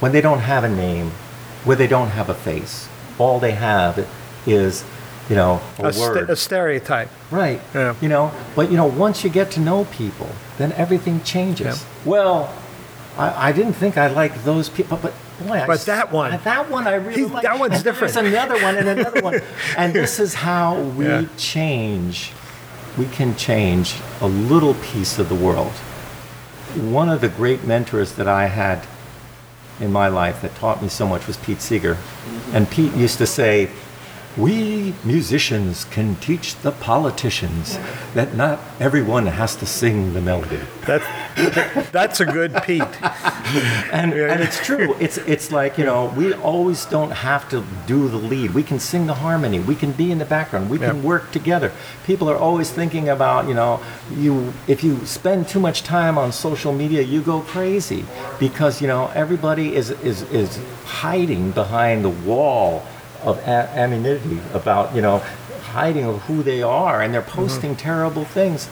when 0.00 0.12
they 0.12 0.20
don't 0.20 0.40
have 0.40 0.62
a 0.62 0.68
name, 0.68 1.10
when 1.64 1.78
they 1.78 1.86
don't 1.86 2.10
have 2.10 2.28
a 2.28 2.34
face. 2.34 2.88
All 3.18 3.40
they 3.40 3.52
have 3.52 4.08
is, 4.46 4.84
you 5.28 5.36
know, 5.36 5.60
a, 5.78 5.86
A, 5.86 5.92
st- 5.92 6.30
a 6.30 6.36
stereotype. 6.36 7.08
Right. 7.30 7.60
Yeah. 7.74 7.94
You 8.00 8.08
know, 8.08 8.32
but 8.54 8.70
you 8.70 8.76
know, 8.76 8.86
once 8.86 9.24
you 9.24 9.30
get 9.30 9.50
to 9.52 9.60
know 9.60 9.84
people, 9.86 10.28
then 10.58 10.72
everything 10.72 11.22
changes. 11.24 11.84
Well, 12.04 12.54
I, 13.18 13.48
I 13.48 13.52
didn't 13.52 13.72
think 13.74 13.96
I 13.98 14.06
liked 14.08 14.44
those 14.44 14.68
people, 14.68 14.98
but 15.02 15.12
boy, 15.40 15.64
But 15.66 15.78
s- 15.80 15.84
that 15.86 16.12
one. 16.12 16.38
that 16.44 16.70
one 16.70 16.86
I 16.86 16.94
really 16.96 17.24
like. 17.24 17.42
that 17.42 17.58
one's 17.58 17.82
different. 17.82 18.14
There's 18.14 18.26
another 18.26 18.62
one 18.62 18.76
and 18.76 18.88
another 18.88 19.20
one, 19.22 19.40
and 19.76 19.92
this 19.94 20.18
is 20.20 20.34
how 20.34 20.80
we 20.80 21.06
Yeah. 21.06 21.24
change. 21.36 22.32
We 22.98 23.06
can 23.06 23.34
change 23.36 23.96
a 24.20 24.26
little 24.28 24.74
piece 24.74 25.18
of 25.18 25.28
the 25.28 25.34
world. 25.34 25.72
One 26.76 27.08
of 27.08 27.20
the 27.20 27.28
great 27.28 27.64
mentors 27.64 28.12
that 28.12 28.28
I 28.28 28.46
had 28.46 28.86
in 29.80 29.92
my 29.92 30.08
life 30.08 30.40
that 30.42 30.54
taught 30.56 30.82
me 30.82 30.88
so 30.88 31.06
much 31.06 31.26
was 31.26 31.36
Pete 31.38 31.60
Seeger. 31.60 31.96
And 32.52 32.70
Pete 32.70 32.94
used 32.94 33.18
to 33.18 33.26
say, 33.26 33.70
We 34.36 34.94
musicians 35.02 35.84
can 35.86 36.16
teach 36.16 36.56
the 36.56 36.72
politicians 36.72 37.78
that 38.12 38.34
not 38.34 38.60
everyone 38.78 39.26
has 39.26 39.56
to 39.56 39.66
sing 39.66 40.12
the 40.12 40.20
melody. 40.20 40.60
That, 40.86 41.02
that's 41.90 42.20
a 42.20 42.26
good 42.26 42.54
Pete. 42.62 42.82
And, 43.92 44.12
and 44.12 44.42
it's 44.42 44.64
true. 44.64 44.94
It's, 45.00 45.16
it's 45.18 45.50
like, 45.50 45.78
you 45.78 45.84
know, 45.84 46.12
we 46.16 46.34
always 46.34 46.84
don't 46.84 47.12
have 47.12 47.48
to 47.48 47.64
do 47.86 48.08
the 48.08 48.18
lead. 48.18 48.52
We 48.52 48.62
can 48.62 48.78
sing 48.78 49.06
the 49.06 49.14
harmony. 49.14 49.58
We 49.60 49.74
can 49.74 49.92
be 49.92 50.12
in 50.12 50.18
the 50.18 50.24
background. 50.24 50.68
We 50.68 50.78
can 50.78 51.02
work 51.02 51.30
together. 51.30 51.72
People 52.04 52.28
are 52.28 52.36
always 52.36 52.70
thinking 52.70 53.08
about, 53.08 53.48
you 53.48 53.54
know, 53.54 53.80
you 54.14 54.52
if 54.66 54.84
you 54.84 55.04
spend 55.06 55.48
too 55.48 55.60
much 55.60 55.82
time 55.82 56.18
on 56.18 56.30
social 56.32 56.72
media, 56.72 57.00
you 57.00 57.22
go 57.22 57.40
crazy 57.40 58.04
because, 58.38 58.82
you 58.82 58.88
know, 58.88 59.10
everybody 59.14 59.74
is, 59.74 59.90
is, 59.90 60.22
is 60.30 60.58
hiding 60.84 61.52
behind 61.52 62.04
the 62.04 62.10
wall 62.10 62.84
of 63.26 63.38
anonymity 63.40 64.40
about, 64.54 64.94
you 64.94 65.02
know, 65.02 65.18
hiding 65.72 66.04
of 66.04 66.22
who 66.22 66.42
they 66.42 66.62
are 66.62 67.02
and 67.02 67.12
they're 67.12 67.20
posting 67.20 67.76
terrible 67.76 68.24
things. 68.24 68.68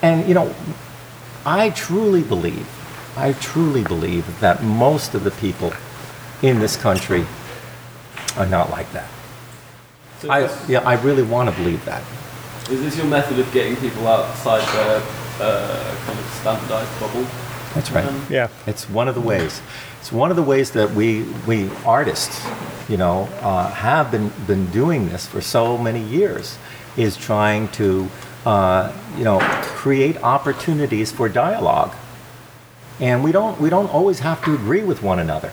And, 0.00 0.26
you 0.28 0.34
know, 0.34 0.54
I 1.44 1.70
truly 1.70 2.22
believe, 2.22 2.66
I 3.16 3.32
truly 3.34 3.82
believe 3.82 4.40
that 4.40 4.62
most 4.62 5.14
of 5.14 5.24
the 5.24 5.32
people 5.32 5.72
in 6.40 6.60
this 6.60 6.76
country 6.76 7.26
are 8.36 8.46
not 8.46 8.70
like 8.70 8.90
that. 8.92 9.08
So 10.20 10.30
I, 10.30 10.48
yeah, 10.68 10.80
I 10.80 10.94
really 11.02 11.22
want 11.22 11.50
to 11.50 11.56
believe 11.56 11.84
that. 11.84 12.02
is 12.70 12.80
this 12.80 12.96
your 12.96 13.06
method 13.06 13.38
of 13.38 13.52
getting 13.52 13.76
people 13.76 14.06
outside 14.06 14.62
their 14.74 15.02
uh, 15.40 15.96
kind 16.06 16.18
of 16.18 16.24
standardized 16.40 17.00
bubble? 17.00 17.26
That's 17.74 17.90
right. 17.90 18.06
Um, 18.06 18.26
Yeah. 18.30 18.48
It's 18.66 18.88
one 18.88 19.08
of 19.08 19.14
the 19.14 19.20
ways. 19.20 19.60
One 20.12 20.30
of 20.30 20.36
the 20.36 20.42
ways 20.42 20.70
that 20.72 20.92
we, 20.92 21.24
we 21.46 21.68
artists, 21.84 22.46
you 22.88 22.96
know, 22.96 23.28
uh, 23.40 23.70
have 23.70 24.10
been, 24.10 24.30
been 24.46 24.66
doing 24.70 25.08
this 25.08 25.26
for 25.26 25.40
so 25.40 25.76
many 25.76 26.00
years, 26.00 26.58
is 26.96 27.16
trying 27.16 27.68
to, 27.72 28.08
uh, 28.44 28.92
you 29.16 29.24
know, 29.24 29.38
create 29.62 30.22
opportunities 30.22 31.10
for 31.10 31.28
dialogue. 31.28 31.92
And 33.00 33.24
we 33.24 33.32
don't, 33.32 33.60
we 33.60 33.68
don't 33.68 33.88
always 33.88 34.20
have 34.20 34.44
to 34.44 34.54
agree 34.54 34.82
with 34.82 35.02
one 35.02 35.18
another. 35.18 35.52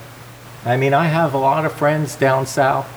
I 0.66 0.78
mean, 0.78 0.94
I 0.94 1.06
have 1.06 1.34
a 1.34 1.38
lot 1.40 1.66
of 1.66 1.74
friends 1.74 2.16
down 2.16 2.46
south 2.46 2.88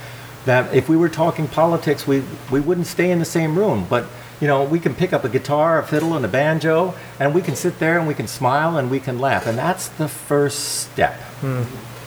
that 0.44 0.74
if 0.74 0.88
we 0.88 0.96
were 0.96 1.08
talking 1.08 1.48
politics, 1.48 2.06
we, 2.06 2.22
we 2.50 2.60
wouldn't 2.60 2.86
stay 2.86 3.10
in 3.10 3.18
the 3.18 3.24
same 3.24 3.58
room. 3.58 3.86
But, 3.88 4.06
you 4.40 4.46
know, 4.46 4.64
we 4.64 4.78
can 4.78 4.94
pick 4.94 5.12
up 5.12 5.24
a 5.24 5.28
guitar, 5.28 5.78
a 5.78 5.86
fiddle, 5.86 6.14
and 6.14 6.24
a 6.24 6.28
banjo, 6.28 6.94
and 7.18 7.34
we 7.34 7.40
can 7.42 7.56
sit 7.56 7.78
there 7.78 7.98
and 7.98 8.06
we 8.06 8.14
can 8.14 8.26
smile 8.26 8.76
and 8.76 8.90
we 8.90 9.00
can 9.00 9.18
laugh. 9.18 9.46
And 9.46 9.56
that's 9.56 9.88
the 9.88 10.08
first 10.08 10.80
step. 10.80 11.18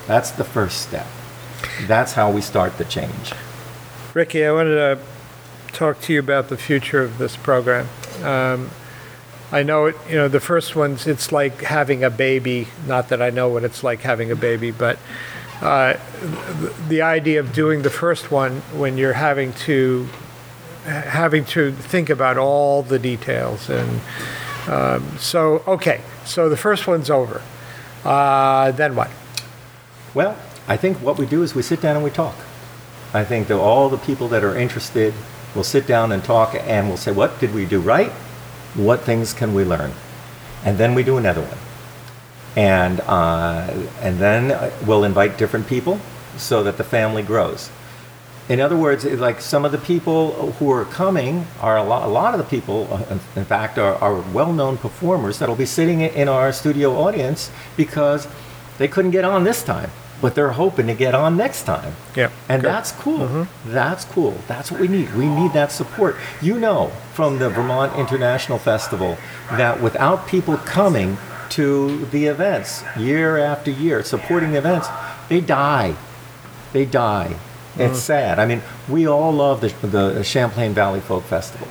That's 0.07 0.32
the 0.32 0.43
first 0.43 0.82
step. 0.82 1.07
That's 1.88 2.13
how 2.13 2.32
we 2.32 2.41
start 2.41 2.77
the 2.77 2.86
change. 2.86 3.34
Ricky, 4.13 4.45
I 4.45 4.51
wanted 4.51 4.75
to 4.75 4.99
talk 5.73 6.01
to 6.01 6.13
you 6.13 6.19
about 6.19 6.49
the 6.49 6.57
future 6.57 7.01
of 7.01 7.17
this 7.17 7.36
program. 7.36 7.88
Um, 8.23 8.69
I 9.51 9.63
know 9.63 9.86
it, 9.86 9.95
you 10.07 10.15
know, 10.15 10.27
the 10.27 10.39
first 10.39 10.75
ones, 10.75 11.07
it's 11.07 11.32
like 11.32 11.61
having 11.61 12.03
a 12.03 12.09
baby. 12.09 12.67
Not 12.86 13.09
that 13.09 13.21
I 13.21 13.32
know 13.32 13.49
what 13.49 13.63
it's 13.63 13.84
like 13.84 14.01
having 14.01 14.30
a 14.30 14.36
baby, 14.36 14.69
but 14.71 14.99
uh, 15.61 15.95
the 16.88 17.01
idea 17.01 17.39
of 17.39 17.53
doing 17.53 17.82
the 17.82 17.89
first 17.89 18.32
one 18.32 18.61
when 18.77 18.97
you're 18.97 19.13
having 19.13 19.53
to 19.53 20.07
having 20.89 21.45
to 21.45 21.71
think 21.71 22.09
about 22.09 22.37
all 22.37 22.83
the 22.83 22.99
details 22.99 23.69
and 23.69 24.01
um, 24.67 25.17
so 25.17 25.63
okay 25.67 26.01
so 26.25 26.49
the 26.49 26.57
first 26.57 26.87
one's 26.87 27.09
over 27.09 27.41
uh, 28.05 28.71
then 28.71 28.95
what 28.95 29.09
Well, 30.13 30.37
I 30.67 30.77
think 30.77 30.97
what 30.97 31.17
we 31.17 31.25
do 31.25 31.43
is 31.43 31.53
we 31.55 31.61
sit 31.61 31.81
down 31.81 31.95
and 31.95 32.03
we 32.03 32.11
talk. 32.11 32.35
I 33.13 33.23
think 33.23 33.47
that 33.47 33.59
all 33.59 33.89
the 33.89 33.97
people 33.97 34.27
that 34.29 34.43
are 34.43 34.55
interested 34.55 35.13
will 35.55 35.63
sit 35.63 35.87
down 35.87 36.11
and 36.11 36.23
talk 36.23 36.55
and 36.55 36.87
we'll 36.87 36.97
say, 36.97 37.11
what 37.11 37.39
did 37.39 37.53
we 37.53 37.65
do 37.65 37.79
right? 37.79 38.11
What 38.75 39.01
things 39.01 39.33
can 39.33 39.53
we 39.53 39.63
learn? 39.63 39.91
And 40.63 40.77
then 40.77 40.95
we 40.95 41.03
do 41.03 41.17
another 41.17 41.41
one. 41.41 41.57
And, 42.55 43.01
uh, 43.01 43.71
and 44.01 44.19
then 44.19 44.51
uh, 44.51 44.71
we'll 44.85 45.03
invite 45.03 45.37
different 45.37 45.67
people 45.67 45.99
so 46.37 46.63
that 46.63 46.77
the 46.77 46.83
family 46.83 47.23
grows. 47.23 47.69
In 48.49 48.59
other 48.59 48.75
words, 48.75 49.05
like 49.05 49.41
some 49.41 49.63
of 49.63 49.71
the 49.71 49.77
people 49.77 50.51
who 50.53 50.71
are 50.71 50.83
coming 50.85 51.45
are 51.61 51.77
a 51.77 51.83
lot, 51.83 52.03
a 52.03 52.07
lot 52.11 52.33
of 52.33 52.39
the 52.39 52.45
people, 52.45 52.87
uh, 52.91 53.03
in- 53.35 53.45
fact, 53.45 53.77
are, 53.77 53.93
are 53.95 54.15
well 54.33 54.51
known 54.51 54.75
performers 54.77 55.37
that'll 55.37 55.55
be 55.55 55.67
sitting 55.67 56.01
in 56.01 56.27
our 56.27 56.51
studio 56.51 56.95
audience 56.97 57.51
because 57.77 58.27
they 58.79 58.87
couldn't 58.87 59.11
get 59.11 59.23
on 59.23 59.43
this 59.43 59.61
time, 59.63 59.91
but 60.19 60.33
they're 60.33 60.51
hoping 60.53 60.87
to 60.87 60.95
get 60.95 61.13
on 61.13 61.37
next 61.37 61.63
time. 61.63 61.93
Yeah, 62.15 62.31
And 62.49 62.63
good. 62.63 62.69
that's 62.71 62.91
cool. 62.93 63.45
That's 63.67 64.03
cool. 64.05 64.35
That's 64.47 64.71
what 64.71 64.81
we 64.81 64.87
need. 64.87 65.13
We 65.13 65.27
need 65.27 65.53
that 65.53 65.71
support. 65.71 66.15
You 66.41 66.57
know 66.59 66.87
from 67.13 67.37
the 67.37 67.49
Vermont 67.51 67.95
International 67.99 68.57
Festival 68.57 69.17
that 69.51 69.79
without 69.79 70.27
people 70.27 70.57
coming 70.57 71.17
to 71.51 72.05
the 72.07 72.25
events 72.25 72.83
year 72.97 73.37
after 73.37 73.69
year, 73.69 74.03
supporting 74.03 74.51
the 74.53 74.57
events, 74.57 74.87
they 75.29 75.39
die. 75.41 75.95
They 76.73 76.85
die. 76.85 77.35
It's 77.80 77.97
mm. 77.97 78.01
sad. 78.01 78.39
I 78.39 78.45
mean, 78.45 78.61
we 78.88 79.07
all 79.07 79.32
love 79.32 79.61
the, 79.61 79.69
the 79.88 80.23
Champlain 80.23 80.73
Valley 80.73 80.99
Folk 80.99 81.23
Festival. 81.23 81.67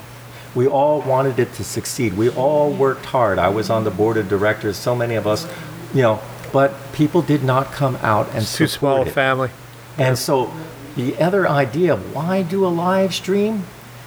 We 0.54 0.66
all 0.66 1.02
wanted 1.02 1.38
it 1.38 1.52
to 1.54 1.64
succeed. 1.64 2.14
We 2.14 2.30
all 2.30 2.72
worked 2.72 3.06
hard. 3.06 3.38
I 3.38 3.48
was 3.48 3.70
on 3.70 3.84
the 3.84 3.90
board 3.90 4.16
of 4.16 4.28
directors, 4.28 4.76
so 4.76 4.94
many 4.94 5.14
of 5.14 5.26
us, 5.26 5.46
you 5.94 6.02
know, 6.02 6.20
but 6.52 6.74
people 6.92 7.22
did 7.22 7.44
not 7.44 7.72
come 7.72 7.96
out 7.96 8.28
and 8.28 8.38
it's 8.38 8.56
too 8.56 8.66
small 8.66 9.02
it. 9.02 9.10
family 9.12 9.50
And 9.98 10.16
so 10.16 10.52
the 10.96 11.18
other 11.18 11.46
idea 11.48 11.96
why 11.96 12.42
do 12.42 12.64
a 12.64 12.68
live 12.68 13.14
stream? 13.14 13.64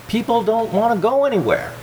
People 0.08 0.44
don't 0.44 0.74
want 0.74 0.96
to 0.96 1.02
go 1.02 1.26
anywhere. 1.26 1.74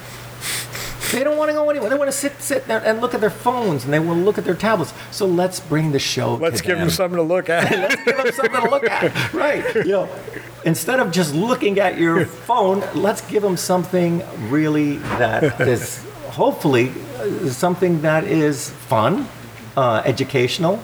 They 1.13 1.25
don't 1.25 1.37
want 1.37 1.49
to 1.51 1.55
go 1.55 1.69
anywhere. 1.71 1.91
They 1.91 1.97
want 1.97 2.11
to 2.11 2.17
sit, 2.17 2.41
sit 2.41 2.67
there 2.67 2.83
and 2.85 3.01
look 3.01 3.15
at 3.15 3.21
their 3.21 3.31
phones 3.31 3.85
and 3.85 3.93
they 3.93 3.99
want 3.99 4.21
to 4.21 4.25
look 4.25 4.39
at 4.39 4.45
their 4.45 4.55
tablets. 4.55 4.93
So 5.11 5.27
let's 5.27 5.61
bring 5.61 5.93
the 5.93 5.99
show. 5.99 6.35
let's 6.35 6.61
to 6.61 6.67
give 6.67 6.79
them 6.79 6.91
something 6.91 7.17
to 7.17 7.23
look 7.23 7.49
at 7.49 7.71
Let's 7.79 7.97
give 8.05 8.17
them 8.17 8.33
something 8.33 8.61
to 8.63 8.71
look 8.71 8.85
at. 8.85 9.33
Right. 9.33 9.75
You 9.75 9.85
know, 9.85 10.09
instead 10.65 11.01
of 11.01 11.11
just 11.11 11.35
looking 11.35 11.79
at 11.79 11.99
your 11.99 12.27
phone, 12.27 12.83
let's 12.95 13.21
give 13.23 13.43
them 13.43 13.57
something 13.57 14.23
really 14.51 14.97
that 15.19 15.61
is 15.61 16.05
hopefully 16.31 16.93
uh, 17.17 17.49
something 17.49 18.03
that 18.03 18.25
is 18.25 18.71
fun, 18.71 19.29
uh, 19.77 20.03
educational, 20.05 20.83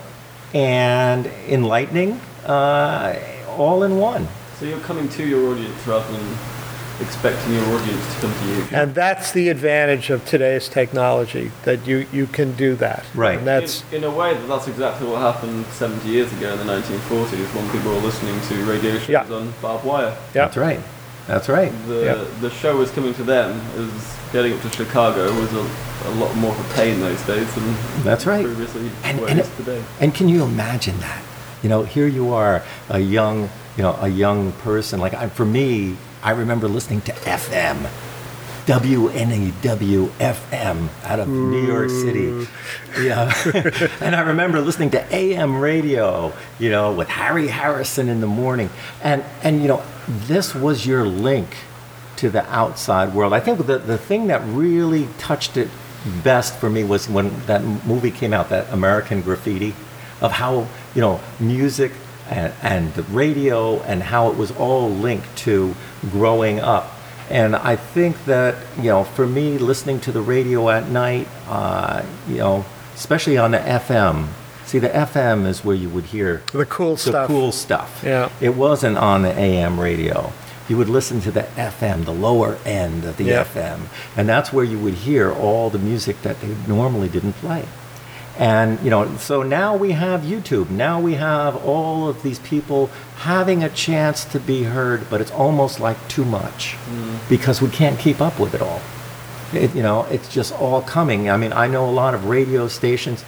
and 0.52 1.26
enlightening, 1.48 2.12
uh, 2.46 3.18
all 3.56 3.82
in 3.82 3.98
one. 3.98 4.26
So 4.58 4.66
you're 4.66 4.80
coming 4.80 5.08
to 5.10 5.26
your 5.26 5.52
audience 5.52 5.86
rather 5.86 6.10
than 6.12 6.53
expecting 7.00 7.52
your 7.54 7.64
audience 7.64 8.14
to 8.14 8.20
come 8.20 8.32
to 8.34 8.46
you. 8.46 8.64
And 8.72 8.94
that's 8.94 9.32
the 9.32 9.48
advantage 9.48 10.10
of 10.10 10.24
today's 10.24 10.68
technology, 10.68 11.50
that 11.64 11.86
you, 11.86 12.06
you 12.12 12.26
can 12.26 12.52
do 12.52 12.74
that. 12.76 13.04
Right. 13.14 13.38
And 13.38 13.46
that's, 13.46 13.82
in, 13.90 13.98
in 13.98 14.04
a 14.04 14.10
way, 14.10 14.34
that 14.34 14.46
that's 14.46 14.68
exactly 14.68 15.08
what 15.08 15.20
happened 15.20 15.66
70 15.66 16.08
years 16.08 16.32
ago 16.34 16.52
in 16.52 16.58
the 16.66 16.72
1940s 16.72 17.54
when 17.54 17.70
people 17.70 17.92
were 17.92 18.00
listening 18.00 18.40
to 18.48 18.64
radio 18.70 18.98
shows 18.98 19.08
Yeah. 19.08 19.24
on 19.34 19.52
barbed 19.60 19.84
wire. 19.84 20.16
yeah. 20.34 20.44
That's 20.44 20.56
right. 20.56 20.80
That's 21.26 21.48
right. 21.48 21.72
The, 21.86 22.04
Yeah. 22.04 22.24
the 22.40 22.50
show 22.50 22.76
was 22.76 22.90
coming 22.90 23.14
to 23.14 23.24
them 23.24 23.60
as 23.76 24.16
getting 24.32 24.52
up 24.52 24.60
to 24.62 24.70
Chicago 24.70 25.32
was 25.40 25.52
a, 25.54 25.66
a 26.08 26.12
lot 26.16 26.34
more 26.36 26.52
of 26.52 26.70
a 26.70 26.74
pain 26.74 27.00
those 27.00 27.20
days 27.22 27.52
than 27.54 27.74
That's 28.04 28.26
right. 28.26 28.44
previously 28.44 28.90
And, 29.02 29.18
and, 29.20 29.40
it 29.40 29.46
is 29.46 29.56
today. 29.56 29.82
and 30.00 30.14
can 30.14 30.28
you 30.28 30.44
imagine 30.44 30.98
that? 31.00 31.22
You 31.62 31.70
know, 31.70 31.82
here 31.82 32.06
you 32.06 32.34
are, 32.34 32.62
a 32.90 32.98
young, 32.98 33.48
you 33.76 33.82
know, 33.82 33.96
a 34.00 34.08
young 34.08 34.52
person. 34.52 35.00
Like 35.00 35.14
I, 35.14 35.28
for 35.30 35.46
me, 35.46 35.96
I 36.24 36.30
remember 36.30 36.68
listening 36.68 37.02
to 37.02 37.12
FM, 37.12 37.86
WNEW 38.64 40.08
FM 40.08 40.88
out 41.04 41.20
of 41.20 41.28
New 41.28 41.66
York 41.66 41.90
City. 41.90 42.48
Yeah, 42.98 43.30
and 44.00 44.16
I 44.16 44.22
remember 44.22 44.62
listening 44.62 44.90
to 44.92 45.14
AM 45.14 45.60
radio, 45.60 46.32
you 46.58 46.70
know, 46.70 46.94
with 46.94 47.08
Harry 47.08 47.48
Harrison 47.48 48.08
in 48.08 48.22
the 48.22 48.26
morning, 48.26 48.70
and 49.02 49.22
and 49.42 49.60
you 49.60 49.68
know, 49.68 49.82
this 50.08 50.54
was 50.54 50.86
your 50.86 51.04
link 51.04 51.56
to 52.16 52.30
the 52.30 52.42
outside 52.50 53.14
world. 53.14 53.34
I 53.34 53.40
think 53.40 53.58
the, 53.66 53.76
the 53.76 53.98
thing 53.98 54.28
that 54.28 54.40
really 54.46 55.08
touched 55.18 55.58
it 55.58 55.68
best 56.22 56.56
for 56.56 56.70
me 56.70 56.84
was 56.84 57.06
when 57.06 57.38
that 57.44 57.62
movie 57.62 58.10
came 58.10 58.32
out, 58.32 58.48
that 58.48 58.72
American 58.72 59.20
Graffiti, 59.20 59.74
of 60.22 60.32
how, 60.32 60.68
you 60.94 61.02
know, 61.02 61.20
music 61.38 61.92
and, 62.30 62.52
and 62.62 62.94
the 62.94 63.02
radio 63.04 63.80
and 63.82 64.02
how 64.02 64.30
it 64.30 64.36
was 64.36 64.50
all 64.52 64.88
linked 64.90 65.36
to 65.38 65.74
growing 66.10 66.60
up. 66.60 66.90
And 67.30 67.56
I 67.56 67.76
think 67.76 68.24
that, 68.26 68.54
you 68.76 68.84
know, 68.90 69.04
for 69.04 69.26
me, 69.26 69.56
listening 69.58 70.00
to 70.00 70.12
the 70.12 70.20
radio 70.20 70.68
at 70.70 70.88
night, 70.90 71.26
uh, 71.48 72.02
you 72.28 72.36
know, 72.38 72.64
especially 72.94 73.38
on 73.38 73.52
the 73.52 73.58
FM, 73.58 74.28
see, 74.66 74.78
the 74.78 74.90
FM 74.90 75.46
is 75.46 75.64
where 75.64 75.74
you 75.76 75.88
would 75.88 76.04
hear 76.04 76.42
The 76.52 76.66
cool 76.66 76.92
the 76.96 77.00
stuff. 77.00 77.26
cool 77.28 77.50
stuff. 77.50 78.02
Yeah. 78.04 78.28
It 78.40 78.54
wasn't 78.56 78.98
on 78.98 79.22
the 79.22 79.32
AM 79.38 79.80
radio. 79.80 80.32
You 80.68 80.76
would 80.78 80.88
listen 80.88 81.20
to 81.22 81.30
the 81.30 81.42
FM, 81.56 82.04
the 82.04 82.12
lower 82.12 82.56
end 82.64 83.04
of 83.04 83.16
the 83.18 83.24
Yeah. 83.24 83.44
FM, 83.44 83.80
and 84.16 84.28
that's 84.28 84.52
where 84.52 84.64
you 84.64 84.78
would 84.78 84.94
hear 84.94 85.30
all 85.32 85.68
the 85.70 85.78
music 85.78 86.20
that 86.22 86.40
they 86.40 86.48
normally 86.66 87.08
didn't 87.08 87.34
play. 87.34 87.64
And 88.38 88.80
you 88.80 88.90
know, 88.90 89.16
so 89.16 89.42
now 89.42 89.76
we 89.76 89.92
have 89.92 90.22
YouTube. 90.22 90.70
Now 90.70 91.00
we 91.00 91.14
have 91.14 91.56
all 91.64 92.08
of 92.08 92.22
these 92.22 92.40
people 92.40 92.88
having 93.16 93.62
a 93.62 93.68
chance 93.68 94.24
to 94.26 94.40
be 94.40 94.64
heard, 94.64 95.08
but 95.08 95.20
it's 95.20 95.30
almost 95.30 95.78
like 95.78 95.96
too 96.08 96.24
much 96.24 96.72
mm-hmm. 96.72 97.28
because 97.28 97.62
we 97.62 97.68
can't 97.68 97.98
keep 97.98 98.20
up 98.20 98.40
with 98.40 98.54
it 98.54 98.60
all. 98.60 98.80
It, 99.52 99.74
you 99.74 99.82
know, 99.82 100.02
it's 100.10 100.28
just 100.28 100.52
all 100.54 100.82
coming. 100.82 101.30
I 101.30 101.36
mean, 101.36 101.52
I 101.52 101.68
know 101.68 101.88
a 101.88 101.92
lot 101.92 102.14
of 102.14 102.24
radio 102.24 102.66
stations 102.66 103.24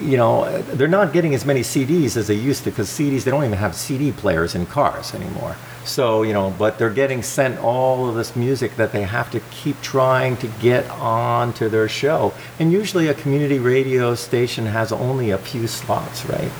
you 0.00 0.16
know, 0.16 0.62
they're 0.62 0.88
not 0.88 1.12
getting 1.12 1.34
as 1.34 1.44
many 1.44 1.60
CDs 1.60 2.16
as 2.16 2.26
they 2.26 2.34
used 2.34 2.64
to 2.64 2.70
because 2.70 2.88
CDs, 2.88 3.24
they 3.24 3.30
don't 3.30 3.44
even 3.44 3.58
have 3.58 3.74
CD 3.74 4.12
players 4.12 4.54
in 4.54 4.66
cars 4.66 5.14
anymore. 5.14 5.56
So, 5.84 6.22
you 6.22 6.32
know, 6.32 6.54
but 6.58 6.78
they're 6.78 6.90
getting 6.90 7.22
sent 7.22 7.58
all 7.58 8.08
of 8.08 8.14
this 8.14 8.36
music 8.36 8.76
that 8.76 8.92
they 8.92 9.02
have 9.02 9.30
to 9.30 9.40
keep 9.50 9.80
trying 9.80 10.36
to 10.38 10.46
get 10.60 10.88
on 10.90 11.52
to 11.54 11.68
their 11.68 11.88
show. 11.88 12.32
And 12.58 12.72
usually 12.72 13.08
a 13.08 13.14
community 13.14 13.58
radio 13.58 14.14
station 14.14 14.66
has 14.66 14.92
only 14.92 15.30
a 15.30 15.38
few 15.38 15.66
slots, 15.66 16.26
right? 16.26 16.50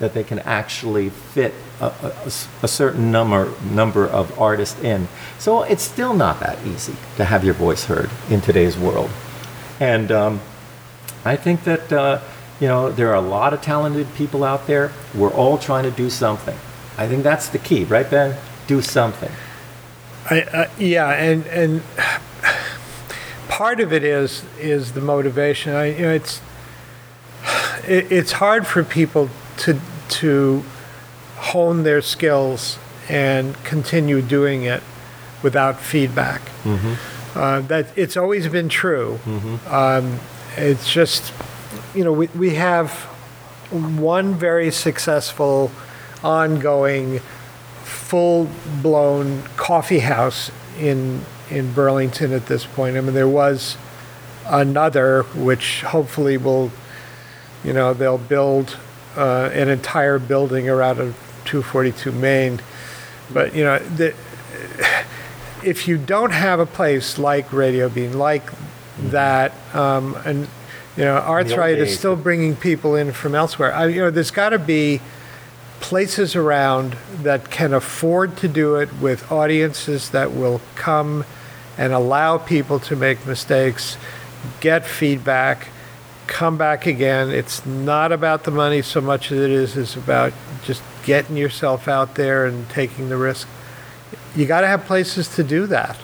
That 0.00 0.14
they 0.14 0.24
can 0.24 0.40
actually 0.40 1.10
fit 1.10 1.54
a 1.80 2.68
certain 2.68 3.10
number, 3.10 3.52
number 3.70 4.06
of 4.06 4.38
artists 4.40 4.82
in. 4.82 5.08
So 5.38 5.62
it's 5.62 5.82
still 5.82 6.14
not 6.14 6.40
that 6.40 6.64
easy 6.66 6.94
to 7.16 7.24
have 7.24 7.44
your 7.44 7.54
voice 7.54 7.84
heard 7.84 8.10
in 8.30 8.40
today's 8.40 8.78
world. 8.78 9.10
And, 9.80 10.10
um, 10.10 10.40
I 11.24 11.36
think 11.36 11.64
that 11.64 11.90
uh, 11.90 12.20
you 12.64 12.70
know 12.70 12.90
there 12.90 13.10
are 13.10 13.14
a 13.16 13.20
lot 13.20 13.52
of 13.52 13.60
talented 13.60 14.06
people 14.14 14.42
out 14.42 14.66
there. 14.66 14.90
We're 15.14 15.34
all 15.34 15.58
trying 15.58 15.84
to 15.84 15.90
do 15.90 16.08
something. 16.08 16.56
I 16.96 17.06
think 17.06 17.22
that's 17.22 17.50
the 17.50 17.58
key, 17.58 17.84
right, 17.84 18.10
Ben? 18.10 18.38
Do 18.66 18.80
something. 18.80 19.30
I, 20.30 20.40
uh, 20.44 20.70
yeah, 20.78 21.10
and 21.10 21.46
and 21.48 21.82
part 23.48 23.80
of 23.80 23.92
it 23.92 24.02
is 24.02 24.44
is 24.58 24.92
the 24.92 25.02
motivation. 25.02 25.74
I, 25.74 25.84
you 25.94 26.02
know, 26.06 26.12
it's 26.14 26.40
it, 27.86 28.10
it's 28.10 28.32
hard 28.32 28.66
for 28.66 28.82
people 28.82 29.28
to 29.58 29.78
to 30.20 30.62
hone 31.36 31.82
their 31.82 32.00
skills 32.00 32.78
and 33.10 33.62
continue 33.64 34.22
doing 34.22 34.62
it 34.62 34.82
without 35.42 35.78
feedback. 35.80 36.40
Uh, 37.34 37.60
that 37.60 37.88
it's 37.94 38.16
always 38.16 38.48
been 38.48 38.70
true. 38.70 39.18
Um, 39.68 40.18
it's 40.56 40.90
just 40.90 41.30
you 41.94 42.04
know 42.04 42.12
we 42.12 42.26
we 42.28 42.54
have 42.54 42.90
one 43.70 44.34
very 44.34 44.70
successful 44.70 45.70
ongoing 46.22 47.20
full 47.82 48.48
blown 48.82 49.42
coffee 49.56 50.00
house 50.00 50.50
in 50.78 51.24
in 51.50 51.72
Burlington 51.72 52.32
at 52.32 52.46
this 52.46 52.64
point. 52.64 52.96
I 52.96 53.00
mean, 53.00 53.14
there 53.14 53.28
was 53.28 53.76
another, 54.46 55.22
which 55.34 55.82
hopefully 55.82 56.36
will, 56.36 56.70
you 57.62 57.72
know, 57.72 57.94
they'll 57.94 58.18
build 58.18 58.76
uh, 59.16 59.50
an 59.52 59.68
entire 59.68 60.18
building 60.18 60.68
around 60.68 60.98
a 60.98 61.14
242 61.44 62.12
Main. 62.12 62.60
But, 63.32 63.54
you 63.54 63.64
know, 63.64 63.78
the, 63.78 64.14
if 65.62 65.88
you 65.88 65.98
don't 65.98 66.32
have 66.32 66.60
a 66.60 66.66
place 66.66 67.18
like 67.18 67.52
Radio 67.52 67.88
Bean, 67.88 68.18
like 68.18 68.50
that, 68.98 69.52
um, 69.74 70.16
and, 70.24 70.48
you 70.96 71.04
know, 71.04 71.16
Arts 71.16 71.50
is 71.50 71.98
still 71.98 72.16
bringing 72.16 72.54
people 72.54 72.94
in 72.94 73.12
from 73.12 73.34
elsewhere. 73.34 73.74
I, 73.74 73.86
you 73.86 74.00
know, 74.00 74.10
there's 74.10 74.30
got 74.30 74.50
to 74.50 74.58
be 74.58 75.00
places 75.80 76.36
around 76.36 76.96
that 77.22 77.50
can 77.50 77.74
afford 77.74 78.36
to 78.38 78.48
do 78.48 78.76
it 78.76 78.88
with 79.00 79.30
audiences 79.30 80.10
that 80.10 80.32
will 80.32 80.60
come 80.76 81.24
and 81.76 81.92
allow 81.92 82.38
people 82.38 82.78
to 82.78 82.96
make 82.96 83.26
mistakes, 83.26 83.96
get 84.60 84.86
feedback, 84.86 85.68
come 86.26 86.56
back 86.56 86.86
again. 86.86 87.30
It's 87.30 87.66
not 87.66 88.12
about 88.12 88.44
the 88.44 88.50
money 88.50 88.80
so 88.82 89.00
much 89.00 89.32
as 89.32 89.38
it 89.38 89.50
is 89.50 89.76
is 89.76 89.96
about 89.96 90.32
just 90.64 90.82
getting 91.04 91.36
yourself 91.36 91.88
out 91.88 92.14
there 92.14 92.46
and 92.46 92.68
taking 92.70 93.08
the 93.08 93.16
risk. 93.16 93.48
You 94.34 94.46
got 94.46 94.62
to 94.62 94.68
have 94.68 94.84
places 94.84 95.28
to 95.36 95.42
do 95.42 95.66
that. 95.66 95.98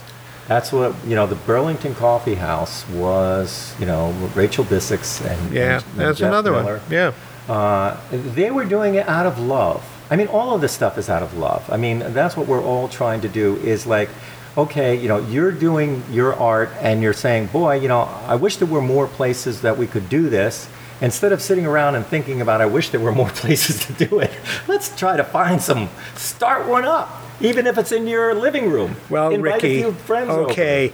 That's 0.51 0.72
what, 0.72 0.96
you 1.07 1.14
know, 1.14 1.28
the 1.28 1.36
Burlington 1.36 1.94
Coffee 1.94 2.34
House 2.34 2.84
was, 2.88 3.72
you 3.78 3.86
know, 3.86 4.11
Rachel 4.34 4.64
Bissex 4.64 5.24
and, 5.24 5.55
Yeah, 5.55 5.76
and- 5.76 5.84
and 5.92 6.01
that's 6.01 6.18
Jeff 6.18 6.26
another 6.26 6.51
Miller. 6.51 6.78
one. 6.78 6.80
Yeah. 6.90 7.12
Uh, 7.48 7.96
they 8.11 8.51
were 8.51 8.64
doing 8.64 8.96
it 8.96 9.09
out 9.09 9.26
of 9.26 9.38
love. 9.38 9.84
I 10.11 10.16
mean, 10.16 10.26
all 10.26 10.53
of 10.53 10.61
this 10.61 10.72
stuff 10.72 10.98
is 10.98 11.09
out 11.09 11.22
of 11.22 11.36
love. 11.38 11.62
I 11.70 11.76
mean, 11.76 12.03
that's 12.12 12.36
what 12.36 12.48
we're 12.48 12.61
all 12.64 12.88
trying 12.88 13.20
to 13.20 13.28
do 13.28 13.59
is 13.62 13.86
like, 13.86 14.09
okay, 14.59 14.96
you 14.96 15.07
know, 15.07 15.18
you're 15.20 15.53
doing 15.53 16.03
your 16.11 16.34
art 16.34 16.70
and 16.80 17.01
you're 17.01 17.12
saying, 17.12 17.46
boy, 17.53 17.78
you 17.78 17.86
know, 17.86 18.09
I 18.26 18.34
wish 18.34 18.57
there 18.57 18.66
were 18.66 18.82
more 18.82 19.07
places 19.07 19.61
that 19.61 19.78
we 19.78 19.86
could 19.86 20.09
do 20.09 20.28
this. 20.28 20.66
Instead 21.01 21.30
of 21.30 21.40
sitting 21.40 21.64
around 21.64 21.94
and 21.94 22.05
thinking 22.05 22.40
about, 22.40 22.61
I 22.61 22.66
wish 22.66 22.88
there 22.90 22.98
were 22.98 23.12
more 23.12 23.30
places 23.44 23.86
to 23.86 23.92
do 23.92 24.18
it, 24.18 24.32
let's 24.66 24.94
try 24.96 25.16
to 25.16 25.22
find 25.22 25.62
some, 25.62 25.88
start 26.16 26.66
one 26.66 26.84
up, 26.84 27.09
even 27.41 27.66
if 27.66 27.78
it's 27.78 27.93
in 27.93 28.07
your 28.07 28.34
living 28.34 28.70
room. 28.70 28.97
Well, 29.09 29.32
Invite 29.32 29.55
Ricky, 29.62 29.80
a 29.80 29.82
few 29.84 29.93
friends 29.93 30.30
over. 30.30 30.51
okay, 30.51 30.93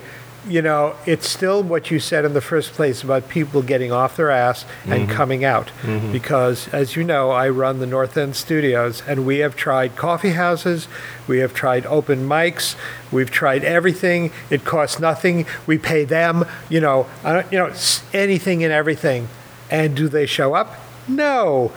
you 0.49 0.63
know, 0.63 0.95
it's 1.07 1.29
still 1.29 1.61
what 1.61 1.91
you 1.91 1.99
said 1.99 2.25
in 2.25 2.33
the 2.33 2.41
first 2.41 2.73
place 2.73 3.03
about 3.03 3.29
people 3.29 3.63
getting 3.63 3.91
off 3.91 4.17
their 4.17 4.31
ass 4.31 4.65
Mm-hmm. 4.65 4.93
and 4.93 5.11
coming 5.11 5.45
out. 5.45 5.73
Because, 6.13 6.69
as 6.69 6.95
you 6.95 7.03
know, 7.03 7.33
I 7.33 7.49
run 7.49 7.81
the 7.81 7.87
North 7.87 8.17
End 8.17 8.37
Studios, 8.37 9.03
and 9.09 9.27
we 9.27 9.39
have 9.39 9.57
tried 9.57 9.97
coffee 9.97 10.31
houses, 10.31 10.87
we 11.27 11.39
have 11.39 11.53
tried 11.53 11.85
open 11.87 12.29
mics, 12.29 12.77
we've 13.11 13.31
tried 13.33 13.65
everything. 13.65 14.31
It 14.49 14.65
costs 14.65 15.01
nothing. 15.01 15.47
We 15.67 15.79
pay 15.79 16.05
them, 16.05 16.45
you 16.69 16.81
know, 16.81 17.09
I 17.25 17.33
don't, 17.33 17.53
you 17.53 17.59
know, 17.59 17.73
anything 18.13 18.63
and 18.63 18.73
everything. 18.73 19.29
And 19.69 19.97
do 19.97 20.07
they 20.07 20.27
show 20.27 20.55
up? 20.55 20.77
No, 21.09 21.73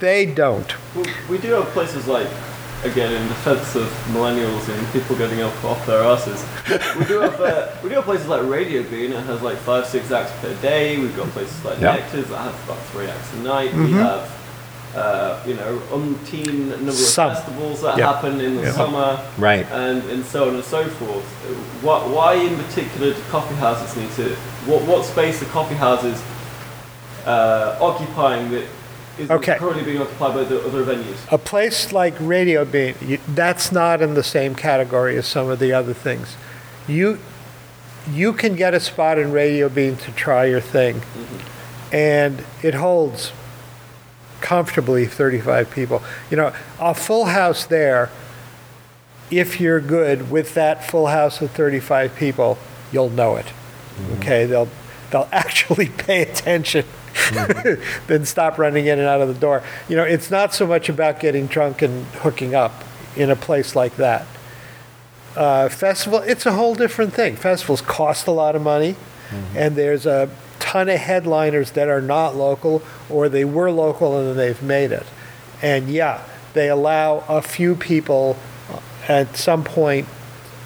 they 0.00 0.26
don't. 0.26 0.74
Well, 0.96 1.06
we 1.30 1.38
do 1.38 1.52
have 1.52 1.66
places 1.66 2.08
like, 2.08 2.26
again, 2.84 3.12
in 3.12 3.26
defense 3.28 3.74
of 3.74 3.86
millennials 4.12 4.68
and 4.68 4.92
people 4.92 5.16
getting 5.16 5.42
off, 5.42 5.64
off 5.64 5.84
their 5.86 6.02
asses. 6.02 6.44
We 6.98 7.04
do 7.06 7.20
have 7.20 7.40
uh, 7.40 7.68
we 7.82 7.88
do 7.88 7.96
have 7.96 8.04
places 8.04 8.28
like 8.28 8.46
Radio 8.48 8.82
Bean 8.84 9.10
that 9.10 9.22
has 9.22 9.42
like 9.42 9.56
five 9.58 9.86
six 9.86 10.10
acts 10.10 10.32
per 10.40 10.54
day. 10.62 10.98
We've 10.98 11.16
got 11.16 11.28
places 11.30 11.64
like 11.64 11.80
Yeah. 11.80 11.96
Nectar's 11.96 12.28
that 12.28 12.38
have 12.38 12.64
about 12.64 12.78
three 12.86 13.06
acts 13.06 13.32
a 13.34 13.38
night. 13.38 13.74
We 13.74 13.92
have. 13.92 14.34
Uh, 14.96 15.38
you 15.46 15.52
know, 15.54 15.78
umpteen 15.90 16.70
number 16.70 16.88
of 16.88 16.94
Some. 16.94 17.30
festivals 17.34 17.82
that 17.82 17.98
Yeah. 17.98 18.10
happen 18.10 18.40
in 18.40 18.56
the 18.56 18.62
Yeah. 18.62 18.72
summer, 18.72 19.20
Right. 19.36 19.66
and, 19.70 20.02
and 20.10 20.24
so 20.24 20.48
on 20.48 20.54
and 20.54 20.64
so 20.64 20.82
forth. 20.86 21.22
Why, 21.82 21.98
why 22.06 22.32
in 22.34 22.56
particular 22.56 23.12
do 23.12 23.20
coffee 23.30 23.54
houses 23.56 23.94
need 23.96 24.10
to? 24.16 24.34
What 24.64 24.82
what 24.84 25.04
space 25.04 25.42
are 25.42 25.44
coffee 25.46 25.74
houses 25.74 26.20
uh, 27.26 27.76
occupying 27.80 28.50
that 28.52 28.64
isn't 29.18 29.30
Okay. 29.30 29.56
currently 29.56 29.84
being 29.84 30.00
occupied 30.00 30.34
by 30.34 30.44
the 30.44 30.64
other 30.64 30.84
venues? 30.84 31.16
A 31.32 31.38
place 31.38 31.92
like 31.92 32.14
Radio 32.20 32.64
Bean, 32.64 32.94
you, 33.00 33.18
that's 33.28 33.72
not 33.72 34.00
in 34.00 34.14
the 34.14 34.22
same 34.22 34.54
category 34.54 35.16
as 35.16 35.26
some 35.26 35.48
of 35.48 35.58
the 35.58 35.72
other 35.72 35.94
things. 35.94 36.36
You 36.86 37.18
you 38.10 38.32
can 38.32 38.54
get 38.56 38.72
a 38.72 38.80
spot 38.80 39.18
in 39.18 39.32
Radio 39.32 39.68
Bean 39.68 39.96
to 39.96 40.12
try 40.12 40.46
your 40.46 40.60
thing, 40.60 40.96
mm-hmm. 40.96 41.94
and 41.94 42.44
it 42.62 42.74
holds 42.74 43.32
comfortably 44.40 45.06
35 45.06 45.70
people. 45.70 46.02
You 46.30 46.36
know, 46.36 46.52
a 46.78 46.94
full 46.94 47.26
house 47.26 47.66
there, 47.66 48.10
if 49.30 49.60
you're 49.60 49.80
good 49.80 50.30
with 50.30 50.54
that 50.54 50.88
full 50.88 51.08
house 51.08 51.40
of 51.40 51.50
35 51.50 52.14
people, 52.14 52.58
you'll 52.92 53.10
know 53.10 53.36
it. 53.36 53.46
Mm-hmm. 53.46 54.12
Okay, 54.14 54.46
they'll 54.46 54.68
they'll 55.10 55.28
actually 55.32 55.88
pay 55.88 56.22
attention. 56.22 56.84
then 58.06 58.24
stop 58.24 58.58
running 58.58 58.86
in 58.86 58.98
and 58.98 59.08
out 59.08 59.20
of 59.20 59.28
the 59.28 59.40
door. 59.40 59.62
You 59.88 59.96
know, 59.96 60.04
it's 60.04 60.30
not 60.30 60.54
so 60.54 60.66
much 60.66 60.88
about 60.88 61.20
getting 61.20 61.46
drunk 61.46 61.82
and 61.82 62.04
hooking 62.06 62.54
up 62.54 62.84
in 63.16 63.30
a 63.30 63.36
place 63.36 63.74
like 63.76 63.96
that. 63.96 64.26
Uh, 65.36 65.68
festival, 65.68 66.20
it's 66.20 66.46
a 66.46 66.52
whole 66.52 66.74
different 66.74 67.12
thing. 67.12 67.36
Festivals 67.36 67.80
cost 67.80 68.26
a 68.26 68.30
lot 68.32 68.56
of 68.56 68.62
money, 68.62 68.96
and 69.54 69.76
there's 69.76 70.06
a 70.06 70.30
ton 70.58 70.88
of 70.88 70.98
headliners 70.98 71.72
that 71.72 71.88
are 71.88 72.00
not 72.00 72.34
local, 72.34 72.82
or 73.08 73.28
they 73.28 73.44
were 73.44 73.70
local 73.70 74.18
and 74.18 74.28
then 74.28 74.36
they've 74.36 74.62
made 74.62 74.92
it. 74.92 75.06
And 75.62 75.88
yeah, 75.88 76.22
they 76.54 76.68
allow 76.68 77.24
a 77.28 77.42
few 77.42 77.74
people 77.74 78.36
uh, 78.70 78.80
at 79.08 79.36
some 79.36 79.64
point, 79.64 80.06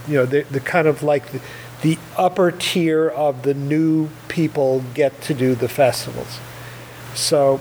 you 0.08 0.14
know, 0.14 0.26
the, 0.26 0.42
the 0.42 0.60
kind 0.60 0.86
of 0.86 1.02
like 1.02 1.32
the, 1.32 1.40
the 1.82 1.98
upper 2.16 2.50
tier 2.50 3.08
of 3.08 3.42
the 3.42 3.54
new 3.54 4.08
people 4.28 4.82
get 4.94 5.20
to 5.22 5.34
do 5.34 5.54
the 5.54 5.68
festivals. 5.68 6.38
So 7.14 7.60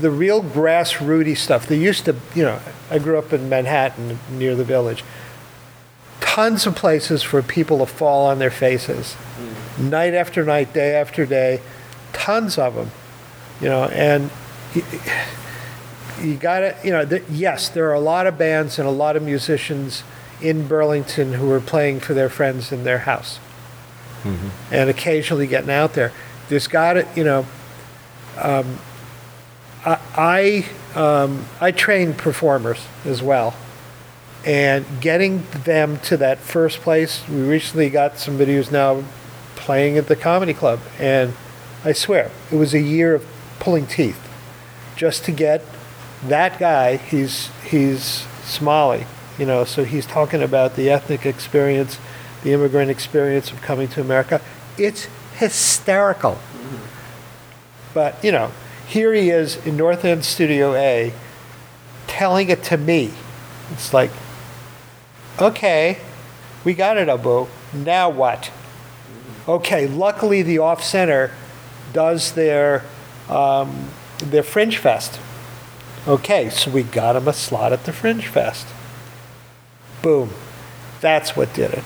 the 0.00 0.10
real 0.10 0.42
grassrooty 0.42 1.36
stuff, 1.36 1.66
they 1.66 1.78
used 1.78 2.04
to, 2.06 2.16
you 2.34 2.44
know, 2.44 2.60
I 2.90 2.98
grew 2.98 3.18
up 3.18 3.32
in 3.32 3.48
Manhattan 3.48 4.18
near 4.30 4.54
the 4.54 4.64
village. 4.64 5.04
Tons 6.20 6.66
of 6.66 6.74
places 6.76 7.22
for 7.22 7.42
people 7.42 7.78
to 7.78 7.86
fall 7.86 8.26
on 8.26 8.38
their 8.38 8.50
faces, 8.50 9.14
hmm. 9.14 9.88
night 9.88 10.12
after 10.12 10.44
night, 10.44 10.72
day 10.72 10.94
after 10.94 11.24
day, 11.24 11.60
tons 12.12 12.58
of 12.58 12.74
them, 12.74 12.90
you 13.60 13.68
know, 13.68 13.84
and 13.84 14.30
you 16.20 16.36
got 16.36 16.60
to, 16.60 16.76
you 16.84 16.90
know, 16.90 17.06
th- 17.06 17.24
yes, 17.30 17.68
there 17.68 17.88
are 17.88 17.94
a 17.94 18.00
lot 18.00 18.26
of 18.26 18.36
bands 18.36 18.78
and 18.78 18.86
a 18.86 18.90
lot 18.90 19.16
of 19.16 19.22
musicians 19.22 20.02
in 20.42 20.68
Burlington 20.68 21.34
who 21.34 21.50
are 21.50 21.60
playing 21.60 22.00
for 22.00 22.12
their 22.12 22.28
friends 22.28 22.70
in 22.70 22.84
their 22.84 22.98
house 22.98 23.38
mm-hmm. 24.22 24.48
and 24.70 24.90
occasionally 24.90 25.46
getting 25.46 25.70
out 25.70 25.94
there. 25.94 26.12
There's 26.48 26.66
got 26.66 26.94
to, 26.94 27.06
you 27.14 27.24
know, 27.24 27.46
um, 28.38 28.78
I, 29.84 30.66
um, 30.94 31.46
I 31.60 31.70
train 31.70 32.14
performers 32.14 32.86
as 33.04 33.22
well. 33.22 33.54
And 34.44 34.84
getting 35.00 35.44
them 35.64 35.98
to 36.00 36.16
that 36.18 36.38
first 36.38 36.80
place, 36.80 37.26
we 37.28 37.42
recently 37.42 37.90
got 37.90 38.18
somebody 38.18 38.54
who's 38.54 38.70
now 38.70 39.02
playing 39.56 39.98
at 39.98 40.06
the 40.06 40.16
comedy 40.16 40.54
club. 40.54 40.80
And 40.98 41.34
I 41.84 41.92
swear, 41.92 42.30
it 42.50 42.56
was 42.56 42.74
a 42.74 42.80
year 42.80 43.14
of 43.14 43.26
pulling 43.58 43.86
teeth 43.86 44.20
just 44.96 45.24
to 45.24 45.32
get 45.32 45.62
that 46.24 46.58
guy. 46.58 46.96
He's, 46.96 47.48
he's 47.64 48.26
Somali, 48.44 49.06
you 49.38 49.46
know, 49.46 49.64
so 49.64 49.84
he's 49.84 50.06
talking 50.06 50.42
about 50.42 50.76
the 50.76 50.90
ethnic 50.90 51.26
experience, 51.26 51.98
the 52.42 52.52
immigrant 52.52 52.90
experience 52.90 53.50
of 53.50 53.60
coming 53.62 53.88
to 53.88 54.00
America. 54.00 54.40
It's 54.78 55.08
hysterical. 55.36 56.38
But, 57.96 58.22
you 58.22 58.30
know, 58.30 58.52
here 58.86 59.14
he 59.14 59.30
is 59.30 59.56
in 59.64 59.78
North 59.78 60.04
End 60.04 60.22
Studio 60.22 60.74
A 60.74 61.14
telling 62.06 62.50
it 62.50 62.62
to 62.64 62.76
me. 62.76 63.10
It's 63.72 63.94
like, 63.94 64.10
okay, 65.40 66.00
we 66.62 66.74
got 66.74 66.98
it, 66.98 67.08
Abu. 67.08 67.46
Now 67.72 68.10
what? 68.10 68.50
Okay, 69.48 69.86
luckily 69.86 70.42
the 70.42 70.58
Off 70.58 70.84
Center 70.84 71.30
does 71.94 72.32
their, 72.32 72.84
um, 73.30 73.88
their 74.18 74.42
Fringe 74.42 74.76
Fest. 74.76 75.18
Okay, 76.06 76.50
so 76.50 76.70
we 76.70 76.82
got 76.82 77.16
him 77.16 77.26
a 77.26 77.32
slot 77.32 77.72
at 77.72 77.84
the 77.84 77.94
Fringe 77.94 78.26
Fest. 78.26 78.66
Boom. 80.02 80.32
That's 81.00 81.34
what 81.34 81.54
did 81.54 81.72
it. 81.72 81.84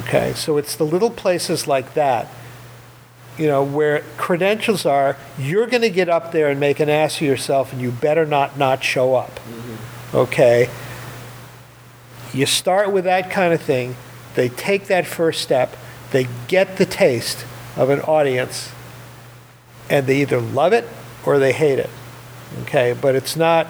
Okay, 0.00 0.32
so 0.32 0.56
it's 0.56 0.74
the 0.74 0.84
little 0.84 1.10
places 1.10 1.68
like 1.68 1.94
that 1.94 2.26
you 3.38 3.46
know, 3.46 3.62
where 3.62 4.00
credentials 4.16 4.84
are, 4.84 5.16
you're 5.38 5.66
going 5.66 5.82
to 5.82 5.90
get 5.90 6.08
up 6.08 6.32
there 6.32 6.48
and 6.48 6.58
make 6.58 6.80
an 6.80 6.88
ass 6.88 7.16
of 7.16 7.22
yourself, 7.22 7.72
and 7.72 7.80
you 7.80 7.90
better 7.90 8.26
not 8.26 8.58
not 8.58 8.82
show 8.82 9.14
up. 9.14 9.36
Mm-hmm. 9.36 10.16
Okay? 10.16 10.68
You 12.34 12.46
start 12.46 12.92
with 12.92 13.04
that 13.04 13.30
kind 13.30 13.54
of 13.54 13.62
thing. 13.62 13.96
They 14.34 14.48
take 14.48 14.86
that 14.88 15.06
first 15.06 15.40
step. 15.40 15.76
They 16.10 16.28
get 16.48 16.76
the 16.76 16.86
taste 16.86 17.46
of 17.76 17.90
an 17.90 18.00
audience, 18.00 18.72
and 19.88 20.06
they 20.06 20.20
either 20.20 20.40
love 20.40 20.72
it 20.72 20.86
or 21.24 21.38
they 21.38 21.52
hate 21.52 21.78
it. 21.78 21.90
Okay? 22.62 22.94
But 23.00 23.14
it's 23.14 23.36
not. 23.36 23.66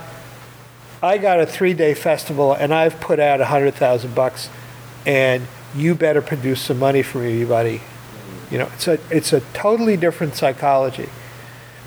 I 1.00 1.18
got 1.18 1.40
a 1.40 1.46
three-day 1.46 1.94
festival, 1.94 2.54
and 2.54 2.74
I've 2.74 2.98
put 3.00 3.20
out 3.20 3.40
a 3.40 3.44
hundred 3.44 3.74
thousand 3.74 4.14
bucks, 4.14 4.48
and 5.06 5.46
you 5.76 5.94
better 5.94 6.22
produce 6.22 6.62
some 6.62 6.78
money 6.78 7.02
for 7.02 7.18
me, 7.18 7.44
buddy. 7.44 7.82
You 8.50 8.58
know, 8.58 8.70
it's 8.74 8.88
a, 8.88 8.98
it's 9.10 9.32
a 9.32 9.40
totally 9.52 9.96
different 9.96 10.34
psychology. 10.34 11.08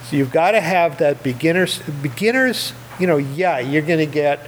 So 0.03 0.15
you've 0.15 0.31
got 0.31 0.51
to 0.51 0.61
have 0.61 0.97
that 0.99 1.23
beginners, 1.23 1.79
beginners, 2.01 2.73
you 2.99 3.07
know, 3.07 3.17
yeah, 3.17 3.59
you're 3.59 3.81
going 3.81 3.99
to 3.99 4.11
get 4.11 4.39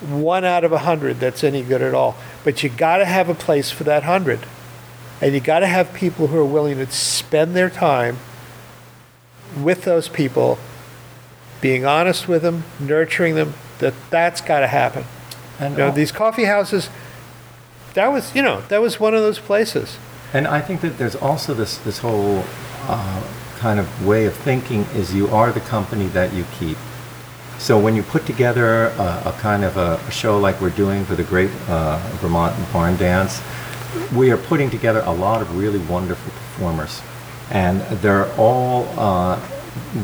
one 0.00 0.44
out 0.44 0.64
of 0.64 0.72
a 0.72 0.78
hundred 0.78 1.20
that's 1.20 1.44
any 1.44 1.62
good 1.62 1.82
at 1.82 1.94
all. 1.94 2.16
But 2.42 2.62
you 2.62 2.68
got 2.68 2.98
to 2.98 3.04
have 3.04 3.28
a 3.28 3.34
place 3.34 3.70
for 3.70 3.84
that 3.84 4.02
hundred. 4.02 4.40
And 5.20 5.32
you 5.32 5.40
got 5.40 5.60
to 5.60 5.66
have 5.66 5.94
people 5.94 6.26
who 6.26 6.38
are 6.38 6.44
willing 6.44 6.76
to 6.78 6.90
spend 6.90 7.54
their 7.54 7.70
time 7.70 8.18
with 9.56 9.84
those 9.84 10.08
people, 10.08 10.58
being 11.60 11.86
honest 11.86 12.26
with 12.26 12.42
them, 12.42 12.64
nurturing 12.80 13.36
them, 13.36 13.54
that 13.78 13.94
that's 14.10 14.40
got 14.40 14.60
to 14.60 14.66
happen. 14.66 15.04
And 15.60 15.74
You 15.74 15.78
know, 15.78 15.90
these 15.92 16.12
coffee 16.12 16.44
houses, 16.44 16.90
that 17.94 18.08
was, 18.08 18.34
you 18.34 18.42
know, 18.42 18.62
that 18.62 18.80
was 18.80 18.98
one 18.98 19.14
of 19.14 19.22
those 19.22 19.38
places. 19.38 19.98
And 20.34 20.48
I 20.48 20.60
think 20.60 20.80
that 20.80 20.98
there's 20.98 21.14
also 21.14 21.54
this 21.54 21.78
this 21.78 21.98
whole 21.98 22.42
uh, 22.88 23.22
kind 23.58 23.78
of 23.78 24.06
way 24.06 24.26
of 24.26 24.34
thinking 24.34 24.80
is 24.94 25.14
you 25.14 25.28
are 25.28 25.52
the 25.52 25.60
company 25.60 26.06
that 26.08 26.32
you 26.32 26.44
keep. 26.58 26.76
So 27.58 27.78
when 27.78 27.94
you 27.94 28.02
put 28.02 28.26
together 28.26 28.86
a, 28.98 29.22
a 29.26 29.36
kind 29.38 29.62
of 29.62 29.76
a, 29.76 30.00
a 30.08 30.10
show 30.10 30.38
like 30.38 30.60
we're 30.60 30.70
doing 30.70 31.04
for 31.04 31.14
the 31.14 31.22
Great 31.22 31.50
uh, 31.68 31.98
Vermont 32.20 32.52
Barn 32.72 32.96
Dance, 32.96 33.40
we 34.12 34.32
are 34.32 34.36
putting 34.36 34.70
together 34.70 35.04
a 35.06 35.12
lot 35.12 35.40
of 35.40 35.56
really 35.56 35.78
wonderful 35.78 36.32
performers, 36.32 37.00
and 37.50 37.80
they're 38.02 38.30
all 38.34 38.88
uh, 38.98 39.40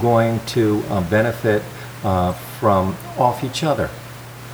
going 0.01 0.39
to 0.47 0.81
uh, 0.91 1.01
benefit 1.11 1.61
uh, 2.05 2.33
from 2.61 2.97
off 3.19 3.43
each 3.43 3.65
other 3.65 3.91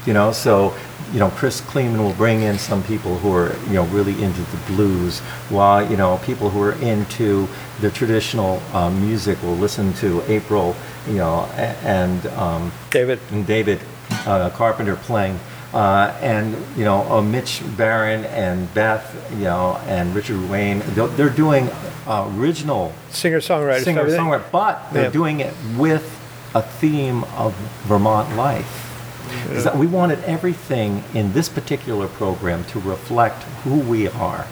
you 0.06 0.12
know 0.12 0.32
so 0.32 0.74
you 1.12 1.18
know 1.18 1.30
chris 1.30 1.60
kleeman 1.60 2.02
will 2.02 2.12
bring 2.14 2.42
in 2.42 2.58
some 2.58 2.82
people 2.84 3.18
who 3.18 3.32
are 3.34 3.54
you 3.68 3.74
know 3.74 3.84
really 3.86 4.20
into 4.22 4.40
the 4.40 4.56
blues 4.66 5.20
while 5.50 5.88
you 5.90 5.96
know 5.96 6.18
people 6.24 6.48
who 6.50 6.62
are 6.62 6.72
into 6.82 7.46
the 7.80 7.90
traditional 7.90 8.62
uh, 8.72 8.90
music 8.90 9.40
will 9.42 9.56
listen 9.56 9.92
to 9.94 10.22
april 10.30 10.74
you 11.08 11.14
know 11.14 11.44
and 11.82 12.26
um, 12.28 12.72
David, 12.90 13.18
and 13.30 13.46
david 13.46 13.80
uh, 14.26 14.50
carpenter 14.50 14.96
playing 14.96 15.38
uh, 15.74 16.16
and 16.22 16.56
you 16.76 16.84
know 16.84 17.02
uh, 17.10 17.20
mitch 17.20 17.62
barron 17.76 18.24
and 18.26 18.72
beth 18.74 19.14
you 19.32 19.44
know 19.44 19.76
and 19.86 20.14
richard 20.14 20.36
ruane 20.36 20.82
they're, 20.94 21.08
they're 21.08 21.28
doing 21.30 21.68
uh, 22.06 22.30
original 22.36 22.92
singer-songwriter. 23.10 23.82
singer 23.82 24.00
everything. 24.00 24.20
songwriter, 24.20 24.44
but 24.52 24.92
they're 24.92 25.04
Yeah. 25.04 25.10
doing 25.10 25.40
it 25.40 25.52
with 25.76 26.06
a 26.54 26.62
theme 26.62 27.24
of 27.36 27.52
Vermont 27.84 28.36
life. 28.36 28.85
Is 29.50 29.64
that 29.64 29.76
we 29.76 29.86
wanted 29.86 30.22
everything 30.24 31.04
in 31.14 31.32
this 31.32 31.48
particular 31.48 32.08
program 32.08 32.64
to 32.66 32.80
reflect 32.80 33.42
who 33.64 33.78
we 33.80 34.08
are. 34.08 34.46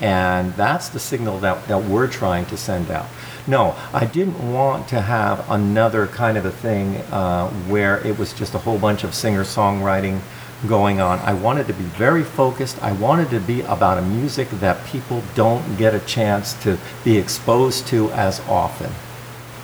And 0.00 0.54
that's 0.54 0.88
the 0.88 0.98
signal 0.98 1.38
that, 1.40 1.68
that 1.68 1.84
we're 1.84 2.08
trying 2.08 2.46
to 2.46 2.56
send 2.56 2.90
out. 2.90 3.06
No, 3.46 3.76
I 3.92 4.06
didn't 4.06 4.52
want 4.52 4.88
to 4.88 5.00
have 5.00 5.48
another 5.50 6.06
kind 6.06 6.38
of 6.38 6.44
a 6.44 6.50
thing 6.50 6.96
uh, 7.12 7.50
where 7.68 8.04
it 8.06 8.18
was 8.18 8.32
just 8.32 8.54
a 8.54 8.58
whole 8.58 8.78
bunch 8.78 9.04
of 9.04 9.14
singer 9.14 9.44
songwriting 9.44 10.20
going 10.68 11.00
on. 11.00 11.18
I 11.20 11.34
wanted 11.34 11.66
to 11.68 11.72
be 11.72 11.84
very 11.84 12.22
focused. 12.22 12.82
I 12.82 12.92
wanted 12.92 13.30
to 13.30 13.40
be 13.40 13.62
about 13.62 13.98
a 13.98 14.02
music 14.02 14.48
that 14.50 14.84
people 14.86 15.22
don't 15.34 15.76
get 15.76 15.94
a 15.94 16.00
chance 16.00 16.54
to 16.62 16.78
be 17.04 17.16
exposed 17.18 17.86
to 17.88 18.10
as 18.12 18.40
often. 18.40 18.90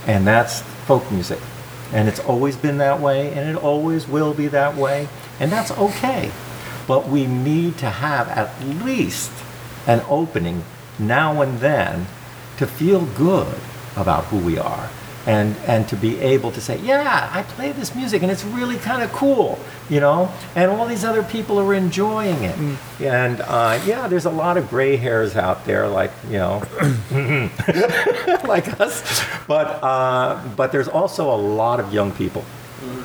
And 0.07 0.27
that's 0.27 0.61
folk 0.61 1.11
music. 1.11 1.39
And 1.93 2.09
it's 2.09 2.21
always 2.21 2.57
been 2.57 2.79
that 2.79 3.01
way, 3.01 3.33
and 3.33 3.49
it 3.49 3.57
always 3.57 4.09
will 4.09 4.35
be 4.35 4.49
that 4.49 4.77
way, 4.77 5.09
and 5.39 5.53
that's 5.53 5.71
okay. 5.71 6.31
But 6.87 7.09
we 7.09 7.27
need 7.27 7.79
to 7.79 7.91
have 7.91 8.29
at 8.29 8.61
least 8.63 9.33
an 9.87 10.03
opening 10.09 10.65
now 10.99 11.41
and 11.43 11.59
then 11.59 12.07
to 12.59 12.67
feel 12.67 13.05
good 13.05 13.59
about 13.97 14.25
who 14.27 14.39
we 14.39 14.59
are 14.59 14.91
and 15.27 15.57
and 15.67 15.89
to 15.89 15.97
be 15.97 16.19
able 16.21 16.51
to 16.53 16.61
say 16.61 16.79
yeah 16.79 17.29
i 17.33 17.43
play 17.43 17.73
this 17.73 17.95
music 17.95 18.23
and 18.23 18.31
it's 18.31 18.45
really 18.45 18.77
kind 18.77 19.03
of 19.03 19.13
cool 19.13 19.59
you 19.89 20.01
know? 20.01 20.33
And 20.55 20.71
all 20.71 20.87
these 20.87 21.05
other 21.05 21.23
people 21.23 21.59
are 21.61 21.75
enjoying 21.75 22.43
it. 22.43 22.79
And 23.01 23.41
uh, 23.41 23.81
yeah 23.87 24.09
there's 24.09 24.25
a 24.25 24.31
lot 24.31 24.57
of 24.57 24.69
gray 24.69 24.97
hairs 24.97 25.37
out 25.37 25.65
there 25.65 25.89
like 25.89 26.11
you 26.29 26.39
know 26.39 26.63
like 28.45 28.81
us. 28.81 29.25
But 29.47 29.83
uh, 29.83 30.43
but 30.57 30.73
there's 30.73 30.89
also 30.89 31.33
a 31.33 31.37
lot 31.37 31.81
of 31.81 31.93
young 31.93 32.13
people, 32.13 32.45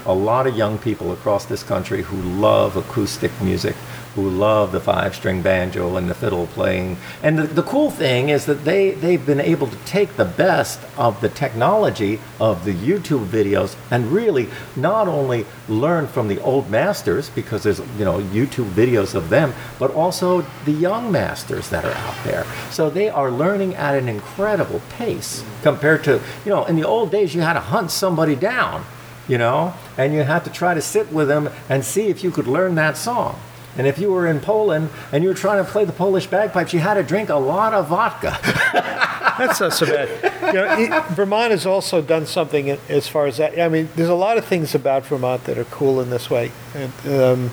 a 0.05 0.13
lot 0.13 0.47
of 0.47 0.55
young 0.57 0.77
people 0.77 1.11
across 1.11 1.45
this 1.45 1.63
country 1.63 2.01
who 2.01 2.17
love 2.39 2.75
acoustic 2.75 3.31
music, 3.41 3.75
who 4.15 4.29
love 4.29 4.71
the 4.71 4.79
five-string 4.79 5.41
banjo 5.41 5.95
and 5.95 6.09
the 6.09 6.13
fiddle 6.13 6.47
playing. 6.47 6.97
And 7.23 7.39
the, 7.39 7.43
the 7.43 7.63
cool 7.63 7.89
thing 7.89 8.29
is 8.29 8.45
that 8.45 8.65
they 8.65 8.91
they've 8.91 9.25
been 9.25 9.39
able 9.39 9.67
to 9.67 9.77
take 9.85 10.17
the 10.17 10.25
best 10.25 10.79
of 10.97 11.21
the 11.21 11.29
technology 11.29 12.19
of 12.39 12.65
the 12.65 12.73
YouTube 12.73 13.25
videos 13.27 13.75
and 13.89 14.11
really 14.11 14.49
not 14.75 15.07
only 15.07 15.45
learn 15.69 16.07
from 16.07 16.27
the 16.27 16.41
old 16.41 16.69
masters 16.69 17.29
because 17.29 17.63
there's 17.63 17.79
you 17.97 18.05
know 18.05 18.19
YouTube 18.19 18.69
videos 18.71 19.15
of 19.15 19.29
them, 19.29 19.53
but 19.79 19.91
also 19.91 20.45
the 20.65 20.73
young 20.73 21.11
masters 21.11 21.69
that 21.69 21.85
are 21.85 21.93
out 21.93 22.23
there. 22.25 22.45
So 22.71 22.89
they 22.89 23.09
are 23.09 23.31
learning 23.31 23.75
at 23.75 23.95
an 23.95 24.09
incredible 24.09 24.81
pace 24.97 25.43
compared 25.61 26.03
to 26.03 26.21
you 26.45 26.49
know 26.49 26.65
in 26.65 26.75
the 26.75 26.87
old 26.87 27.11
days 27.11 27.33
you 27.33 27.41
had 27.41 27.53
to 27.53 27.59
hunt 27.61 27.91
somebody 27.91 28.35
down, 28.35 28.83
you 29.27 29.37
know, 29.37 29.73
and 29.97 30.13
you 30.13 30.23
had 30.23 30.43
to 30.45 30.49
try 30.51 30.73
to 30.73 30.81
sit 30.81 31.11
with 31.11 31.27
them 31.27 31.49
and 31.69 31.83
see 31.85 32.07
if 32.07 32.23
you 32.23 32.31
could 32.31 32.47
learn 32.47 32.75
that 32.75 32.97
song. 32.97 33.39
And 33.77 33.87
if 33.87 33.97
you 33.99 34.11
were 34.11 34.27
in 34.27 34.41
Poland 34.41 34.89
and 35.11 35.23
you 35.23 35.29
were 35.29 35.35
trying 35.35 35.63
to 35.63 35.69
play 35.69 35.85
the 35.85 35.93
Polish 35.93 36.27
bagpipes, 36.27 36.73
you 36.73 36.79
had 36.79 36.95
to 36.95 37.03
drink 37.03 37.29
a 37.29 37.35
lot 37.35 37.73
of 37.73 37.87
vodka. 37.87 38.37
That's 39.37 39.61
not 39.61 39.73
so 39.73 39.85
bad. 39.85 40.09
You 40.47 40.53
know, 40.53 40.75
it, 40.77 41.05
Vermont 41.11 41.51
has 41.51 41.65
also 41.65 42.01
done 42.01 42.25
something 42.25 42.69
as 42.89 43.07
far 43.07 43.27
as 43.27 43.37
that. 43.37 43.57
I 43.59 43.69
mean, 43.69 43.87
there's 43.95 44.09
a 44.09 44.13
lot 44.13 44.37
of 44.37 44.45
things 44.45 44.75
about 44.75 45.05
Vermont 45.05 45.45
that 45.45 45.57
are 45.57 45.63
cool 45.65 46.01
in 46.01 46.09
this 46.09 46.29
way. 46.29 46.51
And, 46.75 47.21
um, 47.21 47.51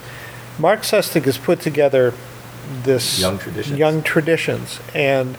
Mark 0.58 0.80
Sustic 0.80 1.24
has 1.24 1.38
put 1.38 1.60
together 1.60 2.12
this 2.82 3.20
Young 3.20 3.38
traditions. 3.38 3.78
young 3.78 4.02
traditions, 4.02 4.80
and 4.92 5.38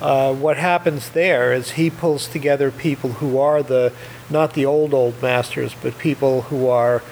uh, 0.00 0.34
what 0.34 0.56
happens 0.56 1.10
there 1.10 1.52
is 1.52 1.72
he 1.72 1.90
pulls 1.90 2.26
together 2.26 2.70
people 2.70 3.14
who 3.14 3.38
are 3.38 3.62
the 3.62 3.92
not 4.30 4.54
the 4.54 4.64
old 4.64 4.94
old 4.94 5.20
masters, 5.20 5.74
but 5.82 5.98
people 5.98 6.42
who 6.42 6.68
are 6.68 7.02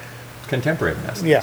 Contemporary 0.47 0.95
masters. 0.97 1.24
yeah. 1.24 1.43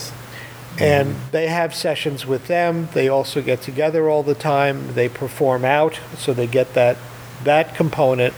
And 0.78 1.16
they 1.32 1.48
have 1.48 1.74
sessions 1.74 2.26
with 2.26 2.48
them. 2.48 2.89
They 2.93 3.08
also 3.08 3.41
get 3.41 3.62
together 3.62 4.10
all 4.10 4.24
the 4.24 4.36
time. 4.36 4.93
They 4.93 5.08
perform 5.08 5.64
out, 5.64 6.00
so 6.18 6.34
they 6.34 6.48
get 6.48 6.74
that 6.74 6.98
that 7.46 7.76
component, 7.76 8.34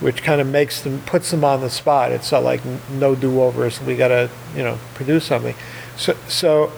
which 0.00 0.22
kind 0.24 0.40
of 0.40 0.48
makes 0.48 0.80
them 0.80 1.02
puts 1.06 1.30
them 1.30 1.44
on 1.44 1.60
the 1.60 1.70
spot. 1.70 2.10
It's 2.10 2.32
not 2.32 2.42
like 2.42 2.62
no 2.90 3.14
do 3.14 3.40
overs. 3.42 3.80
We 3.80 3.94
got 3.94 4.08
to 4.08 4.28
you 4.56 4.64
know 4.64 4.78
produce 4.94 5.24
something. 5.26 5.54
So 5.96 6.16
so. 6.26 6.72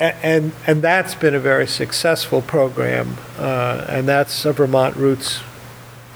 And 0.00 0.52
and 0.66 0.80
that's 0.80 1.14
been 1.14 1.34
a 1.34 1.38
very 1.38 1.66
successful 1.66 2.40
program, 2.40 3.18
uh, 3.38 3.84
and 3.86 4.08
that's 4.08 4.46
a 4.46 4.52
Vermont 4.54 4.96
roots 4.96 5.40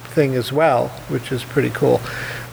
thing 0.05 0.35
as 0.35 0.51
well, 0.51 0.89
which 1.09 1.30
is 1.30 1.45
pretty 1.45 1.68
cool. 1.68 2.01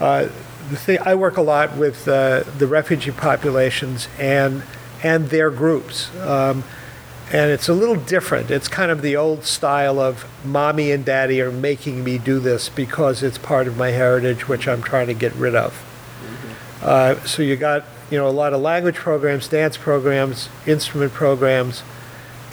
Uh, 0.02 0.28
the 0.70 0.76
thing 0.76 1.00
I 1.06 1.16
work 1.16 1.38
a 1.38 1.42
lot 1.42 1.78
with 1.78 2.06
uh, 2.06 2.44
the 2.58 2.68
refugee 2.68 3.12
populations 3.12 4.10
and 4.20 4.64
and 5.04 5.30
their 5.30 5.50
groups, 5.50 6.14
um, 6.20 6.66
and 7.32 7.50
it's 7.50 7.70
a 7.70 7.74
little 7.74 7.96
different. 7.96 8.52
It's 8.52 8.68
kind 8.68 8.92
of 8.92 9.02
the 9.02 9.16
old 9.16 9.46
style 9.46 10.00
of 10.00 10.26
mommy 10.46 10.92
and 10.92 11.06
daddy 11.06 11.42
are 11.42 11.52
making 11.52 12.04
me 12.04 12.18
do 12.18 12.40
this 12.40 12.68
because 12.68 13.24
it's 13.24 13.38
part 13.38 13.68
of 13.68 13.78
my 13.78 13.92
heritage, 13.92 14.50
which 14.50 14.68
I'm 14.68 14.82
trying 14.82 15.08
to 15.08 15.14
get 15.14 15.34
rid 15.36 15.56
of. 15.56 15.82
Uh, 16.82 17.16
so 17.26 17.42
you 17.42 17.56
got 17.56 17.86
you 18.12 18.18
know 18.18 18.28
a 18.28 18.30
lot 18.30 18.54
of 18.54 18.62
language 18.62 18.96
programs, 18.96 19.48
dance 19.48 19.78
programs, 19.78 20.50
instrument 20.68 21.14
programs, 21.14 21.82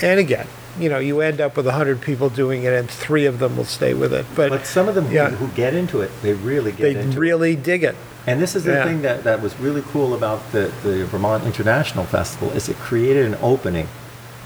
and 0.00 0.18
again, 0.20 0.46
you 0.78 0.88
know, 0.88 0.98
you 0.98 1.20
end 1.20 1.40
up 1.40 1.56
with 1.56 1.66
100 1.66 2.00
people 2.00 2.28
doing 2.30 2.62
it, 2.62 2.72
and 2.72 2.88
three 2.88 3.26
of 3.26 3.40
them 3.40 3.56
will 3.56 3.64
stay 3.64 3.92
with 3.94 4.12
it. 4.12 4.24
But, 4.36 4.50
But 4.50 4.66
some 4.66 4.88
of 4.88 4.94
them 4.94 5.06
who- 5.06 5.14
Yeah. 5.14 5.30
who 5.30 5.48
get 5.48 5.74
into 5.74 6.00
it, 6.00 6.10
they 6.22 6.32
really 6.34 6.70
get 6.70 6.82
they 6.82 6.90
into 6.90 7.00
it. 7.08 7.10
They 7.12 7.18
really 7.18 7.56
dig 7.56 7.82
it. 7.82 7.96
And 8.26 8.40
this 8.40 8.54
is 8.54 8.62
the 8.64 8.72
Yeah. 8.74 8.84
thing 8.84 9.02
that, 9.02 9.24
that 9.24 9.42
was 9.42 9.58
really 9.58 9.82
cool 9.92 10.14
about 10.14 10.52
the, 10.52 10.70
the 10.84 11.04
Vermont 11.06 11.44
International 11.44 12.04
Festival 12.04 12.52
is 12.52 12.68
it 12.68 12.78
created 12.78 13.26
an 13.26 13.36
opening 13.42 13.88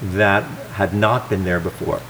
that 0.01 0.45
had 0.75 0.95
not 0.95 1.29
been 1.29 1.45
there 1.45 1.61
before. 1.61 2.01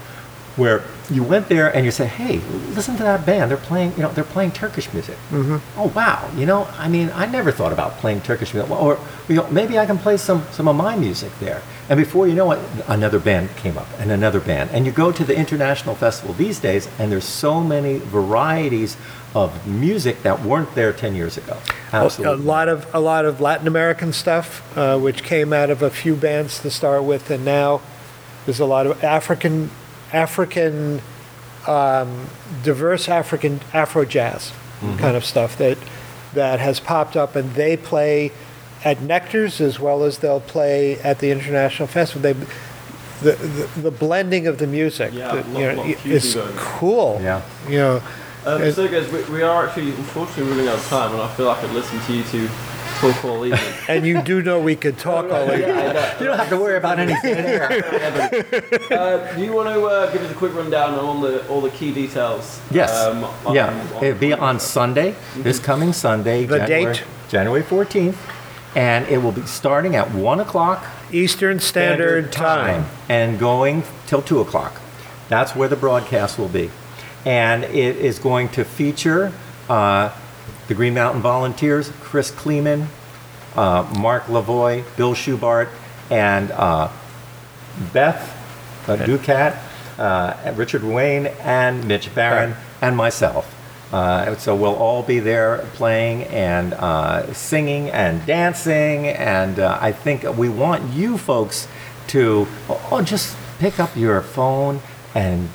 Where 0.55 0.83
you 1.09 1.23
went 1.23 1.49
there 1.49 1.73
and 1.75 1.85
you 1.85 1.91
say, 1.91 2.05
"Hey, 2.07 2.39
listen 2.75 2.95
to 2.97 3.03
that 3.03 3.25
band. 3.25 3.51
They're 3.51 3.57
playing, 3.57 3.93
you 3.97 4.03
know, 4.03 4.11
they're 4.11 4.23
playing 4.23 4.51
Turkish 4.51 4.91
music. 4.93 5.17
Mm-hmm. 5.31 5.57
Oh 5.79 5.87
wow, 5.95 6.29
you 6.35 6.45
know, 6.45 6.67
I 6.77 6.87
mean, 6.87 7.11
I 7.13 7.25
never 7.25 7.51
thought 7.51 7.73
about 7.73 7.97
playing 7.97 8.21
Turkish 8.21 8.53
music, 8.53 8.71
or 8.71 8.97
you 9.27 9.35
know, 9.35 9.47
maybe 9.51 9.77
I 9.77 9.85
can 9.85 9.97
play 9.97 10.17
some 10.17 10.45
some 10.51 10.67
of 10.67 10.75
my 10.75 10.95
music 10.95 11.31
there." 11.39 11.61
And 11.89 11.97
before 11.97 12.27
you 12.27 12.33
know 12.33 12.51
it, 12.51 12.59
another 12.87 13.19
band 13.19 13.49
came 13.57 13.77
up, 13.77 13.87
and 13.99 14.11
another 14.11 14.39
band, 14.39 14.69
and 14.71 14.85
you 14.85 14.91
go 14.91 15.11
to 15.11 15.23
the 15.25 15.35
international 15.35 15.95
festival 15.95 16.33
these 16.33 16.59
days, 16.59 16.87
and 16.97 17.11
there's 17.11 17.25
so 17.25 17.59
many 17.61 17.97
varieties 17.99 18.95
of 19.35 19.67
music 19.67 20.21
that 20.23 20.41
weren't 20.43 20.73
there 20.75 20.93
ten 20.93 21.15
years 21.15 21.37
ago. 21.37 21.57
Absolutely. 21.91 22.43
A 22.43 22.47
lot 22.47 22.69
of 22.69 22.87
a 22.93 22.99
lot 22.99 23.25
of 23.25 23.41
Latin 23.41 23.67
American 23.67 24.13
stuff, 24.13 24.61
uh, 24.77 24.97
which 24.97 25.23
came 25.23 25.51
out 25.51 25.69
of 25.69 25.81
a 25.81 25.89
few 25.89 26.15
bands 26.15 26.59
to 26.61 26.69
start 26.69 27.03
with, 27.03 27.29
and 27.29 27.43
now 27.43 27.81
There's 28.45 28.59
a 28.59 28.65
lot 28.65 28.87
of 28.87 29.03
African, 29.03 29.69
African, 30.13 31.01
um, 31.67 32.27
diverse 32.63 33.09
African 33.09 33.59
Afro 33.73 34.05
jazz 34.05 34.51
kind 34.97 35.15
of 35.15 35.23
stuff 35.23 35.57
that 35.57 35.77
that 36.33 36.59
has 36.59 36.79
popped 36.79 37.15
up, 37.15 37.35
and 37.35 37.53
they 37.53 37.77
play 37.77 38.31
at 38.83 39.01
Nectar's 39.01 39.61
as 39.61 39.79
well 39.79 40.03
as 40.03 40.17
they'll 40.17 40.41
play 40.41 40.99
at 40.99 41.19
the 41.19 41.31
International 41.31 41.87
Festival. 41.87 42.21
They, 42.21 42.33
the, 43.21 43.31
the, 43.37 43.81
the 43.83 43.91
blending 43.91 44.47
of 44.47 44.57
the 44.57 44.67
music, 44.67 45.13
Yeah, 45.13 45.35
the- 45.35 45.49
lot- 45.49 45.59
you 45.61 45.67
know, 45.67 45.83
lot 45.83 46.05
is 46.05 46.35
going. 46.35 46.53
cool. 46.57 47.19
Yeah. 47.23 47.41
You 47.69 47.77
know, 47.77 48.01
Um, 48.45 48.69
so, 48.73 48.85
guys, 48.89 49.09
we, 49.09 49.23
we 49.35 49.41
are 49.41 49.65
actually 49.67 49.91
unfortunately 49.91 50.51
running 50.51 50.67
out 50.67 50.75
of 50.79 50.85
time, 50.87 51.13
and 51.13 51.21
I 51.21 51.33
feel 51.35 51.45
like 51.45 51.59
I 51.59 51.61
could 51.61 51.71
listen 51.71 51.97
to 52.01 52.13
you 52.13 52.23
two 52.23 52.49
talk 53.11 53.25
all 53.25 53.45
evening. 53.45 53.73
and 53.87 54.05
you 54.05 54.21
do 54.21 54.41
know 54.41 54.59
we 54.59 54.75
could 54.75 54.97
talk 54.97 55.29
all 55.31 55.43
evening. 55.51 55.67
You 55.67 56.25
don't 56.25 56.37
have 56.37 56.49
to 56.49 56.57
worry 56.57 56.77
about 56.77 56.99
anything 56.99 57.33
there. 57.51 57.71
uh, 58.91 59.35
do 59.35 59.43
you 59.43 59.51
want 59.53 59.69
to 59.69 59.85
uh, 59.85 60.11
give 60.11 60.21
us 60.23 60.31
a 60.31 60.35
quick 60.35 60.53
rundown 60.53 60.93
on 60.93 60.99
all 60.99 61.19
the 61.21 61.45
all 61.47 61.61
the 61.61 61.69
key 61.71 61.93
details? 61.93 62.59
Yes. 62.71 62.91
um, 63.05 63.23
on- 63.45 63.55
yeah. 63.55 63.67
on- 63.95 64.03
It'll 64.03 64.19
be 64.19 64.33
on 64.33 64.59
Sunday, 64.59 65.15
this 65.37 65.59
coming 65.59 65.93
Sunday. 65.93 66.45
The 66.45 66.59
January, 66.59 66.93
date? 66.95 67.03
January 67.29 67.63
14th. 67.63 68.15
And 68.75 69.07
it 69.07 69.19
will 69.19 69.31
be 69.31 69.43
starting 69.45 69.95
at 69.95 70.09
1 70.15 70.39
o'clock 70.39 70.83
Eastern 71.11 71.59
Standard 71.59 72.31
Time. 72.31 72.85
and 73.07 73.37
going 73.37 73.83
till 74.07 74.23
2 74.23 74.39
o'clock. 74.39 74.81
That's 75.29 75.55
where 75.55 75.67
the 75.67 75.75
broadcast 75.75 76.39
will 76.39 76.47
be. 76.49 76.71
And 77.23 77.63
it 77.65 77.97
is 77.97 78.17
going 78.17 78.49
to 78.49 78.65
feature 78.65 79.31
uh, 79.69 80.09
the 80.67 80.73
Green 80.73 80.93
Mountain 80.93 81.21
Volunteers, 81.21 81.91
Chris 82.01 82.31
Kleeman, 82.31 82.87
uh, 83.55 83.91
Mark 83.99 84.23
Lavoie, 84.25 84.83
Bill 84.97 85.13
Schubart, 85.13 85.69
and 86.09 86.51
uh, 86.51 86.89
Beth 87.91 88.39
uh, 88.87 88.97
Duquette, 88.97 89.57
uh, 89.97 90.53
Richard 90.55 90.81
Ruane, 90.81 91.33
and 91.41 91.87
Mitch 91.87 92.13
Barron, 92.13 92.55
and 92.81 92.95
myself. 92.95 93.53
Uh, 93.93 94.35
so 94.37 94.55
we'll 94.55 94.75
all 94.75 95.03
be 95.03 95.19
there 95.19 95.59
playing 95.73 96.23
and 96.23 96.73
uh, 96.73 97.31
singing 97.31 97.89
and 97.91 98.25
dancing, 98.25 99.07
and 99.07 99.59
uh, 99.59 99.77
I 99.79 99.91
think 99.91 100.23
we 100.35 100.49
want 100.49 100.93
you 100.93 101.17
folks 101.17 101.67
to 102.07 102.47
oh, 102.69 103.03
just 103.03 103.37
pick 103.59 103.79
up 103.79 103.95
your 103.95 104.21
phone 104.21 104.81
and 105.13 105.47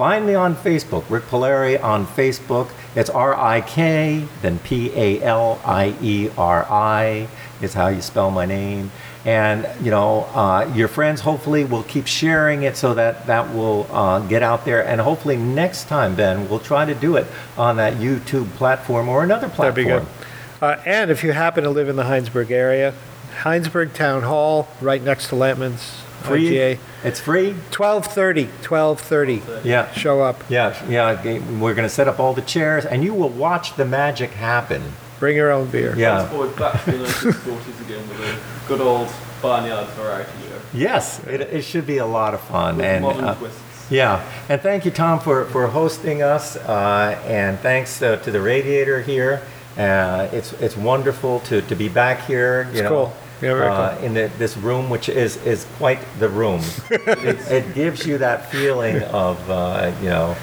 find 0.00 0.26
me 0.26 0.34
on 0.34 0.56
Facebook, 0.56 1.04
Rik 1.10 1.24
Palieri 1.24 1.76
on 1.76 2.06
Facebook. 2.06 2.70
It's 2.96 3.10
R 3.10 3.34
I 3.36 3.60
K, 3.60 4.26
then 4.40 4.58
P 4.60 4.90
A 4.96 5.22
L 5.22 5.60
I 5.62 5.94
E 6.00 6.30
R 6.38 6.64
I 6.70 7.28
is 7.60 7.74
how 7.74 7.88
you 7.88 8.00
spell 8.00 8.30
my 8.30 8.46
name. 8.46 8.92
And 9.26 9.68
you 9.84 9.90
know, 9.90 10.22
uh, 10.34 10.72
your 10.74 10.88
friends 10.88 11.20
hopefully 11.20 11.64
will 11.64 11.82
keep 11.82 12.06
sharing 12.06 12.62
it 12.62 12.78
so 12.78 12.94
that 12.94 13.26
that 13.26 13.54
will 13.54 13.86
uh, 13.94 14.20
get 14.20 14.42
out 14.42 14.64
there. 14.64 14.82
And 14.86 15.02
hopefully 15.02 15.36
next 15.36 15.84
time, 15.84 16.16
Ben, 16.16 16.48
we'll 16.48 16.60
try 16.60 16.86
to 16.86 16.94
do 16.94 17.16
it 17.16 17.26
on 17.58 17.76
that 17.76 17.98
YouTube 17.98 18.48
platform 18.54 19.06
or 19.06 19.22
another 19.22 19.48
That'd 19.48 19.74
be 19.74 19.84
platform. 19.84 20.08
good. 20.60 20.66
Uh, 20.66 20.80
and 20.86 21.10
if 21.10 21.22
you 21.22 21.32
happen 21.32 21.62
to 21.64 21.68
live 21.68 21.90
in 21.90 21.96
the 21.96 22.04
Hinesburg 22.04 22.50
area, 22.50 22.94
Hinesburg 23.42 23.92
Town 23.92 24.22
Hall, 24.22 24.66
right 24.80 25.02
next 25.02 25.28
to 25.28 25.34
Lantman's 25.34 26.00
Free. 26.22 26.50
IGA. 26.50 26.78
It's 27.04 27.20
free. 27.20 27.52
1230, 27.52 28.44
1230. 28.44 29.68
Yeah. 29.68 29.90
Show 29.92 30.20
up. 30.22 30.42
Yeah, 30.48 30.74
yeah. 30.88 31.22
We're 31.58 31.74
going 31.74 31.88
to 31.88 31.94
set 31.94 32.08
up 32.08 32.20
all 32.20 32.34
the 32.34 32.42
chairs, 32.42 32.84
and 32.84 33.02
you 33.04 33.14
will 33.14 33.28
watch 33.28 33.76
the 33.76 33.84
magic 33.84 34.30
happen. 34.30 34.82
Bring 35.18 35.36
your 35.36 35.50
own 35.50 35.68
beer. 35.70 35.94
Yeah. 35.96 36.18
Transported 36.28 36.56
back 36.58 36.84
to 36.84 36.92
the 36.92 37.04
1940s 37.04 37.80
again 37.86 38.08
with 38.08 38.20
a 38.20 38.68
good 38.68 38.80
old 38.80 39.08
barnyard 39.42 39.86
variety. 39.88 40.30
You 40.44 40.50
know, 40.50 40.56
Yes, 40.72 41.22
it, 41.26 41.40
it 41.42 41.62
should 41.62 41.86
be 41.86 41.98
a 41.98 42.06
lot 42.06 42.32
of 42.34 42.40
fun. 42.40 42.76
with 42.76 42.86
and 42.86 43.02
modern 43.02 43.24
uh, 43.24 43.34
twists. 43.34 43.90
Yeah, 43.90 44.22
and 44.48 44.60
thank 44.60 44.84
you, 44.84 44.92
Tom, 44.92 45.18
for, 45.18 45.46
for 45.46 45.66
hosting 45.66 46.22
us, 46.22 46.56
uh, 46.56 47.20
and 47.26 47.58
thanks 47.58 48.00
uh, 48.00 48.16
to 48.18 48.30
the 48.30 48.40
Radiator 48.40 49.02
here. 49.02 49.42
Uh, 49.76 50.28
it's 50.32 50.52
it's 50.54 50.76
wonderful 50.76 51.40
to, 51.40 51.60
to 51.62 51.74
be 51.74 51.88
back 51.88 52.24
here. 52.26 52.64
You 52.64 52.70
It's 52.70 52.80
know, 52.82 52.88
cool. 52.88 53.12
Yeah, 53.42 53.54
very 53.54 53.68
uh, 53.68 53.98
in 54.00 54.14
the, 54.14 54.30
this 54.38 54.56
room, 54.56 54.90
which 54.90 55.08
is 55.08 55.36
is 55.46 55.66
quite 55.78 55.98
the 56.18 56.28
room. 56.28 56.60
it, 56.90 57.38
it 57.50 57.74
gives 57.74 58.06
you 58.06 58.18
that 58.18 58.50
feeling 58.50 59.02
of 59.04 59.38
uh, 59.50 59.92
you 60.02 60.08
know. 60.10 60.36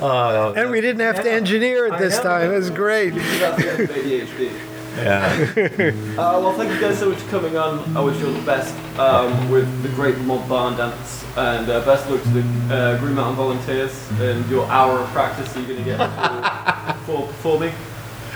Uh, 0.00 0.52
And 0.56 0.70
we 0.70 0.80
didn't 0.80 1.00
have 1.02 1.22
to 1.24 1.30
engineer 1.30 1.86
it 1.86 1.98
this 1.98 2.18
time. 2.20 2.52
It 2.52 2.54
was 2.54 2.70
great. 2.70 3.14
That's 3.14 3.62
the 3.62 3.70
end 3.72 3.80
of 3.80 3.90
ADHD. 3.90 4.50
yeah. 4.96 6.14
Uh, 6.18 6.40
well, 6.40 6.52
thank 6.54 6.72
you 6.72 6.80
guys 6.80 6.98
so 6.98 7.08
much 7.10 7.18
for 7.18 7.30
coming 7.30 7.56
on. 7.56 7.96
I 7.96 8.00
wish 8.00 8.18
you 8.20 8.26
all 8.26 8.32
the 8.32 8.42
best 8.46 8.74
um, 8.98 9.50
with 9.50 9.66
the 9.82 9.88
Great 9.90 10.14
Vermont 10.16 10.48
Barn 10.48 10.76
Dance, 10.76 11.24
and 11.36 11.68
uh, 11.70 11.84
best 11.84 12.08
luck 12.10 12.22
to 12.22 12.28
the 12.30 12.42
uh, 12.74 12.98
Green 12.98 13.14
Mountain 13.14 13.36
Volunteers 13.36 13.92
and 14.20 14.48
your 14.50 14.66
hour 14.66 14.98
of 15.00 15.08
practice 15.10 15.52
that 15.52 15.60
you're 15.60 15.68
going 15.76 15.84
to 15.84 15.90
get 15.90 15.98
for, 17.06 17.22
for 17.22 17.26
performing. 17.28 17.72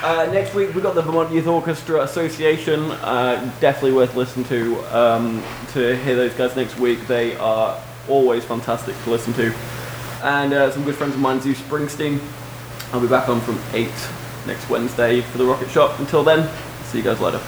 Uh, 0.02 0.28
next 0.32 0.52
week 0.52 0.74
we've 0.74 0.82
got 0.82 0.96
the 0.96 1.02
Vermont 1.02 1.30
Youth 1.30 1.46
Orchestra 1.46 2.02
Association. 2.02 2.90
Uh, 2.90 3.36
definitely 3.60 3.92
worth 3.92 4.16
listening 4.16 4.44
to. 4.46 4.76
Um, 4.96 5.40
to 5.74 5.96
hear 5.98 6.16
those 6.16 6.34
guys 6.34 6.56
next 6.56 6.76
week, 6.76 7.06
they 7.06 7.36
are 7.36 7.80
always 8.08 8.44
fantastic 8.44 8.96
to 9.04 9.10
listen 9.10 9.32
to. 9.34 9.54
And 10.24 10.52
uh, 10.52 10.72
some 10.72 10.82
good 10.82 10.96
friends 10.96 11.14
of 11.14 11.20
mine, 11.20 11.40
Zeus 11.40 11.60
Springsteen. 11.60 12.20
I'll 12.92 13.00
be 13.00 13.06
back 13.06 13.28
on 13.28 13.40
from 13.42 13.60
eight 13.74 13.94
next 14.44 14.68
Wednesday 14.68 15.20
for 15.20 15.38
the 15.38 15.44
Rocket 15.44 15.70
Shop. 15.70 15.96
Until 16.00 16.24
then, 16.24 16.50
see 16.86 16.98
you 16.98 17.04
guys 17.04 17.20
later. 17.20 17.40